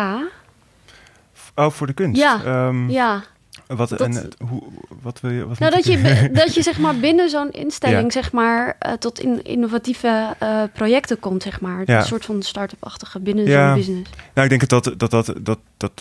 Oh, 1.56 1.70
voor 1.70 1.88
de 1.88 1.94
kunst? 1.94 2.20
Ja, 2.20 2.68
um, 2.68 2.90
ja. 2.90 3.24
Wat, 3.68 3.90
dat, 3.90 4.00
en, 4.00 4.30
hoe, 4.50 4.62
wat 5.02 5.20
wil 5.20 5.32
je? 5.32 5.48
Wat 5.48 5.60
nou, 5.60 5.72
dat 5.72 5.86
je, 5.86 6.30
dat 6.34 6.54
je 6.54 6.62
zeg 6.62 6.80
maar 6.80 6.96
binnen 6.96 7.30
zo'n 7.30 7.52
instelling 7.52 8.12
zeg 8.12 8.32
maar 8.32 8.78
uh, 8.88 8.94
tot 8.94 9.20
in, 9.20 9.44
innovatieve 9.44 10.36
uh, 10.44 10.64
projecten 10.74 11.20
komt, 11.20 11.44
zeg 11.44 11.62
maar. 11.62 11.84
Ja. 11.86 11.98
Een 11.98 12.06
soort 12.06 12.26
van 12.26 12.42
start-up-achtige 12.42 13.20
binnen 13.20 13.46
ja. 13.46 13.68
zo'n 13.68 13.76
business. 13.76 14.10
Nou, 14.34 14.50
ik 14.50 14.60
denk 14.60 14.70
dat 14.70 14.84
dat, 14.84 15.12
dat, 15.12 15.26
dat, 15.42 15.60
dat, 15.78 15.92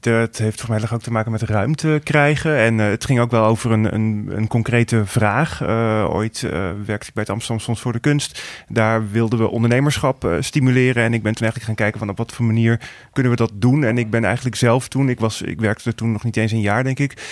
dat 0.00 0.38
heeft 0.38 0.60
voor 0.60 0.70
mij 0.70 0.88
ook 0.92 1.02
te 1.02 1.12
maken 1.12 1.32
met 1.32 1.42
ruimte 1.42 2.00
krijgen. 2.04 2.56
En 2.56 2.78
uh, 2.78 2.86
het 2.86 3.04
ging 3.04 3.20
ook 3.20 3.30
wel 3.30 3.44
over 3.44 3.70
een, 3.70 3.94
een, 3.94 4.30
een 4.32 4.48
concrete 4.48 5.06
vraag. 5.06 5.62
Uh, 5.62 6.06
ooit 6.10 6.42
uh, 6.42 6.50
werkte 6.86 7.08
ik 7.08 7.14
bij 7.14 7.22
het 7.22 7.30
Amsterdam 7.30 7.64
Fonds 7.64 7.80
voor 7.80 7.92
de 7.92 7.98
Kunst. 7.98 8.42
Daar 8.68 9.10
wilden 9.10 9.38
we 9.38 9.50
ondernemerschap 9.50 10.36
stimuleren. 10.40 11.04
En 11.04 11.14
ik 11.14 11.22
ben 11.22 11.34
toen 11.34 11.42
eigenlijk 11.42 11.64
gaan 11.64 11.74
kijken 11.74 11.98
van 11.98 12.08
op 12.08 12.16
wat 12.16 12.32
voor 12.32 12.44
manier 12.44 12.80
kunnen 13.12 13.32
we 13.32 13.38
dat 13.38 13.52
doen. 13.54 13.84
En 13.84 13.98
ik 13.98 14.10
ben 14.10 14.24
eigenlijk 14.24 14.56
zelf 14.56 14.88
toen, 14.88 15.08
ik, 15.08 15.20
was, 15.20 15.42
ik 15.42 15.60
werkte 15.60 15.88
er 15.88 15.94
toen 15.94 16.12
nog 16.12 16.24
niet 16.24 16.36
eens 16.36 16.52
een 16.52 16.60
jaar 16.60 16.84
denk 16.84 16.98
ik. 16.98 17.22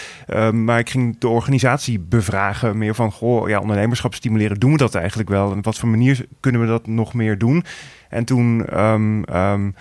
maar 0.52 0.78
ik 0.78 0.90
ging 0.90 1.18
de 1.18 1.28
organisatie 1.28 1.98
bevragen. 1.98 2.78
Meer 2.78 2.94
van, 2.94 3.12
goh, 3.12 3.48
ja, 3.48 3.60
ondernemerschap 3.60 4.14
stimuleren, 4.14 4.60
doen 4.60 4.72
we 4.72 4.78
dat 4.78 4.94
eigenlijk 4.94 5.28
wel? 5.28 5.50
En 5.50 5.58
op 5.58 5.64
wat 5.64 5.78
voor 5.78 5.88
manier 5.88 6.26
kunnen 6.40 6.60
we 6.60 6.66
dat 6.66 6.86
nog 6.86 7.14
meer 7.14 7.38
doen? 7.38 7.64
En 8.08 8.24
toen... 8.24 8.78
Um, 8.80 9.34
um, 9.34 9.74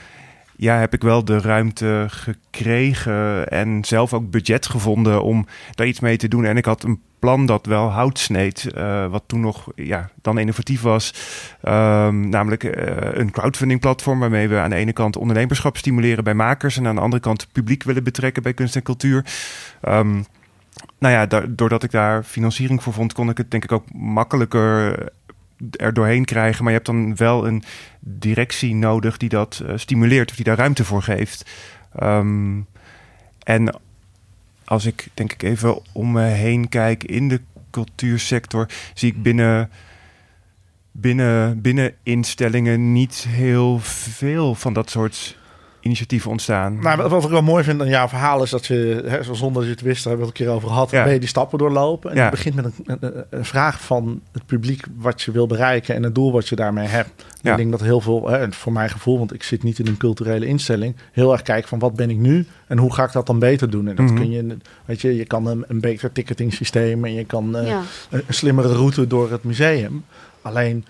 ja, 0.57 0.77
heb 0.77 0.93
ik 0.93 1.01
wel 1.01 1.25
de 1.25 1.39
ruimte 1.39 2.05
gekregen 2.09 3.47
en 3.47 3.85
zelf 3.85 4.13
ook 4.13 4.29
budget 4.29 4.67
gevonden 4.67 5.23
om 5.23 5.45
daar 5.71 5.87
iets 5.87 5.99
mee 5.99 6.17
te 6.17 6.27
doen. 6.27 6.45
En 6.45 6.57
ik 6.57 6.65
had 6.65 6.83
een 6.83 7.01
plan 7.19 7.45
dat 7.45 7.65
wel 7.65 7.91
hout 7.91 8.19
sneed, 8.19 8.71
uh, 8.77 9.05
wat 9.05 9.23
toen 9.27 9.39
nog 9.39 9.67
ja, 9.75 10.09
dan 10.21 10.37
innovatief 10.37 10.81
was. 10.81 11.13
Um, 11.63 12.29
namelijk 12.29 12.63
uh, 12.63 12.71
een 13.11 13.31
crowdfunding 13.31 13.79
platform 13.79 14.19
waarmee 14.19 14.47
we 14.47 14.57
aan 14.57 14.69
de 14.69 14.75
ene 14.75 14.93
kant 14.93 15.17
ondernemerschap 15.17 15.77
stimuleren 15.77 16.23
bij 16.23 16.33
makers 16.33 16.77
en 16.77 16.87
aan 16.87 16.95
de 16.95 17.01
andere 17.01 17.21
kant 17.21 17.47
publiek 17.51 17.83
willen 17.83 18.03
betrekken 18.03 18.43
bij 18.43 18.53
kunst 18.53 18.75
en 18.75 18.83
cultuur. 18.83 19.25
Um, 19.81 20.25
nou 20.99 21.13
ja, 21.13 21.45
doordat 21.49 21.83
ik 21.83 21.91
daar 21.91 22.23
financiering 22.23 22.83
voor 22.83 22.93
vond, 22.93 23.13
kon 23.13 23.29
ik 23.29 23.37
het 23.37 23.51
denk 23.51 23.63
ik 23.63 23.71
ook 23.71 23.93
makkelijker 23.93 24.97
er 25.71 25.93
doorheen 25.93 26.25
krijgen. 26.25 26.63
Maar 26.63 26.71
je 26.71 26.77
hebt 26.77 26.89
dan 26.89 27.15
wel 27.15 27.47
een 27.47 27.63
directie 27.99 28.75
nodig 28.75 29.17
die 29.17 29.29
dat 29.29 29.61
uh, 29.63 29.71
stimuleert 29.75 30.29
of 30.29 30.35
die 30.35 30.45
daar 30.45 30.57
ruimte 30.57 30.85
voor 30.85 31.03
geeft. 31.03 31.49
Um, 32.03 32.67
en 33.43 33.79
als 34.65 34.85
ik 34.85 35.07
denk 35.13 35.33
ik 35.33 35.43
even 35.43 35.79
om 35.91 36.11
me 36.11 36.23
heen 36.23 36.69
kijk 36.69 37.03
in 37.03 37.29
de 37.29 37.41
cultuursector, 37.71 38.67
zie 38.93 39.11
ik 39.11 39.21
binnen 39.23 39.69
binnen, 40.99 41.61
binnen 41.61 41.93
instellingen 42.03 42.91
niet 42.91 43.25
heel 43.29 43.79
veel 43.79 44.55
van 44.55 44.73
dat 44.73 44.89
soort 44.89 45.36
initiatieven 45.87 46.31
ontstaan. 46.31 46.79
Nou, 46.79 47.09
wat 47.09 47.23
ik 47.23 47.29
wel 47.29 47.41
mooi 47.41 47.63
vind 47.63 47.81
aan 47.81 47.87
jouw 47.87 48.07
verhaal 48.07 48.43
is 48.43 48.49
dat 48.49 48.65
je, 48.65 49.03
hè, 49.05 49.23
zonder 49.23 49.53
dat 49.53 49.63
je 49.63 49.69
het 49.69 49.81
wist, 49.81 50.03
daar 50.03 50.13
hebben 50.13 50.25
we 50.27 50.31
het 50.31 50.39
een 50.41 50.45
keer 50.45 50.55
over 50.55 50.67
gehad, 50.69 50.91
Ja. 50.91 51.03
ben 51.03 51.13
je 51.13 51.19
die 51.19 51.27
stappen 51.27 51.57
doorlopen. 51.57 52.09
En 52.11 52.15
Ja. 52.15 52.21
het 52.21 52.31
begint 52.31 52.55
met 52.55 52.65
een, 52.65 52.97
een, 52.99 53.25
een 53.29 53.45
vraag 53.45 53.81
van 53.81 54.21
het 54.31 54.45
publiek 54.45 54.85
wat 54.97 55.21
je 55.21 55.31
wil 55.31 55.47
bereiken 55.47 55.95
en 55.95 56.03
het 56.03 56.15
doel 56.15 56.31
wat 56.31 56.47
je 56.49 56.55
daarmee 56.55 56.87
hebt. 56.87 57.09
En 57.17 57.25
Ja. 57.41 57.51
Ik 57.51 57.57
denk 57.57 57.71
dat 57.71 57.81
heel 57.81 58.01
veel, 58.01 58.27
hè, 58.29 58.51
voor 58.51 58.71
mijn 58.73 58.89
gevoel, 58.89 59.17
want 59.17 59.33
ik 59.33 59.43
zit 59.43 59.63
niet 59.63 59.79
in 59.79 59.87
een 59.87 59.97
culturele 59.97 60.45
instelling, 60.45 60.95
heel 61.11 61.31
erg 61.31 61.41
kijken 61.41 61.69
van 61.69 61.79
wat 61.79 61.95
ben 61.95 62.09
ik 62.09 62.17
nu 62.17 62.45
en 62.67 62.77
hoe 62.77 62.93
ga 62.93 63.03
ik 63.03 63.11
dat 63.11 63.25
dan 63.25 63.39
beter 63.39 63.69
doen. 63.69 63.87
En 63.87 63.95
dat 63.95 64.05
Mhm. 64.05 64.15
kun 64.15 64.31
je, 64.31 64.57
weet 64.85 65.01
je, 65.01 65.15
je 65.15 65.25
kan 65.25 65.45
een, 65.47 65.63
een 65.67 65.79
beter 65.79 66.11
ticketing 66.11 66.53
systeem 66.53 67.05
en 67.05 67.13
je 67.13 67.25
kan 67.25 67.55
eh, 67.57 67.67
Ja. 67.67 67.81
een, 68.09 68.21
een 68.27 68.33
slimmere 68.33 68.73
route 68.73 69.07
door 69.07 69.31
het 69.31 69.43
museum. 69.43 70.05
Alleen 70.41 70.85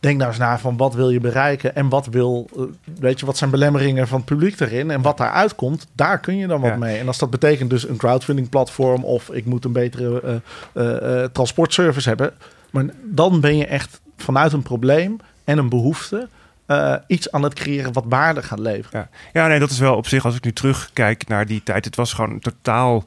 denk 0.00 0.16
nou 0.16 0.28
eens 0.28 0.38
na 0.38 0.58
van 0.58 0.76
wat 0.76 0.94
wil 0.94 1.10
je 1.10 1.20
bereiken 1.20 1.74
en 1.74 1.88
wat 1.88 2.06
wil, 2.06 2.48
eh, 2.56 2.62
weet 3.00 3.20
je, 3.20 3.26
wat 3.26 3.36
zijn 3.36 3.50
belemmeringen 3.50 4.08
van 4.08 4.16
het 4.16 4.26
publiek 4.26 4.60
erin 4.60 4.90
en 4.90 5.02
wat 5.02 5.16
daaruit 5.16 5.54
komt, 5.54 5.86
daar 5.92 6.18
kun 6.18 6.36
je 6.36 6.46
dan 6.46 6.60
wat 6.60 6.70
Ja. 6.70 6.76
mee. 6.76 6.98
En 6.98 7.06
als 7.06 7.18
dat 7.18 7.30
betekent 7.30 7.70
dus 7.70 7.88
een 7.88 7.96
crowdfunding 7.96 8.48
platform 8.48 9.04
of 9.04 9.30
ik 9.30 9.44
moet 9.44 9.64
een 9.64 9.72
betere 9.72 10.40
eh, 10.72 11.22
eh, 11.22 11.30
transportservice 11.32 12.08
hebben, 12.08 12.32
maar 12.70 12.84
dan 13.04 13.40
ben 13.40 13.56
je 13.56 13.66
echt 13.66 14.00
vanuit 14.16 14.52
een 14.52 14.62
probleem 14.62 15.16
en 15.44 15.58
een 15.58 15.68
behoefte 15.68 16.28
eh, 16.66 16.94
iets 17.06 17.32
aan 17.32 17.42
het 17.42 17.54
creëren 17.54 17.92
wat 17.92 18.04
waarde 18.08 18.42
gaat 18.42 18.58
leveren. 18.58 19.08
Ja, 19.32 19.46
nee, 19.46 19.58
dat 19.58 19.70
is 19.70 19.78
wel 19.78 19.96
op 19.96 20.06
zich, 20.06 20.24
als 20.24 20.36
ik 20.36 20.44
nu 20.44 20.52
terugkijk 20.52 21.28
naar 21.28 21.46
die 21.46 21.62
tijd, 21.62 21.84
het 21.84 21.96
was 21.96 22.12
gewoon 22.12 22.38
totaal 22.38 23.04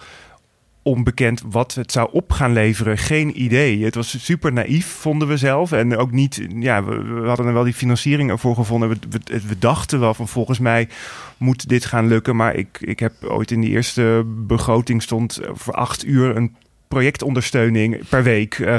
onbekend 0.84 1.44
wat 1.50 1.74
het 1.74 1.92
zou 1.92 2.10
op 2.12 2.32
gaan 2.32 2.54
leveren. 2.54 2.98
Geen 2.98 3.42
idee. 3.42 3.84
Het 3.84 3.96
was 3.96 4.26
super 4.26 4.54
naïef, 4.54 4.86
vonden 4.86 5.28
we 5.28 5.38
zelf. 5.38 5.72
En 5.72 5.98
ook 5.98 6.12
niet, 6.12 6.48
ja, 6.56 6.84
we, 6.84 7.24
hadden 7.28 7.46
er 7.46 7.54
wel 7.54 7.64
die 7.64 7.74
financiering 7.74 8.30
ervoor 8.30 8.56
gevonden. 8.56 8.90
We, 8.90 8.98
we, 9.10 9.42
we 9.48 9.60
dachten 9.60 10.00
wel 10.00 10.14
van 10.14 10.28
volgens 10.28 10.60
mij 10.60 10.88
moet 11.38 11.70
dit 11.70 11.86
gaan 11.86 12.08
lukken. 12.08 12.36
Maar 12.36 12.56
ik, 12.56 12.78
ik 12.82 13.00
heb 13.00 13.14
ooit 13.24 13.52
in 13.52 13.62
die 13.62 13.70
eerste 13.70 14.24
begroting 14.26 15.02
stond 15.02 15.40
voor 15.54 15.74
acht 15.74 16.06
uur 16.06 16.36
een 16.36 16.56
projectondersteuning 16.94 18.08
per 18.10 18.24
week. 18.24 18.60
Eh, 18.60 18.74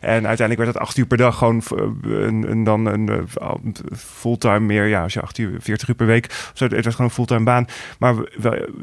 en 0.00 0.26
uiteindelijk 0.26 0.56
werd 0.58 0.68
het 0.74 0.78
acht 0.78 0.96
uur 0.96 1.06
per 1.06 1.16
dag 1.16 1.36
gewoon 1.38 1.62
eh, 1.76 2.10
een, 2.10 2.50
een, 2.50 2.64
dan 2.64 2.86
een 2.86 3.08
eh, 3.08 3.48
fulltime 3.96 4.60
meer. 4.60 4.86
Ja, 4.86 5.02
als 5.02 5.12
je 5.12 5.20
acht 5.20 5.38
uur, 5.38 5.56
40 5.60 5.88
uur 5.88 5.94
per 5.94 6.06
week. 6.06 6.50
Zo, 6.54 6.64
het 6.64 6.84
was 6.84 6.94
gewoon 6.94 7.06
een 7.06 7.16
fulltime 7.16 7.44
baan. 7.44 7.66
Maar 7.98 8.14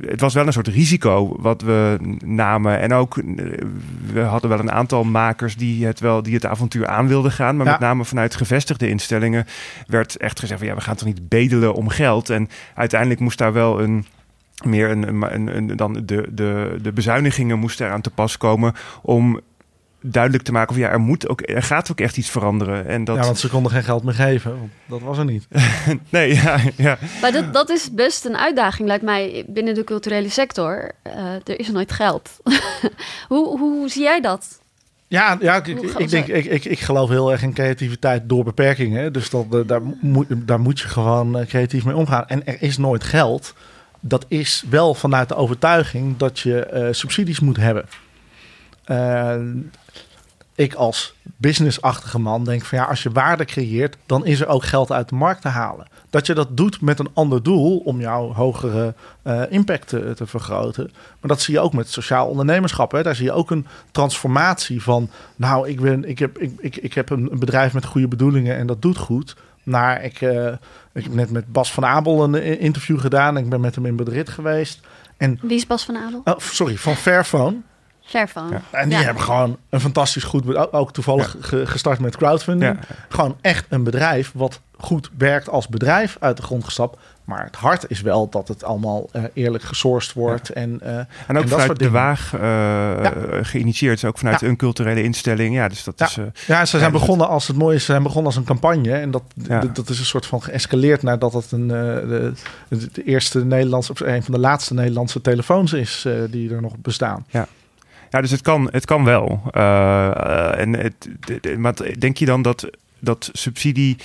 het 0.08 0.22
was 0.22 0.34
wel 0.34 0.48
een 0.48 0.54
soort 0.54 0.68
risico 0.68 1.36
wat 1.40 1.62
we 1.62 1.98
namen. 2.26 2.80
En 2.80 2.94
ook, 2.94 3.16
we 4.14 4.20
hadden 4.20 4.50
wel 4.50 4.60
een 4.60 4.72
aantal 4.72 5.04
makers 5.04 5.56
die 5.56 5.86
het, 5.86 6.00
wel, 6.00 6.24
die 6.24 6.34
het 6.34 6.46
avontuur 6.46 6.88
aan 6.88 7.08
wilden 7.08 7.32
gaan. 7.32 7.56
Maar 7.58 7.66
Ja. 7.66 7.72
met 7.72 7.82
name 7.82 8.06
vanuit 8.06 8.36
gevestigde 8.36 8.90
instellingen 8.90 9.46
werd 9.88 10.18
echt 10.18 10.40
gezegd 10.40 10.60
van 10.60 10.70
ja, 10.70 10.76
we 10.76 10.82
gaan 10.82 10.96
toch 10.96 11.08
niet 11.08 11.30
bedelen 11.30 11.74
om 11.74 11.90
geld. 11.90 12.30
En 12.30 12.50
uiteindelijk 12.76 13.20
moest 13.20 13.38
daar 13.38 13.54
wel 13.54 13.82
een 13.82 14.06
meer 14.66 14.90
een, 14.90 15.08
een, 15.08 15.34
een, 15.34 15.58
een- 15.58 15.76
dan 15.78 15.94
de, 15.94 16.28
de, 16.32 16.78
de 16.82 16.92
bezuinigingen 16.92 17.60
moesten 17.60 17.86
eraan 17.86 18.02
te 18.02 18.10
pas 18.10 18.38
komen 18.38 18.74
om 19.02 19.40
duidelijk 20.02 20.44
te 20.44 20.52
maken 20.52 20.70
of 20.70 20.78
ja, 20.78 20.90
er 20.90 21.00
moet 21.00 21.28
ook, 21.30 21.42
er 21.50 21.64
gaat 21.64 21.92
ook 21.92 22.00
echt 22.00 22.18
iets 22.18 22.30
veranderen. 22.30 22.88
En 22.88 23.04
dat, 23.04 23.16
Ja, 23.16 23.22
want 23.24 23.40
ze 23.40 23.50
konden 23.50 23.72
geen 23.72 23.84
geld 23.84 24.04
meer 24.04 24.14
geven. 24.14 24.72
Dat 24.86 25.02
was 25.02 25.18
er 25.18 25.26
niet. 25.26 25.48
nee, 26.10 26.34
ja, 26.34 26.60
ja. 26.76 26.98
Maar 27.22 27.32
dat, 27.32 27.54
dat 27.54 27.70
is 27.70 27.92
best 27.94 28.26
een 28.26 28.38
uitdaging, 28.38 28.88
lijkt 28.88 29.04
mij, 29.04 29.44
binnen 29.48 29.74
de 29.74 29.84
culturele 29.84 30.30
sector. 30.30 30.92
Eh, 31.02 31.34
er 31.34 31.60
is 31.60 31.68
nooit 31.72 31.92
geld. 31.92 32.30
hoe, 33.28 33.60
hoe 33.60 33.90
zie 33.90 34.04
jij 34.04 34.22
dat? 34.22 34.60
Ja, 35.08 35.38
ja 35.42 35.56
ik, 35.56 35.68
ik, 35.98 36.10
denk, 36.10 36.28
ik, 36.28 36.46
ik, 36.46 36.66
ik 36.66 36.80
geloof 36.80 37.10
heel 37.10 37.32
erg 37.32 37.42
in 37.44 37.54
creativiteit 37.54 38.30
door 38.30 38.44
beperkingen. 38.44 39.14
Dus 39.14 39.30
dat, 39.30 39.46
eh, 39.52 39.60
daar, 39.66 39.82
moet, 40.02 40.28
daar 40.30 40.60
moet 40.60 40.80
je 40.80 40.88
gewoon 40.88 41.38
eh, 41.38 41.48
creatief 41.48 41.86
mee 41.86 41.96
omgaan. 41.96 42.28
En 42.28 42.46
er 42.46 42.62
is 42.62 42.78
nooit 42.78 43.04
geld. 43.04 43.54
Dat 44.08 44.26
is 44.28 44.64
wel 44.70 44.94
vanuit 44.94 45.30
de 45.30 45.36
overtuiging 45.36 46.18
dat 46.18 46.40
je 46.40 46.66
eh, 46.66 46.88
subsidies 46.92 47.40
moet 47.40 47.58
hebben. 47.58 47.86
Eh, 48.84 49.36
ik 50.56 50.74
als 50.74 51.16
businessachtige 51.24 52.20
man 52.20 52.44
denk 52.44 52.66
van 52.66 52.78
ja, 52.78 52.84
als 52.86 53.04
je 53.04 53.12
waarde 53.12 53.46
creëert, 53.46 53.98
dan 54.06 54.26
is 54.26 54.42
er 54.42 54.48
ook 54.48 54.64
geld 54.64 54.92
uit 54.92 55.10
de 55.10 55.16
markt 55.16 55.42
te 55.42 55.48
halen. 55.48 55.88
Dat 56.10 56.26
je 56.26 56.34
dat 56.34 56.58
doet 56.58 56.82
met 56.82 57.00
een 57.00 57.10
ander 57.14 57.44
doel 57.44 57.78
om 57.78 58.00
jouw 58.00 58.34
hogere 58.34 58.94
eh, 59.22 59.42
impact 59.50 59.88
te, 59.88 60.14
te 60.16 60.26
vergroten. 60.28 60.84
Maar 60.94 61.30
dat 61.30 61.42
zie 61.42 61.54
je 61.54 61.60
ook 61.60 61.74
met 61.74 61.90
sociaal 61.90 62.28
ondernemerschap. 62.28 62.92
Hè. 62.92 63.04
Daar 63.04 63.16
zie 63.16 63.26
je 63.26 63.32
ook 63.32 63.52
een 63.52 63.68
transformatie 63.92 64.84
van, 64.84 65.10
nou, 65.36 65.70
ik, 65.70 65.82
ben, 65.82 66.10
ik, 66.10 66.20
heb, 66.20 66.38
ik, 66.38 66.52
ik, 66.60 66.76
ik 66.76 66.94
heb 66.94 67.10
een, 67.10 67.32
een 67.32 67.40
bedrijf 67.40 67.74
met 67.74 67.86
goede 67.86 68.08
bedoelingen 68.08 68.58
en 68.58 68.68
dat 68.68 68.82
doet 68.82 68.98
goed. 68.98 69.36
Naar 69.68 70.04
ik, 70.04 70.22
eh, 70.22 70.46
ik 70.94 71.04
heb 71.04 71.14
net 71.14 71.32
met 71.32 71.52
Bas 71.52 71.74
van 71.74 71.86
Abel 71.86 72.24
een 72.24 72.36
eh, 72.36 72.62
interview 72.62 73.00
gedaan. 73.00 73.38
Ik 73.38 73.50
ben 73.50 73.62
met 73.62 73.76
hem 73.76 73.86
in 73.86 73.96
Madrid 73.96 74.30
geweest. 74.30 74.80
En, 75.18 75.40
Wie 75.42 75.58
is 75.58 75.68
Bas 75.68 75.86
van 75.86 75.98
Adel? 75.98 76.22
oh, 76.24 76.38
sorry, 76.38 76.78
van 76.78 76.96
Fairphone. 76.96 77.56
Fairphone. 78.06 78.50
Ja. 78.52 78.62
En 78.72 78.90
die 78.90 78.98
Ja. 78.98 79.04
hebben 79.04 79.24
gewoon 79.24 79.58
een 79.70 79.80
fantastisch 79.80 80.24
goed, 80.24 80.56
ook- 80.72 80.94
toevallig 80.94 81.36
ge- 81.40 81.66
gestart 81.66 82.00
met 82.00 82.18
crowdfunding. 82.18 82.78
Ja. 82.80 82.96
Gewoon 83.10 83.38
echt 83.42 83.66
een 83.70 83.84
bedrijf 83.84 84.32
wat 84.34 84.62
goed 84.78 85.10
werkt 85.18 85.50
als 85.50 85.68
bedrijf 85.68 86.18
uit 86.20 86.38
de 86.38 86.44
grond 86.44 86.64
gestapt. 86.64 87.00
Maar 87.28 87.44
het 87.46 87.56
hart 87.56 87.86
is 87.90 88.02
wel 88.02 88.30
dat 88.30 88.48
het 88.48 88.64
allemaal 88.64 89.10
eh, 89.12 89.24
eerlijk 89.34 89.64
gesourced 89.64 90.14
wordt. 90.14 90.50
En, 90.50 90.80
eh, 90.82 90.98
En 91.28 91.38
ook 91.38 91.44
En 91.44 91.50
vanuit 91.50 91.80
de. 91.80 91.90
Waag 91.90 92.34
eh, 92.34 93.08
geïnitieerd, 93.42 94.06
ook 94.06 94.18
vanuit 94.18 94.40
Ja. 94.40 94.48
een 94.48 94.56
culturele 94.56 95.04
instelling. 95.04 95.56
Ja, 95.56 95.68
dus 95.68 95.84
dat 95.84 95.94
Ja. 96.00 96.06
is... 96.06 96.18
ja, 96.46 96.66
ze 96.66 96.78
zijn 96.78 96.92
Ja, 96.92 97.00
begonnen 97.00 97.28
als 97.28 97.48
het 97.48 97.58
mooie 97.58 97.76
is, 97.76 97.86
ze 97.86 97.92
zijn 97.92 98.04
begonnen 98.04 98.26
als 98.26 98.36
een 98.36 98.44
campagne. 98.44 98.92
En 98.94 99.12
dat, 99.12 99.24
Ja. 99.48 99.60
dat 99.74 99.90
is 99.90 100.00
een 100.00 100.06
soort 100.06 100.26
van 100.26 100.42
geëscaleerd 100.44 101.02
nadat 101.04 101.34
het 101.34 101.52
een, 101.52 101.68
de, 101.68 102.34
de, 102.70 103.04
eerste 103.04 103.46
Nederlandse, 103.46 103.92
of 103.92 104.00
een 104.00 104.24
van 104.24 104.34
de 104.34 104.40
laatste 104.40 104.74
Nederlandse 104.74 105.22
telefoons 105.22 105.74
is 105.74 106.06
die 106.30 106.54
er 106.54 106.62
nog 106.62 106.74
bestaan. 106.78 107.26
Ja, 107.30 108.22
dus 108.22 108.32
het 108.32 108.42
kan, 108.42 108.70
het 108.72 108.86
kan 108.86 109.04
wel. 109.04 109.42
En 110.58 110.74
het, 110.74 111.10
de- 111.42 111.58
maar 111.58 111.74
denk 112.00 112.18
je 112.18 112.26
dan 112.26 112.42
dat, 112.42 112.70
dat 113.00 113.30
subsidie... 113.34 113.98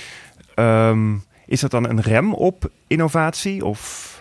ehm, 0.55 1.11
is 1.45 1.59
dat 1.59 1.71
dan 1.71 1.89
een 1.89 2.01
rem 2.01 2.33
op 2.33 2.69
innovatie? 2.87 3.65
Of... 3.65 4.11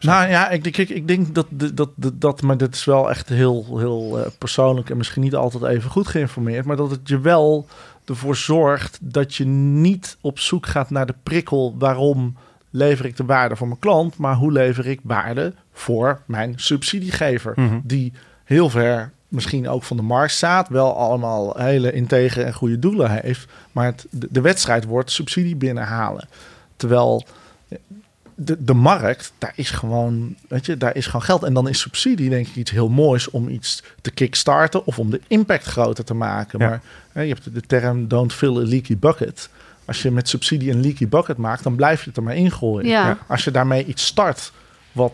Nou 0.00 0.28
ja, 0.28 0.48
ik, 0.50 0.62
denk- 0.64 0.76
ik, 0.76 0.88
ik 0.88 1.08
denk 1.08 1.34
dat, 1.34 1.46
dat, 1.50 1.76
dat, 1.76 1.90
dat, 1.96 2.20
dat- 2.20 2.42
maar 2.42 2.56
dit 2.56 2.74
is 2.74 2.84
wel 2.84 3.10
echt 3.10 3.28
heel, 3.28 3.78
heel 3.78 4.18
eh, 4.18 4.30
persoonlijk 4.38 4.90
en 4.90 4.96
misschien 4.96 5.22
niet 5.22 5.34
altijd 5.34 5.64
even 5.64 5.90
goed 5.90 6.06
geïnformeerd, 6.06 6.64
maar 6.64 6.76
dat 6.76 6.90
het 6.90 7.08
je 7.08 7.20
wel 7.20 7.66
ervoor 8.04 8.36
zorgt 8.36 8.98
dat 9.02 9.34
je 9.34 9.44
niet 9.46 10.16
op 10.20 10.38
zoek 10.38 10.66
gaat 10.66 10.90
naar 10.90 11.06
de 11.06 11.14
prikkel 11.22 11.74
waarom 11.78 12.36
lever 12.70 13.04
ik 13.04 13.16
de 13.16 13.24
waarde 13.24 13.56
voor 13.56 13.66
mijn 13.68 13.78
klant, 13.80 14.16
maar 14.16 14.34
hoe 14.34 14.52
lever 14.52 14.86
ik 14.86 15.00
waarde 15.02 15.54
voor 15.72 16.20
mijn 16.26 16.52
subsidiegever, 16.56 17.52
Mhm. 17.56 17.78
die 17.82 18.12
heel 18.44 18.70
ver 18.70 19.12
misschien 19.28 19.68
ook 19.68 19.82
van 19.82 19.96
de 19.96 20.02
markt 20.02 20.32
staat, 20.32 20.68
wel 20.68 20.96
allemaal 20.96 21.54
hele 21.56 21.92
integere 21.92 22.44
en 22.44 22.54
goede 22.54 22.78
doelen 22.78 23.10
heeft, 23.10 23.48
maar 23.72 23.84
het, 23.84 24.06
de, 24.10 24.26
de 24.30 24.40
wedstrijd 24.40 24.84
wordt 24.84 25.10
subsidie 25.10 25.56
binnenhalen. 25.56 26.28
Terwijl 26.76 27.26
de, 28.40 28.64
de 28.64 28.74
markt, 28.74 29.32
daar 29.38 29.52
is 29.54 29.70
gewoon, 29.70 30.34
weet 30.48 30.66
je, 30.66 30.76
daar 30.76 30.96
is 30.96 31.06
gewoon 31.06 31.22
geld. 31.22 31.42
En 31.42 31.54
dan 31.54 31.68
is 31.68 31.80
subsidie 31.80 32.30
denk 32.30 32.46
ik 32.46 32.56
iets 32.56 32.70
heel 32.70 32.88
moois 32.88 33.30
om 33.30 33.48
iets 33.48 33.82
te 34.00 34.10
kickstarten 34.10 34.86
of 34.86 34.98
om 34.98 35.10
de 35.10 35.20
impact 35.26 35.64
groter 35.64 36.04
te 36.04 36.14
maken. 36.14 36.58
Ja. 36.58 36.68
Maar 36.68 36.80
hè, 37.12 37.22
je 37.22 37.28
hebt 37.28 37.54
de 37.54 37.60
term 37.60 38.08
don't 38.08 38.32
fill 38.32 38.56
a 38.56 38.62
leaky 38.62 38.98
bucket. 38.98 39.48
Als 39.84 40.02
je 40.02 40.10
met 40.10 40.28
subsidie 40.28 40.70
een 40.70 40.80
leaky 40.80 41.08
bucket 41.08 41.36
maakt, 41.36 41.62
dan 41.62 41.76
blijf 41.76 42.00
je 42.00 42.08
het 42.08 42.16
er 42.16 42.22
maar 42.22 42.36
ingooien. 42.36 42.88
Ja. 42.88 43.06
Ja. 43.06 43.18
Als 43.26 43.44
je 43.44 43.50
daarmee 43.50 43.84
iets 43.84 44.06
start 44.06 44.52
wat 44.92 45.12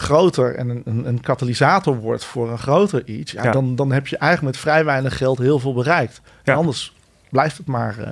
groter 0.00 0.54
en 0.54 0.68
een, 0.68 0.82
een, 0.84 1.06
een 1.08 1.20
katalysator 1.20 1.96
wordt 1.96 2.24
voor 2.24 2.50
een 2.50 2.58
groter 2.58 3.06
iets, 3.06 3.32
ja, 3.32 3.44
Ja. 3.44 3.50
Dan, 3.50 3.76
dan 3.76 3.92
heb 3.92 4.06
je 4.06 4.16
eigenlijk 4.16 4.52
met 4.54 4.62
vrij 4.64 4.84
weinig 4.84 5.16
geld 5.16 5.38
heel 5.38 5.58
veel 5.58 5.74
bereikt. 5.74 6.20
Ja. 6.44 6.52
En 6.52 6.58
anders 6.58 6.94
blijft 7.30 7.56
het 7.58 7.66
maar. 7.66 7.98
eh, 7.98 8.08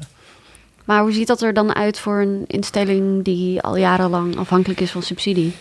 Maar 0.84 1.00
hoe 1.00 1.12
ziet 1.12 1.26
dat 1.26 1.42
er 1.42 1.54
dan 1.54 1.74
uit 1.74 1.98
voor 1.98 2.20
een 2.20 2.44
instelling 2.46 3.24
die 3.24 3.60
al 3.62 3.76
jarenlang 3.76 4.36
afhankelijk 4.36 4.80
is 4.80 4.90
van 4.90 5.02
subsidie? 5.02 5.54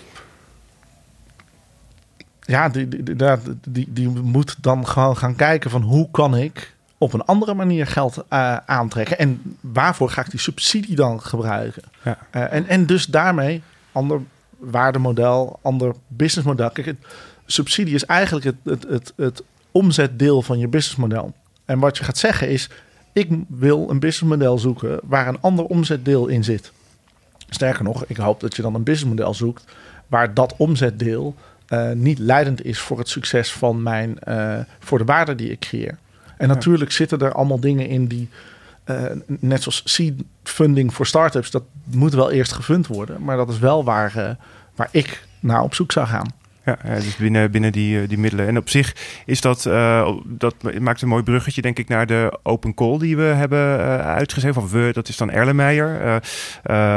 ja, 2.42 2.70
die, 2.70 2.88
die, 2.88 3.04
die, 3.04 3.16
daar- 3.16 3.40
die, 3.70 3.88
die 3.94 4.10
moet 4.10 4.56
dan 4.62 4.88
gewoon 4.88 5.18
gaan 5.18 5.36
kijken 5.36 5.70
van 5.70 5.82
hoe 5.82 6.08
kan 6.12 6.36
ik 6.38 6.74
op 6.98 7.14
een 7.14 7.26
andere 7.26 7.54
manier 7.54 7.88
geld 7.88 8.24
eh, 8.30 8.56
aantrekken. 8.66 9.18
En 9.20 9.58
waarvoor 9.62 10.10
ga 10.10 10.22
ik 10.22 10.30
die 10.30 10.40
subsidie 10.40 10.96
dan 10.96 11.22
gebruiken? 11.22 11.84
Ja. 12.04 12.18
Eh, 12.30 12.54
en, 12.54 12.68
en 12.68 12.86
dus 12.86 13.06
daarmee 13.06 13.62
ander 13.92 14.22
waardemodel, 14.58 15.60
ander 15.62 15.94
businessmodel. 16.08 16.70
Kijk, 16.70 16.88
het, 16.88 16.98
subsidie 17.46 17.96
is 17.96 18.06
eigenlijk 18.06 18.46
het, 18.46 18.56
het, 18.64 18.86
het, 18.90 19.14
het 19.16 19.44
omzetdeel 19.72 20.42
van 20.42 20.60
je 20.60 20.68
businessmodel. 20.68 21.34
En 21.66 21.80
wat 21.80 21.98
je 21.98 22.04
gaat 22.04 22.18
zeggen 22.18 22.50
is, 22.50 22.70
ik 23.14 23.30
wil 23.48 23.90
een 23.90 24.00
businessmodel 24.00 24.58
zoeken 24.58 25.00
waar 25.04 25.28
een 25.28 25.42
ander 25.42 25.66
omzetdeel 25.66 26.28
in 26.28 26.44
zit. 26.44 26.72
Sterker 27.50 27.84
nog, 27.84 28.06
ik 28.08 28.18
hoop 28.18 28.40
dat 28.40 28.56
je 28.56 28.62
dan 28.62 28.76
een 28.76 28.84
businessmodel 28.84 29.34
zoekt 29.34 29.66
waar 30.08 30.34
dat 30.34 30.54
omzetdeel 30.58 31.36
eh, 31.66 31.92
niet 31.92 32.20
leidend 32.20 32.66
is 32.66 32.80
voor 32.80 32.98
het 32.98 33.10
succes 33.10 33.52
van 33.52 33.84
mijn, 33.84 34.20
eh, 34.20 34.60
voor 34.80 34.98
de 34.98 35.06
waarde 35.06 35.36
die 35.36 35.52
ik 35.52 35.60
creëer. 35.60 35.98
En 36.38 36.48
natuurlijk 36.48 36.92
zitten 36.92 37.20
er 37.20 37.34
allemaal 37.34 37.60
dingen 37.60 37.88
in 37.88 38.08
die 38.08 38.30
eh, 38.86 39.04
net 39.26 39.62
zoals 39.62 39.82
seed 39.86 40.24
funding 40.44 40.94
voor 40.94 41.06
startups, 41.06 41.52
dat 41.52 41.64
moet 41.84 42.14
wel 42.14 42.32
eerst 42.32 42.54
gefund 42.54 42.88
worden. 42.88 43.24
Maar 43.24 43.38
dat 43.38 43.50
is 43.50 43.60
wel 43.60 43.84
waar, 43.84 44.14
uh, 44.18 44.30
waar 44.76 44.90
ik 44.92 45.28
naar 45.40 45.62
op 45.62 45.74
zoek 45.74 45.92
zou 45.92 46.08
gaan. 46.08 46.34
Ja, 46.66 46.78
dus 46.96 47.16
binnen, 47.16 47.52
binnen 47.52 47.72
die, 47.72 48.02
eh, 48.02 48.08
die 48.08 48.18
middelen. 48.18 48.48
En 48.48 48.58
op 48.58 48.70
zich 48.70 48.96
is 49.26 49.42
dat, 49.42 49.66
uh, 49.66 50.10
dat 50.26 50.56
maakt 50.80 51.02
een 51.02 51.08
mooi 51.08 51.24
bruggetje, 51.24 51.62
denk 51.62 51.80
ik, 51.80 51.88
naar 51.88 52.06
de 52.06 52.40
open 52.44 52.74
call 52.74 52.98
die 52.98 53.18
we 53.18 53.24
hebben 53.24 53.80
uh, 53.80 54.00
uitgeschreven. 54.00 54.62
Of 54.62 54.72
we, 54.72 54.90
dat 54.94 55.08
is 55.08 55.18
dan 55.18 55.32
Erlenmeyer. 55.32 56.22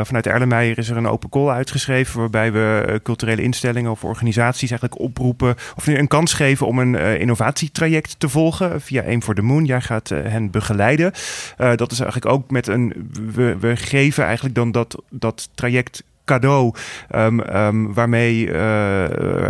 vanuit 0.05 0.27
Erlenmeyer 0.27 0.79
is 0.79 0.89
er 0.89 0.97
een 0.97 1.07
open 1.07 1.29
call 1.29 1.49
uitgeschreven, 1.49 2.21
waarbij 2.21 2.53
we 2.53 3.01
culturele 3.03 3.43
instellingen 3.43 3.91
of 3.91 4.05
organisaties 4.05 4.71
eigenlijk 4.71 5.01
oproepen, 5.01 5.55
of 5.77 5.87
een 5.87 6.09
kans 6.09 6.33
geven 6.33 6.66
om 6.66 6.79
een 6.79 6.95
innovatietraject 7.19 8.21
te 8.21 8.29
volgen 8.29 8.81
via 8.81 9.03
Aim 9.03 9.23
for 9.23 9.35
the 9.35 9.43
Moon. 9.43 9.64
Jij 9.64 9.81
gaat 9.81 10.09
hen 10.09 10.51
begeleiden. 10.51 11.12
dat 11.57 11.93
is 11.93 12.01
eigenlijk 12.01 12.33
ook 12.33 12.51
met 12.51 12.66
een, 12.66 13.11
we, 13.35 13.57
we 13.61 13.77
geven 13.77 14.25
eigenlijk 14.25 14.55
dan 14.55 14.73
dat, 14.73 15.03
dat 15.11 15.49
traject 15.55 16.03
cadeau 16.29 16.74
um, 17.14 17.41
um, 17.41 17.95
waarmee 17.95 18.47
uh, 18.47 19.05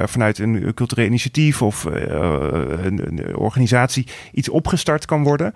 vanuit 0.05 0.39
een 0.39 0.75
cultureel 0.75 1.07
initiatief 1.07 1.63
of 1.63 1.85
uh, 1.85 1.95
een, 2.83 3.37
organisatie 3.37 4.07
iets 4.33 4.49
opgestart 4.49 5.05
kan 5.05 5.23
worden. 5.23 5.55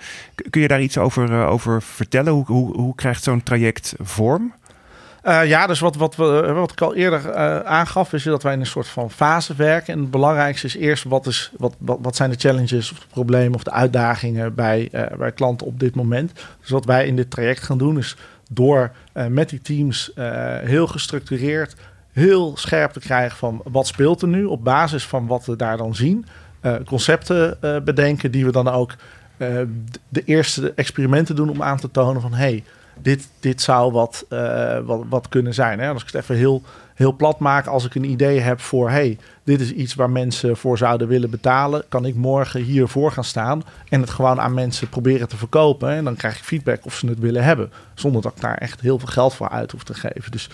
Kun 0.50 0.60
je 0.60 0.68
daar 0.68 0.82
iets 0.82 0.98
over, 0.98 1.46
over 1.46 1.82
vertellen? 1.82 2.32
Hoe, 2.32 2.44
hoe, 2.46 2.76
hoe 2.76 2.94
krijgt 2.94 3.22
zo'n 3.22 3.42
traject 3.42 3.94
vorm? 3.98 4.54
Ja, 5.24 5.66
dus 5.66 5.80
wat, 5.80 5.96
wat, 5.96 6.16
we, 6.16 6.52
wat 6.52 6.72
ik 6.72 6.80
al 6.80 6.94
eerder 6.94 7.34
aangaf, 7.64 8.12
is 8.12 8.22
dat 8.22 8.42
wij 8.42 8.52
in 8.52 8.60
een 8.60 8.66
soort 8.66 8.88
van 8.88 9.10
fase 9.10 9.54
werken. 9.54 9.94
En 9.94 10.00
het 10.00 10.10
belangrijkste 10.10 10.66
is 10.66 10.76
eerst 10.76 11.04
wat, 11.04 11.26
is, 11.26 11.50
wat, 11.58 11.74
wat, 11.78 11.98
wat 12.02 12.16
zijn 12.16 12.30
de 12.30 12.36
challenges 12.38 12.92
of 12.92 12.98
de 12.98 13.06
problemen 13.10 13.54
of 13.54 13.62
de 13.62 13.70
uitdagingen 13.70 14.54
bij, 14.54 14.88
bij 15.18 15.32
klanten 15.32 15.66
op 15.66 15.80
dit 15.80 15.94
moment. 15.94 16.32
Dus 16.60 16.70
wat 16.70 16.84
wij 16.84 17.06
in 17.06 17.16
dit 17.16 17.30
traject 17.30 17.62
gaan 17.62 17.78
doen, 17.78 17.98
is 17.98 18.16
door 18.54 18.92
uh, 19.14 19.26
met 19.26 19.48
die 19.48 19.60
teams 19.60 20.10
uh, 20.14 20.24
heel 20.58 20.86
gestructureerd, 20.86 21.74
heel 22.12 22.56
scherp 22.56 22.92
te 22.92 23.00
krijgen 23.00 23.36
van 23.36 23.60
wat 23.64 23.86
speelt 23.86 24.22
er 24.22 24.28
nu 24.28 24.44
op 24.44 24.64
basis 24.64 25.06
van 25.06 25.26
wat 25.26 25.44
we 25.44 25.56
daar 25.56 25.76
dan 25.76 25.94
zien. 25.94 26.26
Uh, 26.62 26.74
concepten 26.84 27.58
bedenken 27.84 28.30
die 28.30 28.44
we 28.44 28.52
dan 28.52 28.68
ook 28.68 28.94
de 30.08 30.24
eerste 30.24 30.72
experimenten 30.76 31.36
doen 31.36 31.48
om 31.48 31.62
aan 31.62 31.76
te 31.76 31.90
tonen 31.90 32.22
van 32.22 32.34
hey, 32.34 32.64
dit, 32.98 33.28
dit 33.40 33.60
zou 33.60 33.92
wat, 33.92 34.26
wat, 34.84 35.04
wat 35.08 35.28
kunnen 35.28 35.54
zijn. 35.54 35.80
Hè? 35.80 35.92
Als 35.92 36.02
ik 36.02 36.10
het 36.12 36.22
even 36.22 36.36
heel 36.36 36.62
heel 36.94 37.16
plat 37.16 37.38
maken. 37.38 37.72
Als 37.72 37.84
ik 37.84 37.94
een 37.94 38.10
idee 38.10 38.40
heb 38.40 38.60
voor, 38.60 38.90
hey, 38.90 39.18
dit 39.44 39.60
is 39.60 39.72
iets 39.72 39.94
waar 39.94 40.10
mensen 40.10 40.56
voor 40.56 40.78
zouden 40.78 41.08
willen 41.08 41.30
betalen, 41.30 41.84
kan 41.88 42.04
ik 42.04 42.14
morgen 42.14 42.62
hiervoor 42.62 43.12
gaan 43.12 43.24
staan 43.24 43.62
en 43.88 44.00
het 44.00 44.10
gewoon 44.10 44.40
aan 44.40 44.54
mensen 44.54 44.88
proberen 44.88 45.28
te 45.28 45.36
verkopen. 45.36 45.90
En 45.90 46.04
dan 46.04 46.16
krijg 46.16 46.38
ik 46.38 46.44
feedback 46.44 46.84
of 46.84 46.94
ze 46.94 47.06
het 47.06 47.18
willen 47.18 47.44
hebben, 47.44 47.72
zonder 47.94 48.22
dat 48.22 48.32
ik 48.34 48.40
daar 48.40 48.58
echt 48.58 48.80
heel 48.80 48.98
veel 48.98 49.08
geld 49.08 49.34
voor 49.34 49.48
uit 49.48 49.70
hoef 49.70 49.84
te 49.84 49.94
geven. 49.94 50.30
Dus 50.30 50.48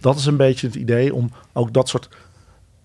dat 0.00 0.18
is 0.18 0.26
een 0.26 0.36
beetje 0.36 0.66
het 0.66 0.76
idee 0.76 1.14
om 1.14 1.30
ook 1.52 1.72
dat 1.72 1.88
soort, 1.88 2.08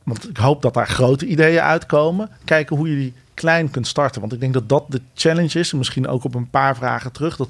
want 0.03 0.29
ik 0.29 0.37
hoop 0.37 0.61
dat 0.61 0.73
daar 0.73 0.87
grote 0.87 1.25
ideeën 1.25 1.61
uitkomen. 1.61 2.29
Kijken 2.45 2.75
hoe 2.75 2.89
je 2.89 2.95
die 2.95 3.13
klein 3.33 3.71
kunt 3.71 3.87
starten. 3.87 4.21
Want 4.21 4.33
ik 4.33 4.39
denk 4.39 4.53
dat 4.53 4.69
dat 4.69 4.85
de 4.87 5.01
challenge 5.13 5.59
is. 5.59 5.71
En 5.71 5.77
misschien 5.77 6.07
ook 6.07 6.23
op 6.23 6.35
een 6.35 6.49
paar 6.49 6.75
vragen 6.75 7.11
terug. 7.11 7.37
Dat 7.37 7.49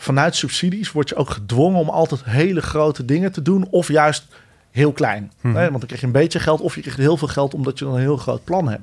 vanuit 0.00 0.36
subsidies 0.36 0.92
word 0.92 1.08
je 1.08 1.14
ook 1.14 1.30
gedwongen 1.30 1.80
om 1.80 1.88
altijd 1.88 2.24
hele 2.24 2.60
grote 2.60 3.04
dingen 3.04 3.32
te 3.32 3.42
doen. 3.42 3.66
Of 3.70 3.88
juist 3.88 4.26
heel 4.70 4.92
klein. 4.92 5.32
Mm 5.40 5.52
Want 5.52 5.70
dan 5.70 5.86
krijg 5.86 6.00
je 6.00 6.06
een 6.06 6.12
beetje 6.12 6.38
geld 6.38 6.60
of 6.60 6.74
je 6.74 6.80
krijgt 6.80 6.98
heel 6.98 7.16
veel 7.16 7.28
geld 7.28 7.54
omdat 7.54 7.78
je 7.78 7.84
dan 7.84 7.94
een 7.94 8.00
heel 8.00 8.16
groot 8.16 8.44
plan 8.44 8.68
hebt. 8.68 8.82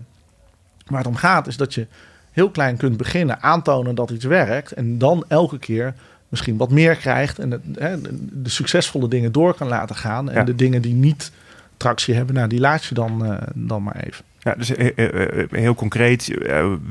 Waar 0.85 0.97
het 0.97 1.07
om 1.07 1.15
gaat 1.15 1.47
is 1.47 1.57
dat 1.57 1.73
je 1.73 1.87
heel 2.31 2.49
klein 2.49 2.77
kunt 2.77 2.97
beginnen, 2.97 3.41
aantonen 3.41 3.95
dat 3.95 4.09
iets 4.09 4.25
werkt. 4.25 4.71
En 4.71 4.97
dan 4.97 5.25
elke 5.27 5.59
keer 5.59 5.93
misschien 6.29 6.57
wat 6.57 6.71
meer 6.71 6.95
krijgt. 6.95 7.39
En 7.39 7.49
de, 7.49 7.59
hè, 7.73 8.01
de 8.41 8.49
succesvolle 8.49 9.07
dingen 9.07 9.31
door 9.31 9.53
kan 9.53 9.67
laten 9.67 9.95
gaan. 9.95 10.29
En 10.29 10.45
de 10.45 10.55
dingen 10.55 10.81
die 10.81 10.93
niet 10.93 11.31
tractie 11.77 12.15
hebben, 12.15 12.35
nou, 12.35 12.47
die 12.47 12.59
laat 12.59 12.85
je 12.85 12.93
dan, 12.93 13.25
uh, 13.25 13.37
dan 13.53 13.83
maar 13.83 13.95
even. 13.95 14.25
Ja, 14.47 14.55
dus 14.55 14.75
eh, 14.75 14.87
eh, 14.95 15.41
eh, 15.41 15.49
heel 15.51 15.75
concreet, 15.75 16.27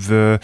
we, 0.07 0.39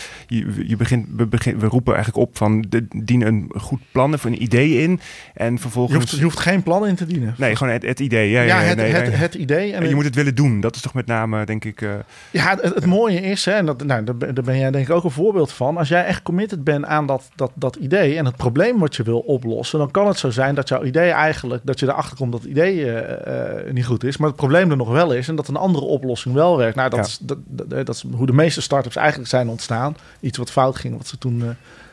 je, 0.67 0.77
begint, 0.77 1.07
we, 1.17 1.27
begin, 1.27 1.59
we 1.59 1.67
roepen 1.67 1.95
eigenlijk 1.95 2.27
op 2.27 2.37
van 2.37 2.65
de, 2.69 2.87
dien 2.89 3.27
een 3.27 3.51
goed 3.57 3.81
plan 3.91 4.15
of 4.15 4.25
een 4.25 4.43
idee 4.43 4.83
in. 4.83 5.01
En 5.35 5.59
vervolgens. 5.59 5.95
Je 5.95 6.01
hoeft, 6.01 6.17
je 6.17 6.23
hoeft 6.23 6.39
geen 6.39 6.63
plan 6.63 6.87
in 6.87 6.95
te 6.95 7.07
dienen. 7.07 7.35
Nee, 7.39 7.57
gewoon 7.57 7.73
het, 7.73 7.83
het 7.83 8.01
idee. 8.01 8.31
Ja, 8.31 8.41
ja, 8.41 8.61
ja 8.61 8.67
het, 8.67 8.77
nee, 8.77 8.93
het, 8.93 9.07
nee. 9.07 9.15
het, 9.15 9.35
idee. 9.35 9.73
En, 9.73 9.89
je 9.89 9.95
moet 9.95 10.05
het 10.05 10.15
willen 10.15 10.35
doen. 10.35 10.61
Dat 10.61 10.75
is 10.75 10.81
toch 10.81 10.95
met 10.95 11.07
name, 11.07 11.45
denk 11.45 11.65
ik. 11.65 11.81
Uh... 11.81 11.91
Ja, 12.31 12.51
het, 12.51 12.75
het, 12.75 12.87
mooie 12.87 13.21
is, 13.21 13.45
hè, 13.45 13.53
en 13.53 13.67
dat, 13.67 13.85
nou, 13.85 14.05
daar 14.05 14.45
ben 14.45 14.59
jij 14.59 14.71
denk 14.71 14.89
ik 14.89 14.95
ook 14.95 15.05
een 15.05 15.11
voorbeeld 15.11 15.53
van. 15.53 15.77
Als 15.77 15.89
jij 15.89 16.05
echt 16.05 16.23
committed 16.23 16.65
bent 16.65 16.85
aan 16.85 17.07
dat, 17.07 17.31
dat, 17.35 17.51
dat 17.55 17.77
idee 17.77 18.17
en 18.17 18.25
het 18.25 18.37
probleem 18.37 18.79
wat 18.79 18.97
je 18.97 19.03
wil 19.03 19.19
oplossen, 19.19 19.79
dan 19.79 19.91
kan 19.91 20.07
het 20.07 20.19
zo 20.19 20.31
zijn 20.31 20.55
dat 20.55 20.69
jouw 20.69 20.85
idee 20.85 21.11
eigenlijk, 21.11 21.63
dat 21.65 21.81
je 21.81 21.87
erachter 21.87 22.17
komt 22.17 22.33
dat 22.33 22.41
het 22.41 22.51
idee 22.51 22.85
uh, 22.85 23.73
niet 23.73 23.87
goed 23.87 24.05
is, 24.05 24.17
maar 24.17 24.29
het 24.29 24.37
probleem 24.37 24.71
er 24.71 24.77
nog 24.77 24.91
wel 24.91 25.13
is 25.13 25.29
en 25.29 25.37
dat 25.37 25.49
een 25.49 25.57
andere 25.57 25.85
oplossing 25.85 26.35
wel 26.35 26.57
werkt. 26.57 26.77
Nou, 26.77 26.91
dat, 26.91 27.02
ja. 27.03 27.09
is, 27.09 27.19
dat, 27.21 27.39
dat, 27.47 27.87
dat 27.87 27.95
is 27.95 28.05
hoe 28.13 28.27
de 28.27 28.33
meeste 28.33 28.61
startups 28.61 28.97
eigenlijk 28.97 29.29
zijn 29.29 29.49
ontstaan. 29.49 29.97
Iets 30.21 30.39
wat 30.39 30.51
fout 30.51 30.77
ging, 30.77 30.97
wat 30.97 31.07
ze 31.07 31.19
toen 31.19 31.41
uh, 31.41 31.49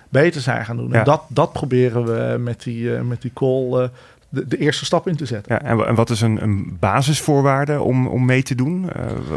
beter 0.09 0.41
zijn 0.41 0.65
gaan 0.65 0.77
doen. 0.77 0.93
En 0.93 1.03
dat, 1.03 1.23
dat 1.27 1.53
proberen 1.53 2.05
we 2.05 2.37
met 2.37 2.63
die, 2.63 2.81
uh, 2.81 3.01
met 3.01 3.21
die 3.21 3.33
call 3.33 3.81
uh, 3.81 3.87
de, 4.29 4.47
de, 4.47 4.57
eerste 4.57 4.85
stap 4.85 5.07
in 5.07 5.15
te 5.15 5.25
zetten. 5.25 5.55
Ja, 5.55 5.61
en, 5.61 5.87
en 5.87 5.95
wat 5.95 6.09
is 6.09 6.21
een, 6.21 6.43
een 6.43 6.77
basisvoorwaarde 6.79 7.81
om, 7.81 8.07
om 8.07 8.25
mee 8.25 8.43
te 8.43 8.55
doen? 8.55 8.89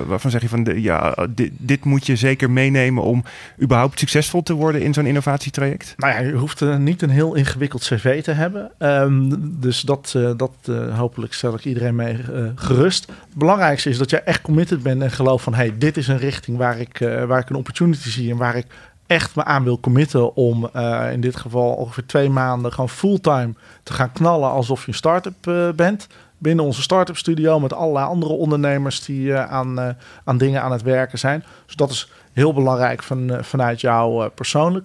waarvan 0.07 0.31
zeg 0.31 0.43
je 0.43 0.49
van, 0.49 0.65
de, 0.65 0.83
ja, 0.83 1.27
dit, 1.31 1.53
dit, 1.57 1.85
moet 1.85 2.07
je 2.07 2.17
zeker 2.17 2.51
meenemen 2.51 3.03
om 3.03 3.25
überhaupt 3.63 3.99
succesvol 3.99 4.43
te 4.43 4.53
worden 4.53 4.83
in 4.83 4.95
zo'n 4.95 5.07
innovatietraject? 5.07 5.95
Nou 5.97 6.13
ja, 6.13 6.21
je 6.21 6.33
hoeft 6.33 6.79
niet 6.79 7.03
een 7.03 7.11
heel 7.11 7.35
ingewikkeld 7.35 7.83
cv 7.83 8.23
te 8.23 8.33
hebben. 8.33 8.71
Um, 8.79 9.61
dus 9.61 9.81
dat, 9.81 10.19
dat 10.37 10.53
hopelijk 10.95 11.33
stel 11.33 11.55
ik 11.55 11.65
iedereen 11.65 11.95
mee 11.95 12.19
gerust. 12.55 13.07
Het 13.07 13.39
belangrijkste 13.39 13.89
is 13.89 13.99
dat 13.99 14.11
je 14.11 14.21
echt 14.21 14.41
committed 14.41 14.83
bent 14.83 15.03
en 15.03 15.11
gelooft 15.11 15.45
van... 15.45 15.55
hey, 15.55 15.75
dit 15.79 15.97
is 15.97 16.09
een 16.09 16.19
richting 16.19 16.57
waar 16.57 16.79
ik, 16.79 16.99
waar 17.27 17.41
ik 17.41 17.51
een 17.51 17.57
opportunity 17.57 18.09
zie 18.09 18.31
en 18.31 18.37
waar 18.37 18.57
ik 18.57 18.67
echt 19.13 19.37
me 19.37 19.45
aan 19.45 19.65
wil 19.65 19.81
committen 19.81 20.35
om 20.37 20.69
uh, 20.77 21.13
in 21.13 21.21
dit 21.21 21.37
geval 21.37 21.73
ongeveer 21.73 22.07
twee 22.07 22.31
maanden 22.31 22.73
gewoon 22.73 22.89
fulltime 22.89 23.55
te 23.83 23.93
gaan 23.93 24.13
knallen 24.13 24.51
alsof 24.51 24.81
je 24.81 24.89
een 24.89 24.95
start-up 24.95 25.47
uh, 25.47 25.71
bent. 25.71 26.07
Binnen 26.39 26.65
onze 26.65 26.83
start-up 26.83 27.17
studio 27.17 27.61
met 27.61 27.73
allerlei 27.73 28.07
andere 28.07 28.33
ondernemers 28.33 29.05
die 29.05 29.27
uh, 29.27 29.51
aan, 29.51 29.97
aan 30.25 30.39
dingen 30.39 30.63
aan 30.63 30.73
het 30.73 30.83
werken 30.83 31.19
zijn. 31.19 31.45
Dus 31.67 31.77
dat 31.77 31.91
is 31.91 32.11
heel 32.33 32.55
belangrijk 32.55 33.03
van, 33.03 33.39
vanuit 33.41 33.81
jou 33.81 34.29
persoonlijk. 34.29 34.85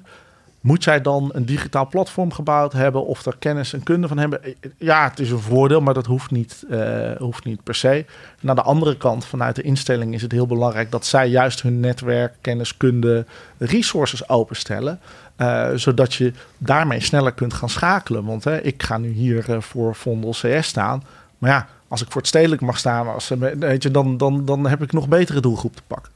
Moet 0.61 0.83
jij 0.83 1.01
dan 1.01 1.29
een 1.33 1.45
digitaal 1.45 1.87
platform 1.87 2.33
gebouwd 2.33 2.73
hebben 2.73 3.05
of 3.05 3.23
daar 3.23 3.37
kennis 3.39 3.73
en 3.73 3.83
kunde 3.83 4.07
van 4.07 4.17
hebben? 4.17 4.39
Ja, 4.77 5.09
het 5.09 5.19
is 5.19 5.31
een 5.31 5.39
voordeel, 5.39 5.81
maar 5.81 5.93
dat 5.93 6.05
hoeft 6.05 6.31
niet, 6.31 6.63
uh, 6.69 7.11
hoeft 7.17 7.45
niet 7.45 7.63
per 7.63 7.75
se. 7.75 8.05
Naar 8.39 8.55
de 8.55 8.61
andere 8.61 8.97
kant, 8.97 9.25
vanuit 9.25 9.55
de 9.55 9.61
instelling 9.61 10.13
is 10.13 10.21
het 10.21 10.31
heel 10.31 10.47
belangrijk 10.47 10.91
dat 10.91 11.05
zij 11.05 11.27
juist 11.27 11.61
hun 11.61 11.79
netwerk, 11.79 12.33
kennis, 12.41 12.77
kunde, 12.77 13.25
resources 13.57 14.29
openstellen. 14.29 14.99
Uh, 15.37 15.69
zodat 15.75 16.13
je 16.13 16.33
daarmee 16.57 17.01
sneller 17.01 17.33
kunt 17.33 17.53
gaan 17.53 17.69
schakelen. 17.69 18.25
Want 18.25 18.43
hè, 18.43 18.61
ik 18.61 18.83
ga 18.83 18.97
nu 18.97 19.09
hier 19.09 19.49
uh, 19.49 19.61
voor 19.61 19.95
Vondel 19.95 20.31
CS 20.31 20.67
staan. 20.67 21.03
Maar 21.37 21.49
ja, 21.49 21.67
als 21.87 22.01
ik 22.01 22.11
voor 22.11 22.21
het 22.21 22.29
stedelijk 22.29 22.61
mag 22.61 22.77
staan, 22.77 23.07
als, 23.07 23.31
weet 23.59 23.83
je, 23.83 23.91
dan, 23.91 24.17
dan, 24.17 24.45
dan 24.45 24.67
heb 24.67 24.81
ik 24.81 24.91
nog 24.91 25.07
betere 25.07 25.39
doelgroep 25.39 25.75
te 25.75 25.81
pakken. 25.87 26.11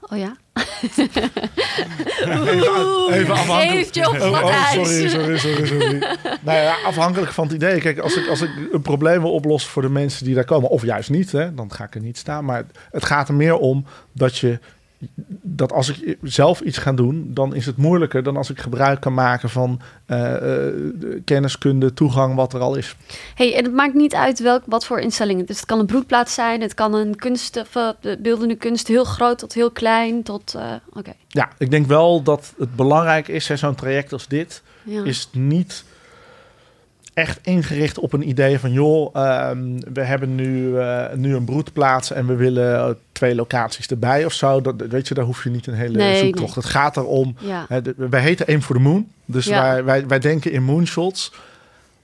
Oh 0.00 0.18
ja? 0.18 0.36
Even, 3.10 3.32
afhankelijk. 3.32 3.96
op 3.96 4.20
oh, 4.20 4.42
oh, 4.42 4.72
sorry, 4.72 5.08
sorry, 5.08 5.38
sorry, 5.38 5.66
sorry. 5.66 5.98
nou 6.40 6.58
ja, 6.58 6.76
afhankelijk 6.84 7.32
van 7.32 7.44
het 7.44 7.54
idee. 7.54 7.80
Kijk, 7.80 7.98
als 7.98 8.16
ik, 8.16 8.26
als 8.28 8.42
ik 8.42 8.50
een 8.72 8.82
probleem 8.82 9.20
wil 9.20 9.32
oplossen 9.32 9.70
voor 9.70 9.82
de 9.82 9.88
mensen 9.88 10.24
die 10.24 10.34
daar 10.34 10.44
komen, 10.44 10.70
of 10.70 10.82
juist 10.82 11.10
niet, 11.10 11.32
hè, 11.32 11.54
dan 11.54 11.72
ga 11.72 11.84
ik 11.84 11.94
er 11.94 12.00
niet 12.00 12.18
staan. 12.18 12.44
Maar 12.44 12.64
het 12.90 13.04
gaat 13.04 13.28
er 13.28 13.34
meer 13.34 13.56
om 13.56 13.84
dat 14.12 14.38
je 14.38 14.58
dat 15.42 15.72
als 15.72 15.88
ik 15.88 16.16
zelf 16.22 16.60
iets 16.60 16.78
ga 16.78 16.92
doen, 16.92 17.30
dan 17.34 17.54
is 17.54 17.66
het 17.66 17.76
moeilijker 17.76 18.22
dan 18.22 18.36
als 18.36 18.50
ik 18.50 18.60
gebruik 18.60 19.00
kan 19.00 19.14
maken 19.14 19.50
van 19.50 19.80
uh, 20.06 20.32
uh, 20.42 21.20
kenniskunde, 21.24 21.92
toegang, 21.92 22.34
wat 22.34 22.52
er 22.52 22.60
al 22.60 22.74
is. 22.74 22.96
Hey, 23.34 23.54
en 23.54 23.64
het 23.64 23.72
maakt 23.72 23.94
niet 23.94 24.14
uit 24.14 24.40
welk, 24.40 24.62
wat 24.66 24.86
voor 24.86 24.98
instellingen. 24.98 25.46
Dus 25.46 25.56
het 25.56 25.66
kan 25.66 25.78
een 25.78 25.86
broedplaats 25.86 26.34
zijn, 26.34 26.60
het 26.60 26.74
kan 26.74 26.94
een 26.94 27.16
kunst, 27.16 27.56
of, 27.56 27.96
beeldende 28.18 28.56
kunst, 28.56 28.88
heel 28.88 29.04
groot 29.04 29.38
tot 29.38 29.52
heel 29.52 29.70
klein, 29.70 30.22
tot. 30.22 30.54
Uh, 30.56 30.62
Oké. 30.88 30.98
Okay. 30.98 31.16
Ja, 31.28 31.50
ik 31.58 31.70
denk 31.70 31.86
wel 31.86 32.22
dat 32.22 32.54
het 32.58 32.76
belangrijk 32.76 33.28
is, 33.28 33.46
zo'n 33.46 33.74
traject 33.74 34.12
als 34.12 34.28
dit, 34.28 34.62
ja. 34.84 35.04
is 35.04 35.28
niet 35.32 35.84
echt 37.18 37.38
ingericht 37.42 37.98
op 37.98 38.12
een 38.12 38.28
idee 38.28 38.58
van... 38.58 38.72
joh, 38.72 39.14
um, 39.50 39.92
we 39.92 40.00
hebben 40.00 40.34
nu, 40.34 40.68
uh, 40.68 41.04
nu 41.14 41.34
een 41.34 41.44
broedplaats 41.44 42.10
en 42.10 42.26
we 42.26 42.34
willen 42.34 42.98
twee 43.12 43.34
locaties 43.34 43.86
erbij 43.86 44.24
of 44.24 44.32
zo. 44.32 44.60
Dat, 44.60 44.74
weet 44.88 45.08
je, 45.08 45.14
daar 45.14 45.24
hoef 45.24 45.44
je 45.44 45.50
niet 45.50 45.66
een 45.66 45.74
hele 45.74 45.98
nee, 45.98 46.24
zoektocht. 46.24 46.54
Nee. 46.54 46.64
Het 46.64 46.72
gaat 46.72 46.96
erom... 46.96 47.36
Ja. 47.38 47.64
Hè, 47.68 47.82
de, 47.82 47.94
wij 47.96 48.20
heten 48.20 48.46
Aim 48.46 48.62
for 48.62 48.76
the 48.76 48.82
Moon. 48.82 49.08
Dus 49.24 49.44
ja. 49.44 49.62
wij, 49.62 49.84
wij, 49.84 50.06
wij 50.06 50.18
denken 50.18 50.52
in 50.52 50.62
moonshots. 50.62 51.32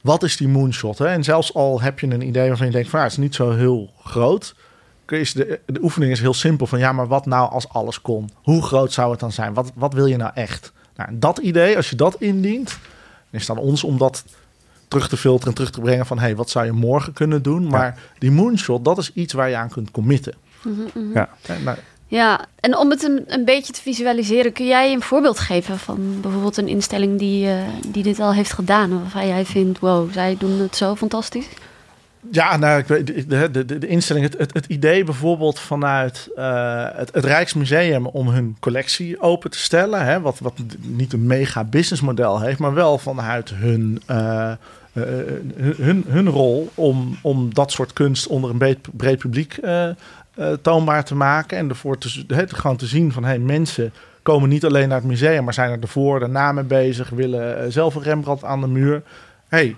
Wat 0.00 0.22
is 0.22 0.36
die 0.36 0.48
moonshot? 0.48 0.98
Hè? 0.98 1.06
En 1.06 1.24
zelfs 1.24 1.54
al 1.54 1.80
heb 1.80 1.98
je 1.98 2.06
een 2.06 2.26
idee 2.26 2.48
waarvan 2.48 2.66
je 2.66 2.72
denkt... 2.72 2.88
van 2.88 3.00
het 3.00 3.10
is 3.10 3.16
niet 3.16 3.34
zo 3.34 3.50
heel 3.50 3.90
groot... 4.04 4.54
Is 5.08 5.32
de, 5.32 5.60
de 5.66 5.82
oefening 5.82 6.12
is 6.12 6.20
heel 6.20 6.34
simpel 6.34 6.66
van 6.66 6.78
ja, 6.78 6.92
maar 6.92 7.06
wat 7.06 7.26
nou 7.26 7.50
als 7.50 7.68
alles 7.68 8.00
kon? 8.00 8.30
Hoe 8.42 8.62
groot 8.62 8.92
zou 8.92 9.10
het 9.10 9.20
dan 9.20 9.32
zijn? 9.32 9.54
Wat, 9.54 9.72
wat 9.74 9.94
wil 9.94 10.06
je 10.06 10.16
nou 10.16 10.30
echt? 10.34 10.72
Nou, 10.96 11.08
dat 11.12 11.38
idee, 11.38 11.76
als 11.76 11.90
je 11.90 11.96
dat 11.96 12.16
indient, 12.18 12.78
is 13.30 13.40
het 13.40 13.50
aan 13.50 13.62
ons 13.62 13.84
om 13.84 13.98
dat 13.98 14.24
terug 14.94 15.08
te 15.08 15.16
filteren 15.16 15.48
en 15.48 15.54
terug 15.54 15.70
te 15.70 15.80
brengen 15.80 16.06
van... 16.06 16.18
hey, 16.18 16.36
wat 16.36 16.50
zou 16.50 16.64
je 16.64 16.72
morgen 16.72 17.12
kunnen 17.12 17.42
doen? 17.42 17.68
Maar 17.68 17.98
die 18.18 18.30
moonshot, 18.30 18.84
dat 18.84 18.98
is 18.98 19.10
iets 19.14 19.32
waar 19.32 19.48
je 19.48 19.56
aan 19.56 19.68
kunt 19.68 19.90
committen. 19.90 20.34
Mhm, 20.62 20.80
mhm. 20.94 21.12
Ja. 21.14 21.28
Nou, 21.64 21.76
Ja, 22.06 22.44
en 22.60 22.76
om 22.76 22.90
het 22.90 23.02
een, 23.02 23.24
een 23.26 23.44
beetje 23.44 23.72
te 23.72 23.80
visualiseren, 23.80 24.52
kun 24.52 24.66
jij 24.66 24.92
een 24.92 25.02
voorbeeld 25.02 25.38
geven 25.38 25.78
van 25.78 26.20
bijvoorbeeld 26.20 26.56
een 26.56 26.68
instelling 26.68 27.18
die, 27.18 27.48
eh, 27.48 27.56
die 27.86 28.02
dit 28.02 28.20
al 28.20 28.32
heeft 28.32 28.52
gedaan, 28.52 29.00
waarvan 29.00 29.26
jij 29.26 29.44
vindt, 29.44 29.78
wow, 29.78 30.12
zij 30.12 30.36
doen 30.38 30.60
het 30.60 30.76
zo 30.76 30.96
fantastisch? 30.96 31.48
Ja, 32.30 32.56
nou, 32.56 32.78
ik 32.78 32.86
weet, 32.86 33.06
de, 33.06 33.50
de, 33.50 33.64
de, 33.64 33.78
de 33.78 33.86
instelling, 33.86 34.24
het, 34.24 34.38
het, 34.38 34.54
het 34.54 34.66
idee 34.66 35.04
bijvoorbeeld 35.04 35.58
vanuit 35.58 36.28
eh, 36.36 36.84
het, 36.92 37.14
het 37.14 37.24
Rijksmuseum 37.24 38.06
om 38.06 38.28
hun 38.28 38.56
collectie 38.60 39.20
open 39.20 39.50
te 39.50 39.58
stellen, 39.58 40.04
hè, 40.04 40.20
wat, 40.20 40.38
wat 40.38 40.54
niet 40.80 41.12
een 41.12 41.26
mega 41.26 41.64
businessmodel 41.64 42.40
heeft, 42.40 42.58
maar 42.58 42.74
wel 42.74 42.98
vanuit 42.98 43.50
hun, 43.50 44.02
eh, 44.06 44.52
eh, 44.94 45.02
hun, 45.56 45.74
hun, 45.78 46.04
hun 46.08 46.28
rol 46.28 46.70
om, 46.74 47.16
om 47.22 47.54
dat 47.54 47.72
soort 47.72 47.92
kunst 47.92 48.26
onder 48.26 48.50
een 48.50 48.58
breed, 48.58 48.78
breed 48.92 49.18
publiek 49.18 49.56
eh, 49.56 49.88
eh, 49.88 49.94
toonbaar 50.62 51.04
te 51.04 51.14
maken 51.14 51.58
en 51.58 51.68
ervoor 51.68 51.98
te, 51.98 52.26
te- 52.26 52.46
gewoon 52.48 52.76
te 52.76 52.86
zien 52.86 53.12
van 53.12 53.24
hey, 53.24 53.38
mensen 53.38 53.92
komen 54.22 54.48
niet 54.48 54.64
alleen 54.64 54.88
naar 54.88 54.98
het 54.98 55.06
museum, 55.06 55.44
maar 55.44 55.54
zijn 55.54 55.70
er 55.70 55.80
ervoor, 55.80 56.20
daarna 56.20 56.52
mee 56.52 56.64
bezig, 56.64 57.08
willen 57.08 57.58
eh, 57.64 57.70
zelf 57.70 57.94
een 57.94 58.02
Rembrandt 58.02 58.44
aan 58.44 58.60
de 58.60 58.66
muur. 58.68 59.02
Hey, 59.48 59.76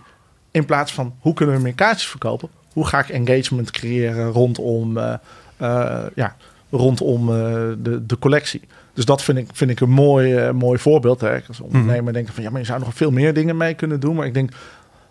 in 0.50 0.64
plaats 0.64 0.92
van 0.92 1.14
hoe 1.18 1.34
kunnen 1.34 1.54
we 1.56 1.60
meer 1.62 1.74
kaartjes 1.74 2.08
verkopen, 2.08 2.48
hoe 2.72 2.86
ga 2.86 2.98
ik 2.98 3.08
engagement 3.08 3.70
creëren 3.70 4.30
rondom, 4.30 4.98
eh, 4.98 5.14
eh, 5.56 6.02
ja, 6.14 6.36
rondom 6.70 7.28
eh, 7.28 7.34
de, 7.78 8.06
de 8.06 8.18
collectie. 8.18 8.60
Dus 8.94 9.04
dat 9.04 9.22
vind 9.22 9.38
ik, 9.38 9.48
vind 9.52 9.70
ik 9.70 9.80
een 9.80 9.90
mooi, 9.90 10.34
eh, 10.34 10.50
mooi 10.52 10.78
voorbeeld. 10.78 11.20
Hè. 11.20 11.38
Als 11.48 11.60
ondernemer 11.60 12.12
denk 12.12 12.28
ik 12.28 12.34
van 12.34 12.42
ja, 12.42 12.50
maar 12.50 12.60
je 12.60 12.66
zou 12.66 12.78
nog 12.80 12.94
veel 12.94 13.10
meer 13.10 13.34
dingen 13.34 13.56
mee 13.56 13.74
kunnen 13.74 14.00
doen. 14.00 14.14
Maar 14.16 14.26
ik 14.26 14.34
denk 14.34 14.50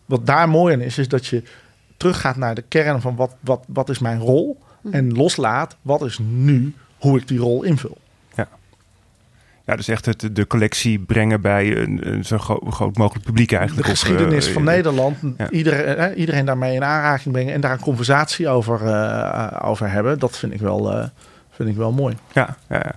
wat 0.06 0.26
daar 0.26 0.50
mooi 0.50 0.74
aan 0.74 0.82
is, 0.82 0.98
is 0.98 1.08
dat 1.08 1.26
je 1.26 1.44
teruggaat 1.98 2.36
naar 2.36 2.56
de 2.56 2.64
kern 2.68 3.02
van 3.02 3.16
wat, 3.16 3.36
wat, 3.40 3.64
wat 3.68 3.90
is 3.90 4.00
mijn 4.00 4.20
rol. 4.20 4.64
En 4.92 5.14
loslaat 5.14 5.76
wat 5.82 6.02
is 6.02 6.20
nu 6.22 6.74
hoe 6.98 7.18
ik 7.18 7.28
die 7.28 7.40
rol 7.40 7.64
invul. 7.64 7.98
Ja, 9.66 9.76
dus 9.76 9.88
echt 9.88 10.06
het, 10.06 10.30
de 10.32 10.48
collectie 10.48 11.00
brengen 11.00 11.42
bij 11.42 11.78
een, 11.78 12.14
een 12.14 12.26
zo 12.26 12.38
gro- 12.38 12.62
groot 12.70 12.98
mogelijk 12.98 13.26
publiek 13.26 13.50
De 13.50 13.58
eigenlijk. 13.58 13.88
Of, 13.88 13.94
geschiedenis 14.00 14.48
eh, 14.48 14.54
van 14.54 14.64
Nederland, 14.64 15.18
ja. 15.38 15.50
iedereen, 15.50 15.96
eh, 15.96 16.18
iedereen 16.20 16.46
daarmee 16.46 16.76
in 16.76 16.84
aanraking 16.84 17.34
brengen 17.34 17.54
en 17.54 17.62
daar 17.62 17.72
een 17.72 17.80
conversatie 17.80 18.48
over, 18.48 18.86
eh, 18.88 19.70
over 19.70 19.92
hebben, 19.92 20.20
dat 20.20 20.38
vind 20.38 20.54
ik 20.54 20.60
wel, 20.60 20.92
eh, 20.92 21.08
vind 21.52 21.70
ik 21.70 21.76
wel 21.76 21.92
mooi. 21.92 22.16
Ja, 22.34 22.58
ja. 22.70 22.76
ja. 22.76 22.96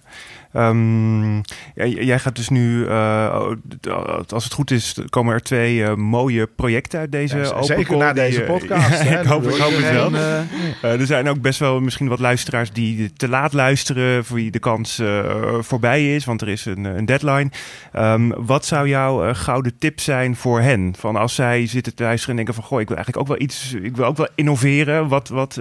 Ehm, 0.58 1.40
jij 1.74 2.18
gaat 2.18 2.36
dus 2.36 2.48
nu, 2.48 2.86
eh, 2.86 3.46
als 4.28 4.44
het 4.44 4.52
goed 4.52 4.70
is, 4.70 4.98
komen 5.08 5.34
er 5.34 5.42
twee 5.42 5.84
eh, 5.84 5.94
mooie 5.94 6.46
projecten 6.46 7.00
uit 7.00 7.12
deze 7.12 7.38
Ja, 7.38 7.62
zeker 7.62 7.96
na 7.96 8.12
deze 8.12 8.40
podcast. 8.42 9.00
ik 9.20 9.24
hoop, 9.24 9.48
ik 9.48 9.56
hoop 9.56 9.72
het 9.76 9.90
wel. 9.90 10.14
eh, 10.14 11.00
er 11.00 11.06
zijn 11.06 11.28
ook 11.28 11.40
best 11.40 11.58
wel 11.58 11.80
misschien 11.80 12.08
wat 12.08 12.18
luisteraars 12.18 12.72
die 12.72 13.12
te 13.12 13.28
laat 13.28 13.52
luisteren, 13.52 14.24
voor 14.24 14.36
wie 14.36 14.50
de 14.50 14.58
kans 14.58 15.02
voorbij 15.60 16.14
is, 16.14 16.24
want 16.24 16.40
er 16.40 16.48
is 16.48 16.64
een, 16.64 16.84
een 16.84 17.06
deadline. 17.06 17.50
Ehm, 17.92 18.30
wat 18.36 18.66
zou 18.66 18.88
jouw 18.88 19.34
gouden 19.34 19.78
tip 19.78 20.00
zijn 20.00 20.36
voor 20.36 20.60
hen? 20.60 20.94
Van 20.98 21.16
als 21.16 21.34
zij 21.34 21.66
zitten 21.66 21.94
te 21.94 22.02
luisteren 22.02 22.30
en 22.30 22.44
denken 22.44 22.54
van, 22.54 22.64
goh, 22.70 22.80
ik 22.80 22.88
wil 22.88 22.96
eigenlijk 22.96 23.30
ook 23.30 23.36
wel 23.36 23.46
iets, 23.46 23.74
ik 23.82 23.96
wil 23.96 24.06
ook 24.06 24.16
wel 24.16 24.28
innoveren. 24.34 25.08
Wat, 25.08 25.28
wat, 25.28 25.60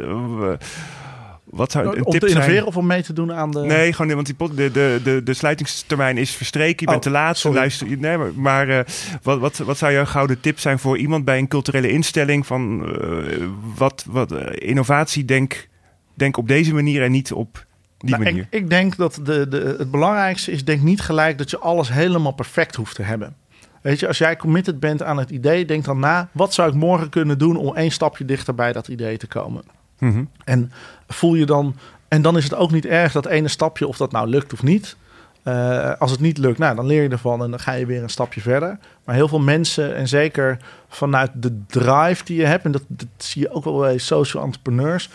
wat 1.49 1.71
zou 1.71 1.85
een 1.97 2.05
om 2.05 2.11
tip 2.11 2.21
te 2.21 2.29
zijn? 2.29 2.41
innoveren 2.41 2.67
of 2.67 2.77
om 2.77 2.85
mee 2.87 3.03
te 3.03 3.13
doen 3.13 3.33
aan 3.33 3.51
de... 3.51 3.59
Nee, 3.59 3.93
gewoon 3.93 4.13
want 4.13 4.25
die 4.25 4.35
pot, 4.35 4.57
de, 4.57 4.71
de, 4.71 4.99
de, 5.03 5.23
de 5.23 5.33
sluitingstermijn 5.33 6.17
is 6.17 6.31
verstreken. 6.35 6.75
Je 6.79 6.85
bent 6.85 6.95
Oh, 6.97 7.01
te 7.01 7.09
laat. 7.09 7.37
sorry. 7.37 7.57
Luister, 7.57 7.97
nee, 7.97 8.17
maar 8.17 8.31
maar 8.35 8.69
eh, 8.69 8.79
wat, 9.21 9.39
wat, 9.39 9.57
wat 9.57 9.77
zou 9.77 9.91
jouw 9.93 10.05
gouden 10.05 10.39
tip 10.39 10.59
zijn 10.59 10.79
voor 10.79 10.97
iemand 10.97 11.25
bij 11.25 11.37
een 11.37 11.47
culturele 11.47 11.89
instelling? 11.91 12.45
Van 12.47 12.85
eh, 13.01 13.45
wat, 13.75 14.05
wat 14.09 14.31
eh, 14.31 14.69
innovatie, 14.69 15.25
denk, 15.25 15.67
denk 16.13 16.37
op 16.37 16.47
deze 16.47 16.73
manier 16.73 17.03
en 17.03 17.11
niet 17.11 17.31
op 17.33 17.65
die 17.97 18.09
Nou, 18.09 18.23
manier. 18.23 18.47
ik, 18.49 18.61
ik 18.61 18.69
denk 18.69 18.95
dat 18.95 19.19
de, 19.23 19.47
de, 19.47 19.75
het 19.77 19.91
belangrijkste 19.91 20.51
is, 20.51 20.65
denk 20.65 20.81
niet 20.81 21.01
gelijk 21.01 21.37
dat 21.37 21.49
je 21.49 21.57
alles 21.59 21.91
helemaal 21.91 22.31
perfect 22.33 22.75
hoeft 22.75 22.95
te 22.95 23.03
hebben. 23.03 23.35
Weet 23.81 23.99
je, 23.99 24.07
als 24.07 24.17
jij 24.17 24.35
committed 24.35 24.79
bent 24.79 25.03
aan 25.03 25.17
het 25.17 25.29
idee, 25.29 25.65
denk 25.65 25.85
dan 25.85 25.99
na, 25.99 26.29
wat 26.31 26.53
zou 26.53 26.69
ik 26.69 26.75
morgen 26.75 27.09
kunnen 27.09 27.37
doen 27.37 27.55
om 27.57 27.75
één 27.75 27.91
stapje 27.91 28.25
dichter 28.25 28.55
bij 28.55 28.73
dat 28.73 28.87
idee 28.87 29.17
te 29.17 29.27
komen? 29.27 29.63
Mhm. 29.99 30.23
En 30.43 30.71
voel 31.07 31.35
je 31.35 31.45
dan, 31.45 31.75
en 32.07 32.21
dan 32.21 32.37
is 32.37 32.43
het 32.43 32.55
ook 32.55 32.71
niet 32.71 32.85
erg 32.85 33.11
dat 33.11 33.25
ene 33.25 33.47
stapje, 33.47 33.87
of 33.87 33.97
dat 33.97 34.11
nou 34.11 34.27
lukt 34.27 34.53
of 34.53 34.63
niet. 34.63 34.95
Eh, 35.43 35.91
als 35.99 36.11
het 36.11 36.19
niet 36.19 36.37
lukt, 36.37 36.57
nou, 36.57 36.75
dan 36.75 36.85
leer 36.85 37.03
je 37.03 37.09
ervan 37.09 37.43
en 37.43 37.49
dan 37.49 37.59
ga 37.59 37.71
je 37.71 37.85
weer 37.85 38.03
een 38.03 38.09
stapje 38.09 38.41
verder. 38.41 38.77
Maar 39.03 39.15
heel 39.15 39.27
veel 39.27 39.39
mensen, 39.39 39.95
en 39.95 40.07
zeker 40.07 40.57
vanuit 40.89 41.31
de 41.33 41.59
drive 41.67 42.23
die 42.23 42.39
je 42.39 42.45
hebt, 42.45 42.65
en 42.65 42.71
dat, 42.71 42.83
dat 42.87 43.07
zie 43.17 43.41
je 43.41 43.51
ook 43.51 43.63
wel 43.63 43.77
bij 43.77 43.97
social 43.97 44.43
entrepreneurs, 44.43 45.09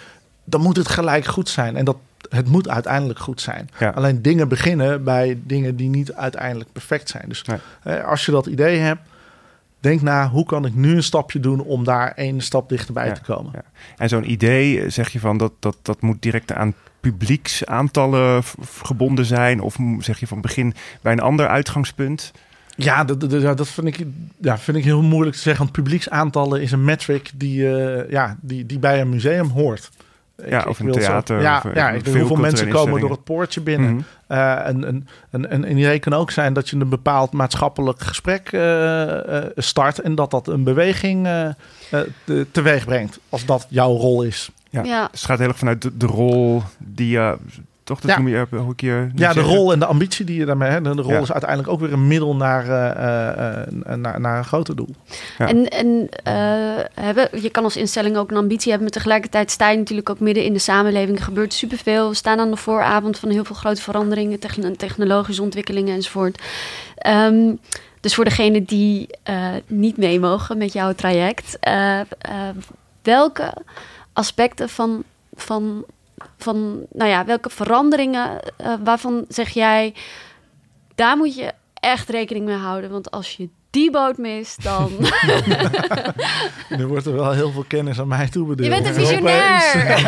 dan 0.44 0.60
moet 0.60 0.76
het 0.76 0.88
gelijk 0.88 1.24
goed 1.24 1.48
zijn. 1.48 1.76
En 1.76 1.84
dat, 1.84 1.96
het 2.28 2.48
moet 2.48 2.68
uiteindelijk 2.68 3.18
goed 3.18 3.40
zijn. 3.40 3.70
Ja. 3.78 3.90
Alleen 3.90 4.22
dingen 4.22 4.48
beginnen 4.48 5.04
bij 5.04 5.38
dingen 5.44 5.76
die 5.76 5.88
niet 5.88 6.12
uiteindelijk 6.12 6.72
perfect 6.72 7.08
zijn. 7.08 7.24
Dus 7.28 7.44
eh, 7.82 8.04
als 8.04 8.26
je 8.26 8.32
dat 8.32 8.46
idee 8.46 8.78
hebt, 8.78 9.00
denk 9.82 10.02
na, 10.02 10.28
hoe 10.28 10.44
kan 10.46 10.64
ik 10.66 10.74
nu 10.74 10.94
een 10.96 11.02
stapje 11.02 11.40
doen 11.40 11.60
om 11.60 11.84
daar 11.84 12.12
één 12.12 12.40
stap 12.40 12.68
dichterbij 12.68 13.06
Ja, 13.06 13.12
te 13.12 13.20
komen? 13.22 13.50
ja. 13.54 13.62
En 13.96 14.08
zo'n 14.08 14.30
idee, 14.30 14.80
eh, 14.80 14.90
zeg 14.90 15.08
je 15.08 15.20
van, 15.20 15.36
dat, 15.38 15.52
dat, 15.58 15.76
dat 15.82 16.00
moet 16.00 16.22
direct 16.22 16.52
aan 16.52 16.74
publieksaantallen 17.00 18.42
gebonden 18.82 19.24
zijn? 19.24 19.60
Of 19.60 19.76
zeg 19.98 20.20
je 20.20 20.26
van 20.26 20.40
begin 20.40 20.74
bij 21.00 21.12
een 21.12 21.20
ander 21.20 21.48
uitgangspunt? 21.48 22.32
Ja, 22.76 23.04
dat, 23.04 23.20
dat 23.56 23.68
vind, 23.68 23.86
ik, 23.86 24.06
ja, 24.40 24.58
vind 24.58 24.76
ik 24.76 24.84
heel 24.84 25.02
moeilijk 25.02 25.36
te 25.36 25.42
zeggen. 25.42 25.62
Want 25.62 25.76
publieksaantallen 25.76 26.62
is 26.62 26.72
een 26.72 26.84
metric 26.84 27.30
die, 27.34 27.76
eh, 27.76 28.10
ja, 28.10 28.36
die, 28.40 28.66
die 28.66 28.78
bij 28.78 29.00
een 29.00 29.08
museum 29.08 29.48
hoort. 29.48 29.90
Ja, 30.48 30.64
of 30.68 30.78
een 30.80 30.92
zo- 30.92 31.00
theater, 31.00 31.40
ja, 31.40 31.56
of, 31.56 31.74
ja, 31.74 31.86
ik 31.86 31.92
denk 31.92 32.04
veel 32.04 32.18
hoeveel 32.18 32.36
mensen 32.36 32.68
komen 32.68 33.00
door 33.00 33.10
het 33.10 33.24
poortje 33.24 33.60
binnen. 33.60 33.92
Mhm. 33.94 34.02
Eh, 34.26 34.66
en, 34.66 34.84
en, 34.84 35.06
en, 35.30 35.64
en 35.64 35.78
idee 35.78 35.98
kan 35.98 36.12
ook 36.12 36.30
zijn 36.30 36.52
dat 36.52 36.68
je 36.68 36.76
een 36.76 36.88
bepaald 36.88 37.32
maatschappelijk 37.32 38.00
gesprek 38.00 38.48
eh, 38.52 39.36
eh, 39.38 39.44
start. 39.56 39.98
En 40.00 40.14
dat 40.14 40.30
dat 40.30 40.48
een 40.48 40.64
beweging 40.64 41.26
eh, 41.26 41.46
eh, 41.46 41.54
te- 42.24 42.46
teweeg 42.50 42.84
brengt. 42.84 43.18
Als 43.28 43.44
dat 43.44 43.66
jouw 43.68 43.92
rol 43.96 44.22
is. 44.22 44.50
Ja. 44.70 44.82
Ja. 44.82 45.08
Dus 45.10 45.20
het 45.20 45.30
gaat 45.30 45.38
heel 45.38 45.48
erg 45.48 45.58
vanuit 45.58 45.82
de, 45.82 45.96
de 45.96 46.06
rol 46.06 46.62
die 46.78 47.08
je... 47.08 47.36
toch, 47.84 48.00
dat 48.00 48.10
Ja. 48.10 48.16
noem 48.16 48.28
je 48.28 48.46
nu 48.50 48.74
Ja, 48.86 49.04
de 49.06 49.12
zeggen. 49.16 49.42
rol 49.42 49.72
en 49.72 49.78
de 49.78 49.86
ambitie 49.86 50.24
die 50.24 50.38
je 50.38 50.44
daarmee 50.44 50.70
hebt. 50.70 50.84
De 50.84 50.90
rol 50.90 51.12
Ja. 51.12 51.18
is 51.20 51.32
uiteindelijk 51.32 51.70
ook 51.70 51.80
weer 51.80 51.92
een 51.92 52.06
middel 52.06 52.36
naar, 52.36 52.68
eh, 52.68 52.90
eh, 52.90 53.66
eh, 53.86 53.94
naar, 53.98 54.20
naar 54.20 54.38
een 54.38 54.44
groter 54.44 54.76
doel. 54.76 54.88
Ja. 55.38 55.48
En, 55.48 55.68
en 55.68 56.08
eh, 56.22 56.34
hebben, 57.04 57.28
je 57.42 57.50
kan 57.50 57.64
als 57.64 57.76
instelling 57.76 58.16
ook 58.16 58.30
een 58.30 58.36
ambitie 58.36 58.70
hebben, 58.70 58.82
maar 58.90 58.98
tegelijkertijd 58.98 59.50
sta 59.50 59.70
je 59.70 59.78
natuurlijk 59.78 60.10
ook 60.10 60.20
midden 60.20 60.44
in 60.44 60.52
de 60.52 60.58
samenleving. 60.58 61.18
Er 61.18 61.24
gebeurt 61.24 61.54
superveel. 61.54 62.08
We 62.08 62.14
staan 62.14 62.38
aan 62.38 62.50
de 62.50 62.56
vooravond 62.56 63.18
van 63.18 63.30
heel 63.30 63.44
veel 63.44 63.56
grote 63.56 63.82
veranderingen, 63.82 64.38
techn- 64.38 64.76
technologische 64.76 65.42
ontwikkelingen 65.42 65.94
enzovoort. 65.94 66.42
Ehm, 66.96 67.54
dus 68.00 68.14
voor 68.14 68.24
degenen 68.24 68.64
die 68.64 69.06
eh, 69.22 69.46
niet 69.66 69.96
mee 69.96 70.20
mogen 70.20 70.58
met 70.58 70.72
jouw 70.72 70.92
traject, 70.92 71.56
eh, 71.60 72.00
eh, 72.00 72.06
welke 73.02 73.52
aspecten 74.12 74.68
van, 74.68 75.02
van, 75.34 75.84
van, 76.38 76.86
nou 76.90 77.10
ja, 77.10 77.24
welke 77.24 77.50
veranderingen 77.50 78.40
eh, 78.56 78.74
waarvan 78.84 79.24
zeg 79.28 79.48
jij, 79.48 79.94
daar 80.94 81.16
moet 81.16 81.34
je 81.34 81.52
echt 81.74 82.08
rekening 82.08 82.44
mee 82.44 82.56
houden. 82.56 82.90
Want 82.90 83.10
als 83.10 83.36
je 83.36 83.48
die 83.70 83.90
boot 83.90 84.18
mist, 84.18 84.62
dan... 84.62 84.90
Nu 86.78 86.86
wordt 86.86 87.06
er 87.06 87.12
wel 87.12 87.32
heel 87.32 87.50
veel 87.50 87.64
kennis 87.68 88.00
aan 88.00 88.08
mij 88.08 88.28
toebedeeld. 88.28 88.68
je 88.74 88.82
bent 88.82 88.86
een 88.86 89.04
visionair! 89.04 90.00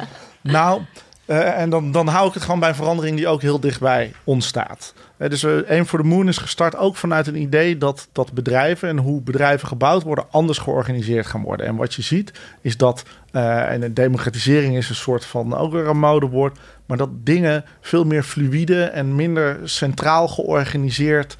Nou, 0.42 0.82
eh, 1.30 1.58
en 1.58 1.70
dan, 1.70 1.92
dan 1.92 2.06
hou 2.06 2.28
ik 2.28 2.34
het 2.34 2.42
gewoon 2.42 2.60
bij 2.60 2.68
een 2.68 2.74
verandering 2.74 3.16
die 3.16 3.28
ook 3.28 3.42
heel 3.42 3.60
dichtbij 3.60 4.12
ontstaat. 4.24 4.94
Eh, 5.16 5.30
dus 5.30 5.46
Aim 5.46 5.84
for 5.84 6.00
the 6.00 6.06
Moon 6.06 6.28
is 6.28 6.38
gestart 6.38 6.76
ook 6.76 6.96
vanuit 6.96 7.26
een 7.26 7.40
idee 7.40 7.78
dat, 7.78 8.08
dat 8.12 8.32
bedrijven 8.32 8.88
en 8.88 8.98
hoe 8.98 9.22
bedrijven 9.22 9.68
gebouwd 9.68 10.02
worden 10.02 10.24
anders 10.30 10.58
georganiseerd 10.58 11.26
gaan 11.26 11.42
worden. 11.42 11.66
En 11.66 11.76
wat 11.76 11.94
je 11.94 12.02
ziet 12.02 12.32
is 12.60 12.76
dat, 12.76 13.02
eh, 13.32 13.72
en 13.72 13.80
de 13.80 13.92
democratisering 13.92 14.76
is 14.76 14.88
een 14.88 14.94
soort 14.94 15.24
van 15.24 15.56
ook 15.56 15.72
weer 15.72 15.86
een 15.86 15.98
modewoord, 15.98 16.58
maar 16.86 16.96
dat 16.96 17.10
dingen 17.12 17.64
veel 17.80 18.04
meer 18.04 18.22
fluïde 18.22 18.84
en 18.84 19.14
minder 19.14 19.58
centraal 19.64 20.28
georganiseerd 20.28 21.36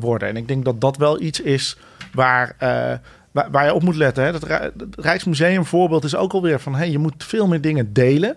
worden. 0.00 0.28
En 0.28 0.36
ik 0.36 0.48
denk 0.48 0.64
dat 0.64 0.80
dat 0.80 0.96
wel 0.96 1.20
iets 1.20 1.40
is 1.40 1.76
waar, 2.12 2.56
waar, 3.32 3.64
je 3.64 3.74
op 3.74 3.82
moet 3.82 3.96
letten. 3.96 4.24
Hè. 4.24 4.32
Het 4.32 4.46
Rijksmuseum 4.96 5.64
voorbeeld 5.64 6.04
is 6.04 6.16
ook 6.16 6.32
alweer 6.32 6.60
van 6.60 6.74
hey, 6.74 6.90
je 6.90 6.98
moet 6.98 7.24
veel 7.24 7.46
meer 7.46 7.60
dingen 7.60 7.92
delen. 7.92 8.36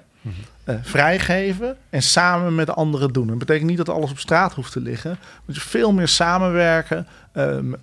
Eh, 0.68 0.76
vrijgeven 0.82 1.78
en 1.89 2.01
samen 2.01 2.55
met 2.55 2.76
anderen 2.76 3.13
doen. 3.13 3.28
Dat 3.28 3.38
betekent 3.38 3.70
niet 3.70 3.78
dat 3.78 3.89
alles 3.89 4.11
op 4.11 4.20
straat 4.20 4.53
hoeft 4.53 4.72
te 4.72 4.80
liggen. 4.80 5.09
Maar 5.09 5.20
je 5.36 5.41
moet 5.45 5.61
veel 5.61 5.93
meer 5.93 6.07
samenwerken. 6.07 7.07
ehm, 7.32 7.74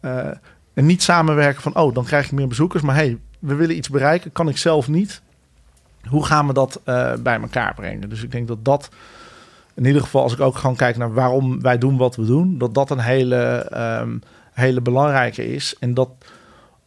eh, 0.00 0.26
en 0.74 0.86
niet 0.86 1.02
samenwerken 1.02 1.62
van, 1.62 1.76
oh, 1.76 1.94
dan 1.94 2.04
krijg 2.04 2.24
ik 2.24 2.32
meer 2.32 2.48
bezoekers. 2.48 2.82
Maar 2.82 2.94
hey, 2.94 3.18
we 3.38 3.54
willen 3.54 3.76
iets 3.76 3.88
bereiken, 3.88 4.32
kan 4.32 4.48
ik 4.48 4.56
zelf 4.56 4.88
niet. 4.88 5.22
Hoe 6.08 6.24
gaan 6.24 6.46
we 6.46 6.52
dat 6.52 6.80
eh, 6.84 7.12
bij 7.14 7.40
elkaar 7.40 7.74
brengen? 7.74 8.08
Dus 8.08 8.22
ik 8.22 8.32
denk 8.32 8.48
dat 8.48 8.64
dat, 8.64 8.88
in 9.74 9.84
ieder 9.84 10.02
geval, 10.02 10.22
als 10.22 10.32
ik 10.32 10.40
ook 10.40 10.56
gewoon 10.56 10.76
kijk 10.76 10.96
naar 10.96 11.14
waarom 11.14 11.62
wij 11.62 11.78
doen 11.78 11.96
wat 11.96 12.16
we 12.16 12.24
doen, 12.24 12.58
dat 12.58 12.74
dat 12.74 12.90
een 12.90 12.98
hele, 12.98 13.68
ehm, 13.70 14.16
hele 14.52 14.80
belangrijke 14.80 15.54
is. 15.54 15.76
En 15.80 15.94
dat 15.94 16.08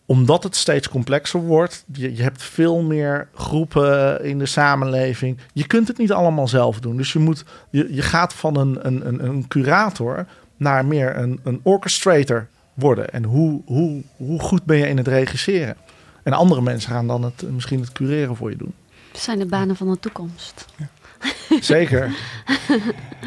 omdat 0.08 0.43
het 0.43 0.55
steeds 0.55 0.89
complexer 0.89 1.39
wordt, 1.39 1.84
je, 1.93 2.16
je 2.16 2.24
hebt 2.24 2.43
veel 2.43 2.82
meer 2.82 3.28
groepen 3.34 4.24
in 4.24 4.39
de 4.39 4.45
samenleving. 4.45 5.38
Je 5.53 5.68
kunt 5.68 5.88
het 5.88 5.97
niet 5.97 6.12
allemaal 6.12 6.47
zelf 6.47 6.80
doen. 6.80 6.97
Dus 6.97 7.14
je, 7.14 7.20
moet, 7.20 7.43
je, 7.70 7.93
je 7.93 8.01
gaat 8.01 8.34
van 8.34 8.58
een, 8.58 8.88
een, 8.88 9.08
een, 9.08 9.26
een 9.26 9.47
curator 9.47 10.26
naar 10.58 10.86
meer 10.86 11.18
een, 11.18 11.39
een 11.43 11.60
orchestrator 11.64 12.47
worden. 12.74 13.10
En 13.10 13.24
hoe, 13.24 13.62
hoe, 13.66 14.03
hoe 14.16 14.39
goed 14.39 14.64
ben 14.64 14.78
je 14.78 14.88
in 14.88 14.97
het 14.97 15.08
regisseren? 15.08 15.76
En 16.24 16.34
andere 16.34 16.62
mensen 16.62 16.91
gaan 16.91 17.08
dan 17.08 17.24
het, 17.24 17.51
misschien 17.51 17.80
het 17.80 17.91
cureren 17.91 18.36
voor 18.36 18.49
je 18.49 18.58
doen. 18.58 18.74
Dat 19.12 19.22
zijn 19.22 19.39
de 19.39 19.45
banen 19.45 19.76
van 19.76 19.91
de 19.91 19.99
toekomst. 19.99 20.66
Ja. 20.76 20.89
Zeker. 21.60 22.12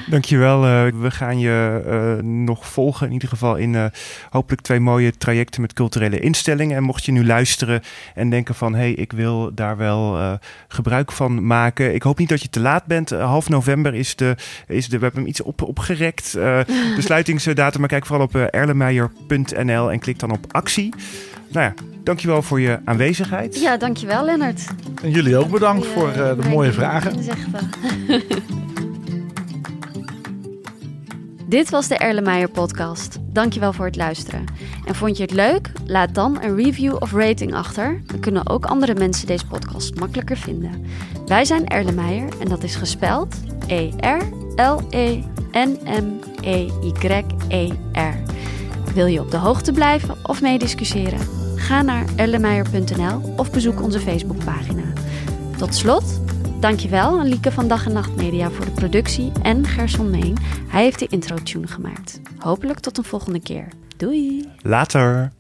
Dankjewel. 0.07 0.65
Uh, 0.65 1.01
we 1.01 1.11
gaan 1.11 1.39
je 1.39 1.83
uh, 1.87 2.25
nog 2.25 2.67
volgen, 2.67 3.07
in 3.07 3.13
ieder 3.13 3.29
geval 3.29 3.57
in 3.57 3.73
uh, 3.73 3.85
hopelijk 4.31 4.63
twee 4.63 4.81
mooie 4.81 5.17
trajecten 5.17 5.61
met 5.61 5.73
culturele 5.73 6.21
instellingen. 6.21 6.77
En 6.77 6.83
mocht 6.83 7.05
je 7.05 7.13
nu 7.13 7.27
luisteren 7.27 7.83
en 8.15 8.31
denken 8.31 8.55
van, 8.55 8.75
hé, 8.75 8.81
hey, 8.81 8.93
ik 8.93 9.13
wil 9.13 9.55
daar 9.55 9.77
wel 9.77 10.39
gebruik 10.69 11.13
van 11.13 11.47
maken. 11.47 11.95
Ik 11.95 12.03
hoop 12.03 12.19
niet 12.19 12.29
dat 12.29 12.43
je 12.43 12.51
te 12.51 12.61
laat 12.61 12.85
bent. 12.85 13.11
half 13.11 13.49
november 13.49 13.95
is 13.95 14.17
de, 14.17 14.37
is 14.67 14.89
de, 14.89 14.99
we 14.99 15.11
hem 15.15 15.27
iets 15.27 15.43
op, 15.43 15.63
opgerekt. 15.63 16.33
de 16.33 16.95
sluitingsdatum, 16.99 17.81
maar 17.81 17.89
kijk 17.89 18.07
vooral 18.07 18.27
op 18.27 18.35
erlemeijer.nl 18.35 19.93
en 19.93 19.99
klik 19.99 20.19
dan 20.19 20.31
op 20.31 20.47
actie. 20.51 20.95
Nou 21.51 21.67
ja, 21.67 21.75
dankjewel 22.03 22.43
voor 22.43 22.61
je 22.61 22.81
aanwezigheid. 22.85 23.61
Ja, 23.61 23.77
dankjewel 23.77 24.25
Lennart. 24.25 24.67
En 25.03 25.11
jullie 25.11 25.37
ook 25.37 25.51
bedankt 25.51 25.87
voor 25.87 26.09
uh, 26.09 26.15
de 26.15 26.49
mooie 26.49 26.73
vragen. 26.73 27.13
Dit 31.51 31.71
was 31.71 31.89
de 31.89 31.97
Erlenmeyer 31.97 32.49
podcast. 32.49 33.19
Dankjewel 33.23 33.73
voor 33.73 33.85
het 33.85 33.97
luisteren. 33.97 34.45
En 34.85 34.95
vond 34.95 35.17
je 35.17 35.23
het 35.23 35.33
leuk? 35.33 35.73
Laat 35.87 36.15
dan 36.15 36.43
een 36.43 36.57
review 36.57 36.97
of 36.99 37.13
rating 37.13 37.55
achter. 37.55 38.03
Dan 38.07 38.21
kunnen 38.21 38.49
ook 38.49 38.65
andere 38.65 38.95
mensen 38.95 39.27
deze 39.27 39.47
podcast 39.47 39.95
makkelijker 39.95 40.37
vinden. 40.37 40.85
Wij 41.27 41.45
zijn 41.45 41.69
Erlenmeyer 41.69 42.29
en 42.41 42.49
dat 42.49 42.63
is 42.63 42.75
gespeld 42.75 43.37
E-R-L-E-N-M-E-Y-E-R. 43.67 44.19
Wil 48.95 49.07
je 49.07 49.21
op 49.21 49.31
de 49.31 49.37
hoogte 49.37 49.73
blijven 49.73 50.17
of 50.23 50.43
meediscussiëren? 50.43 51.21
Ga 51.57 51.83
naar 51.83 52.05
ellemeijer.nl 52.17 53.35
of 53.37 53.51
bezoek 53.51 53.83
onze 53.83 54.01
Facebookpagina. 54.01 54.83
Tot 55.57 55.75
slot, 55.75 56.21
dankjewel 56.61 57.19
aan 57.19 57.29
Lieke 57.29 57.53
van 57.53 57.69
Dag 57.69 57.87
en 57.87 57.93
Nacht 57.93 58.17
Media 58.17 58.51
voor 58.51 58.65
de 58.65 58.71
productie 58.71 59.33
en 59.43 59.67
Gerson 59.67 60.11
Meen. 60.11 60.37
Hij 60.69 60.83
heeft 60.83 60.99
de 60.99 61.07
intro-tune 61.07 61.67
gemaakt. 61.67 62.21
Hopelijk 62.39 62.79
tot 62.81 62.99
een 62.99 63.05
volgende 63.05 63.41
keer. 63.41 63.69
Doei! 63.97 64.49
Later! 64.63 65.33